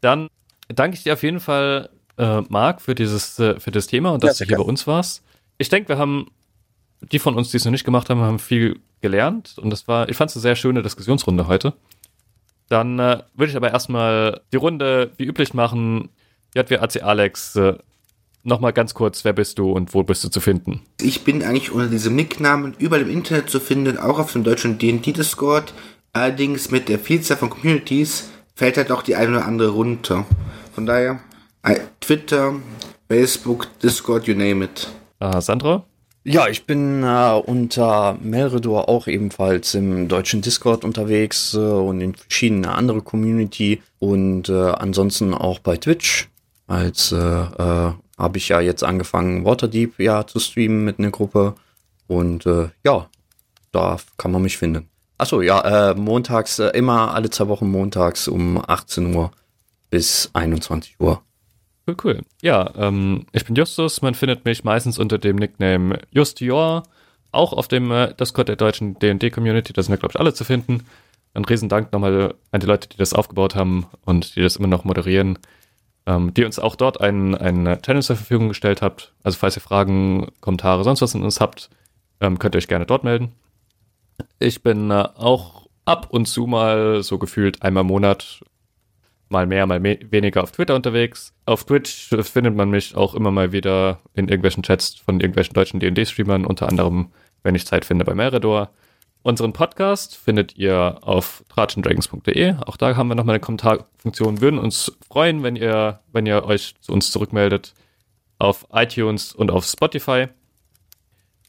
Dann 0.00 0.28
danke 0.68 0.96
ich 0.96 1.02
dir 1.02 1.14
auf 1.14 1.22
jeden 1.22 1.40
Fall, 1.40 1.90
äh, 2.18 2.42
Marc, 2.42 2.82
für 2.82 2.94
dieses, 2.94 3.38
äh, 3.38 3.58
für 3.58 3.70
das 3.70 3.86
Thema 3.86 4.10
und 4.10 4.22
dass 4.22 4.38
ja, 4.38 4.44
du 4.44 4.50
hier 4.50 4.58
bei 4.58 4.64
uns 4.64 4.86
warst. 4.86 5.22
Ich 5.56 5.68
denke, 5.68 5.88
wir 5.88 5.98
haben, 5.98 6.30
die 7.00 7.18
von 7.18 7.36
uns, 7.36 7.50
die 7.50 7.56
es 7.56 7.64
noch 7.64 7.72
nicht 7.72 7.84
gemacht 7.84 8.10
haben, 8.10 8.20
haben 8.20 8.38
viel 8.38 8.80
gelernt 9.00 9.58
und 9.58 9.70
das 9.70 9.88
war, 9.88 10.08
ich 10.08 10.16
fand 10.16 10.30
es 10.30 10.36
eine 10.36 10.42
sehr 10.42 10.56
schöne 10.56 10.82
Diskussionsrunde 10.82 11.46
heute. 11.46 11.74
Dann 12.68 12.98
äh, 12.98 13.22
würde 13.34 13.50
ich 13.50 13.56
aber 13.56 13.70
erstmal 13.70 14.42
die 14.52 14.56
Runde 14.56 15.12
wie 15.16 15.24
üblich 15.24 15.54
machen. 15.54 16.10
JWAC 16.54 17.02
Alex, 17.02 17.56
äh, 17.56 17.74
Nochmal 18.44 18.72
ganz 18.72 18.94
kurz, 18.94 19.24
wer 19.24 19.34
bist 19.34 19.58
du 19.58 19.72
und 19.72 19.92
wo 19.92 20.04
bist 20.04 20.24
du 20.24 20.30
zu 20.30 20.40
finden? 20.40 20.80
Ich 21.00 21.22
bin 21.22 21.42
eigentlich 21.42 21.70
unter 21.70 21.88
diesem 21.88 22.14
Nicknamen 22.14 22.74
überall 22.78 23.02
im 23.02 23.10
Internet 23.10 23.50
zu 23.50 23.60
finden, 23.60 23.98
auch 23.98 24.18
auf 24.18 24.32
dem 24.32 24.42
deutschen 24.44 24.78
D&D-Discord. 24.78 25.74
Allerdings 26.12 26.70
mit 26.70 26.88
der 26.88 26.98
Vielzahl 26.98 27.36
von 27.36 27.50
Communities 27.50 28.30
fällt 28.54 28.76
halt 28.76 28.90
auch 28.90 29.02
die 29.02 29.16
eine 29.16 29.36
oder 29.36 29.46
andere 29.46 29.70
runter. 29.70 30.24
Von 30.72 30.86
daher, 30.86 31.20
äh, 31.62 31.80
Twitter, 32.00 32.54
Facebook, 33.08 33.66
Discord, 33.80 34.26
you 34.26 34.34
name 34.34 34.64
it. 34.64 34.88
Uh, 35.22 35.40
Sandra? 35.40 35.84
Ja, 36.30 36.46
ich 36.46 36.66
bin 36.66 37.02
äh, 37.04 37.40
unter 37.46 38.18
Melredor 38.20 38.90
auch 38.90 39.06
ebenfalls 39.06 39.74
im 39.74 40.08
deutschen 40.08 40.42
Discord 40.42 40.84
unterwegs 40.84 41.54
äh, 41.54 41.58
und 41.58 42.02
in 42.02 42.14
verschiedenen 42.14 42.66
anderen 42.66 43.02
Community 43.02 43.82
und 43.98 44.50
äh, 44.50 44.52
ansonsten 44.52 45.32
auch 45.32 45.58
bei 45.58 45.78
Twitch 45.78 46.28
als 46.66 47.12
äh, 47.12 47.16
äh, 47.16 47.92
habe 48.18 48.36
ich 48.36 48.50
ja 48.50 48.60
jetzt 48.60 48.84
angefangen, 48.84 49.46
Waterdeep 49.46 49.98
ja 50.00 50.26
zu 50.26 50.38
streamen 50.38 50.84
mit 50.84 50.98
einer 50.98 51.10
Gruppe. 51.10 51.54
Und 52.08 52.44
äh, 52.44 52.68
ja, 52.84 53.08
da 53.72 53.96
kann 54.18 54.30
man 54.30 54.42
mich 54.42 54.58
finden. 54.58 54.86
Achso, 55.16 55.40
ja, 55.40 55.92
äh, 55.92 55.94
montags, 55.94 56.58
äh, 56.58 56.68
immer 56.76 57.14
alle 57.14 57.30
zwei 57.30 57.48
Wochen 57.48 57.70
montags 57.70 58.28
um 58.28 58.62
18 58.66 59.14
Uhr 59.14 59.30
bis 59.88 60.28
21 60.34 60.96
Uhr. 61.00 61.22
Cool, 61.88 61.96
cool. 62.04 62.20
Ja, 62.42 62.70
ähm, 62.76 63.26
ich 63.32 63.44
bin 63.46 63.56
Justus. 63.56 64.02
Man 64.02 64.14
findet 64.14 64.44
mich 64.44 64.62
meistens 64.62 64.98
unter 64.98 65.18
dem 65.18 65.36
Nickname 65.36 66.00
Justior. 66.10 66.82
Auch 67.32 67.52
auf 67.52 67.66
dem 67.66 67.90
äh, 67.90 68.14
Discord 68.14 68.48
der 68.48 68.56
deutschen 68.56 68.98
D&D-Community. 68.98 69.72
Da 69.72 69.82
sind 69.82 69.92
wir, 69.92 69.98
glaube 69.98 70.12
ich, 70.12 70.20
alle 70.20 70.34
zu 70.34 70.44
finden. 70.44 70.84
Ein 71.34 71.44
Riesendank 71.44 71.92
nochmal 71.92 72.34
an 72.52 72.60
die 72.60 72.66
Leute, 72.66 72.88
die 72.88 72.96
das 72.96 73.14
aufgebaut 73.14 73.54
haben 73.54 73.86
und 74.04 74.36
die 74.36 74.42
das 74.42 74.56
immer 74.56 74.68
noch 74.68 74.84
moderieren 74.84 75.38
ähm, 76.08 76.32
die 76.32 76.44
uns 76.44 76.58
auch 76.58 76.74
dort 76.74 77.02
einen, 77.02 77.34
einen 77.34 77.82
Channel 77.82 78.02
zur 78.02 78.16
Verfügung 78.16 78.48
gestellt 78.48 78.80
habt. 78.80 79.12
Also 79.22 79.38
falls 79.38 79.58
ihr 79.58 79.60
Fragen, 79.60 80.28
Kommentare, 80.40 80.82
sonst 80.82 81.02
was 81.02 81.14
in 81.14 81.22
uns 81.22 81.38
habt, 81.38 81.68
ähm, 82.20 82.38
könnt 82.38 82.54
ihr 82.54 82.58
euch 82.58 82.66
gerne 82.66 82.86
dort 82.86 83.04
melden. 83.04 83.32
Ich 84.38 84.62
bin 84.62 84.90
äh, 84.90 85.06
auch 85.14 85.68
ab 85.84 86.06
und 86.08 86.24
zu 86.24 86.46
mal 86.46 87.02
so 87.02 87.18
gefühlt 87.18 87.62
einmal 87.62 87.82
im 87.82 87.88
Monat, 87.88 88.40
mal 89.28 89.46
mehr, 89.46 89.66
mal 89.66 89.80
me 89.80 89.98
weniger 90.10 90.42
auf 90.42 90.52
Twitter 90.52 90.74
unterwegs. 90.74 91.34
Auf 91.46 91.64
Twitch 91.64 92.08
findet 92.08 92.54
man 92.54 92.70
mich 92.70 92.96
auch 92.96 93.14
immer 93.14 93.30
mal 93.30 93.52
wieder 93.52 94.00
in 94.14 94.28
irgendwelchen 94.28 94.62
Chats 94.62 94.96
von 94.96 95.20
irgendwelchen 95.20 95.54
deutschen 95.54 95.80
D&D-Streamern, 95.80 96.46
unter 96.46 96.68
anderem, 96.68 97.12
wenn 97.42 97.54
ich 97.54 97.66
Zeit 97.66 97.84
finde, 97.84 98.04
bei 98.04 98.14
Meredor. 98.14 98.70
Unseren 99.22 99.52
Podcast 99.52 100.16
findet 100.16 100.56
ihr 100.56 100.98
auf 101.02 101.44
tratschendragons.de. 101.48 102.54
Auch 102.66 102.76
da 102.76 102.96
haben 102.96 103.08
wir 103.08 103.14
nochmal 103.14 103.34
eine 103.34 103.40
Kommentarfunktion. 103.40 104.40
Würden 104.40 104.58
uns 104.58 104.96
freuen, 105.08 105.42
wenn 105.42 105.56
ihr, 105.56 106.00
wenn 106.12 106.24
ihr 106.24 106.44
euch 106.44 106.76
zu 106.80 106.92
uns 106.92 107.10
zurückmeldet 107.10 107.74
auf 108.38 108.66
iTunes 108.72 109.34
und 109.34 109.50
auf 109.50 109.64
Spotify. 109.64 110.28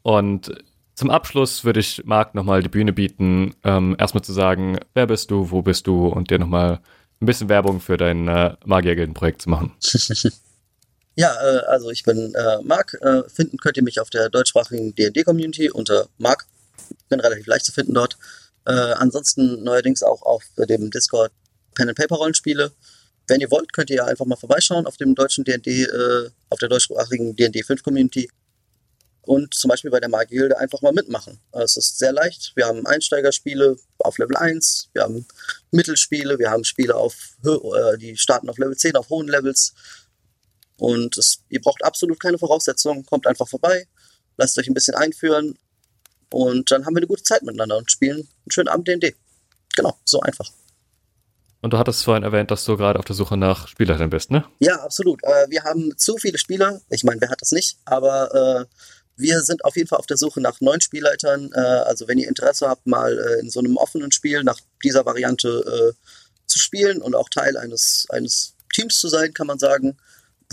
Und 0.02 0.52
zum 0.96 1.10
Abschluss 1.12 1.64
würde 1.64 1.80
ich 1.80 2.04
Marc 2.06 2.36
nochmal 2.36 2.64
die 2.64 2.70
Bühne 2.70 2.92
bieten, 2.92 3.56
ähm, 3.64 3.96
erstmal 3.98 4.24
zu 4.24 4.34
sagen, 4.34 4.80
wer 4.96 5.08
bist 5.08 5.32
du, 5.32 5.52
wo 5.52 5.62
bist 5.62 5.88
du 5.88 6.08
und 6.08 6.32
dir 6.32 6.40
nochmal 6.40 6.82
ein 7.22 7.26
bisschen 7.26 7.50
Werbung 7.50 7.82
für 7.82 7.98
dein 7.98 8.28
äh, 8.28 8.56
Magiergilden-Projekt 8.66 9.42
zu 9.42 9.50
machen. 9.50 9.74
Ja, 11.16 11.36
äh, 11.42 11.66
also 11.66 11.90
ich 11.90 12.04
bin 12.04 12.34
äh, 12.34 12.62
Marc. 12.64 12.94
Äh, 13.02 13.28
finden 13.28 13.58
könnt 13.58 13.76
ihr 13.76 13.84
mich 13.84 14.00
auf 14.00 14.10
der 14.10 14.30
deutschsprachigen 14.30 14.96
D&D-Community 14.96 15.70
unter 15.70 16.08
Marc 16.18 16.46
bin 17.10 17.20
relativ 17.20 17.46
leicht 17.46 17.66
zu 17.66 17.74
finden 17.74 17.94
dort. 17.94 18.18
Äh, 18.66 18.72
ansonsten 18.72 19.64
neuerdings 19.64 20.02
auch 20.02 20.22
auf 20.22 20.44
dem 20.58 20.92
Discord 20.92 21.32
Pen-and-Paper-Rollenspiele. 21.76 22.72
Wenn 23.28 23.42
ihr 23.42 23.52
wollt, 23.52 23.74
könnt 23.74 23.90
ihr 23.90 24.06
einfach 24.06 24.26
mal 24.26 24.36
vorbeischauen 24.36 24.86
auf 24.86 24.98
dem 24.98 25.14
deutschen 25.14 25.44
D&D, 25.44 25.84
äh, 25.84 26.30
auf 26.50 26.60
der 26.60 26.70
deutschsprachigen 26.70 27.36
D&D 27.36 27.64
5 27.64 27.84
Community 27.84 28.30
und 29.30 29.54
zum 29.54 29.70
Beispiel 29.70 29.92
bei 29.92 30.00
der 30.00 30.10
Magiegilde 30.10 30.58
einfach 30.58 30.82
mal 30.82 30.92
mitmachen. 30.92 31.40
Es 31.52 31.78
ist 31.78 32.00
sehr 32.00 32.12
leicht. 32.12 32.52
Wir 32.56 32.66
haben 32.66 32.88
Einsteigerspiele 32.88 33.76
auf 34.00 34.18
Level 34.18 34.36
1, 34.36 34.90
wir 34.94 35.04
haben 35.04 35.28
Mittelspiele, 35.70 36.40
wir 36.40 36.50
haben 36.50 36.64
Spiele 36.64 36.96
auf, 36.96 37.38
äh, 37.46 38.00
die 38.00 38.18
starten 38.18 38.50
auf 38.50 38.58
Level 38.58 38.76
10, 38.76 38.96
auf 38.96 39.08
hohen 39.10 39.28
Levels. 39.28 39.76
Und 40.78 41.16
es, 41.16 41.44
ihr 41.50 41.62
braucht 41.62 41.84
absolut 41.84 42.20
keine 42.20 42.40
Voraussetzungen. 42.40 43.06
Kommt 43.06 43.28
einfach 43.28 43.48
vorbei, 43.48 43.86
lasst 44.38 44.58
euch 44.58 44.68
ein 44.68 44.74
bisschen 44.74 44.96
einführen 44.96 45.60
und 46.34 46.72
dann 46.72 46.88
haben 46.88 46.96
wir 46.96 47.02
eine 47.02 47.08
gute 47.08 47.22
Zeit 47.22 47.44
miteinander 47.44 47.78
und 47.78 47.92
spielen 47.92 48.18
einen 48.18 48.52
schönen 48.52 48.70
Abend 48.70 48.88
D&D. 48.88 49.16
Genau, 49.76 49.96
so 50.06 50.22
einfach. 50.22 50.50
Und 51.62 51.74
du 51.74 51.78
hattest 51.78 52.04
vorhin 52.04 52.24
erwähnt, 52.24 52.52
dass 52.52 52.66
du 52.66 52.78
gerade 52.78 52.98
auf 52.98 53.06
der 53.06 53.16
Suche 53.16 53.38
nach 53.38 53.68
Spielerinnen 53.68 54.10
bist, 54.10 54.32
ne? 54.32 54.46
Ja, 54.60 54.78
absolut. 54.78 55.24
Äh, 55.24 55.50
wir 55.50 55.64
haben 55.66 55.96
zu 55.98 56.18
viele 56.18 56.38
Spieler. 56.38 56.82
Ich 56.90 57.04
meine, 57.04 57.20
wer 57.22 57.30
hat 57.30 57.42
das 57.42 57.52
nicht? 57.52 57.78
Aber 57.86 58.34
äh, 58.34 58.66
wir 59.20 59.42
sind 59.42 59.66
auf 59.66 59.76
jeden 59.76 59.88
Fall 59.88 60.00
auf 60.00 60.06
der 60.06 60.18
Suche 60.18 60.42
nach 60.42 60.62
neuen 60.62 60.82
Spielleitern. 60.82 61.52
Äh, 61.54 61.60
also 61.60 62.08
wenn 62.08 62.18
ihr 62.18 62.28
Interesse 62.28 62.68
habt, 62.68 62.88
mal 62.88 63.18
äh, 63.18 63.40
in 63.40 63.50
so 63.50 63.60
einem 63.60 63.78
offenen 63.78 64.12
Spiel 64.12 64.44
nach 64.44 64.60
dieser 64.84 65.06
Variante 65.06 65.94
äh, 65.94 65.94
zu 66.48 66.60
spielen 66.60 67.02
und 67.02 67.16
auch 67.16 67.30
Teil 67.30 67.58
eines, 67.58 68.08
eines 68.10 68.56
Teams 68.74 69.00
zu 69.00 69.08
sein, 69.08 69.34
kann 69.34 69.48
man 69.48 69.60
sagen. 69.60 69.98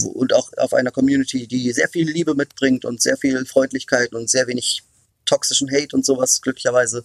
Und 0.03 0.35
auch 0.35 0.51
auf 0.59 0.75
einer 0.75 0.91
Community, 0.91 1.47
die 1.47 1.73
sehr 1.73 1.89
viel 1.89 2.11
Liebe 2.11 2.35
mitbringt 2.35 2.85
und 2.85 3.01
sehr 3.01 3.17
viel 3.17 3.47
Freundlichkeit 3.47 4.13
und 4.13 4.29
sehr 4.29 4.47
wenig 4.47 4.83
toxischen 5.25 5.71
Hate 5.71 5.97
und 5.97 6.05
sowas, 6.05 6.43
glücklicherweise. 6.43 7.05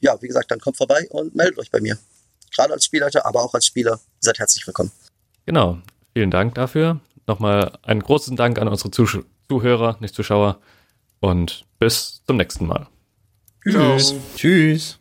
Ja, 0.00 0.20
wie 0.20 0.26
gesagt, 0.26 0.50
dann 0.50 0.60
kommt 0.60 0.76
vorbei 0.76 1.06
und 1.10 1.34
meldet 1.34 1.58
euch 1.58 1.70
bei 1.70 1.80
mir. 1.80 1.96
Gerade 2.52 2.72
als 2.72 2.84
Spielleiter, 2.84 3.24
aber 3.24 3.42
auch 3.42 3.54
als 3.54 3.66
Spieler. 3.66 4.00
Seid 4.20 4.38
herzlich 4.38 4.66
willkommen. 4.66 4.90
Genau. 5.46 5.78
Vielen 6.12 6.30
Dank 6.30 6.54
dafür. 6.54 7.00
Nochmal 7.26 7.78
einen 7.82 8.02
großen 8.02 8.36
Dank 8.36 8.58
an 8.58 8.68
unsere 8.68 8.90
Zuh 8.90 9.24
Zuhörer, 9.48 9.96
nicht 10.00 10.14
Zuschauer. 10.14 10.60
Und 11.24 11.64
bis 11.78 12.22
zum 12.26 12.36
nächsten 12.36 12.66
Mal. 12.66 12.86
Tschüss. 13.62 14.08
Ciao. 14.08 14.20
Tschüss. 14.36 14.98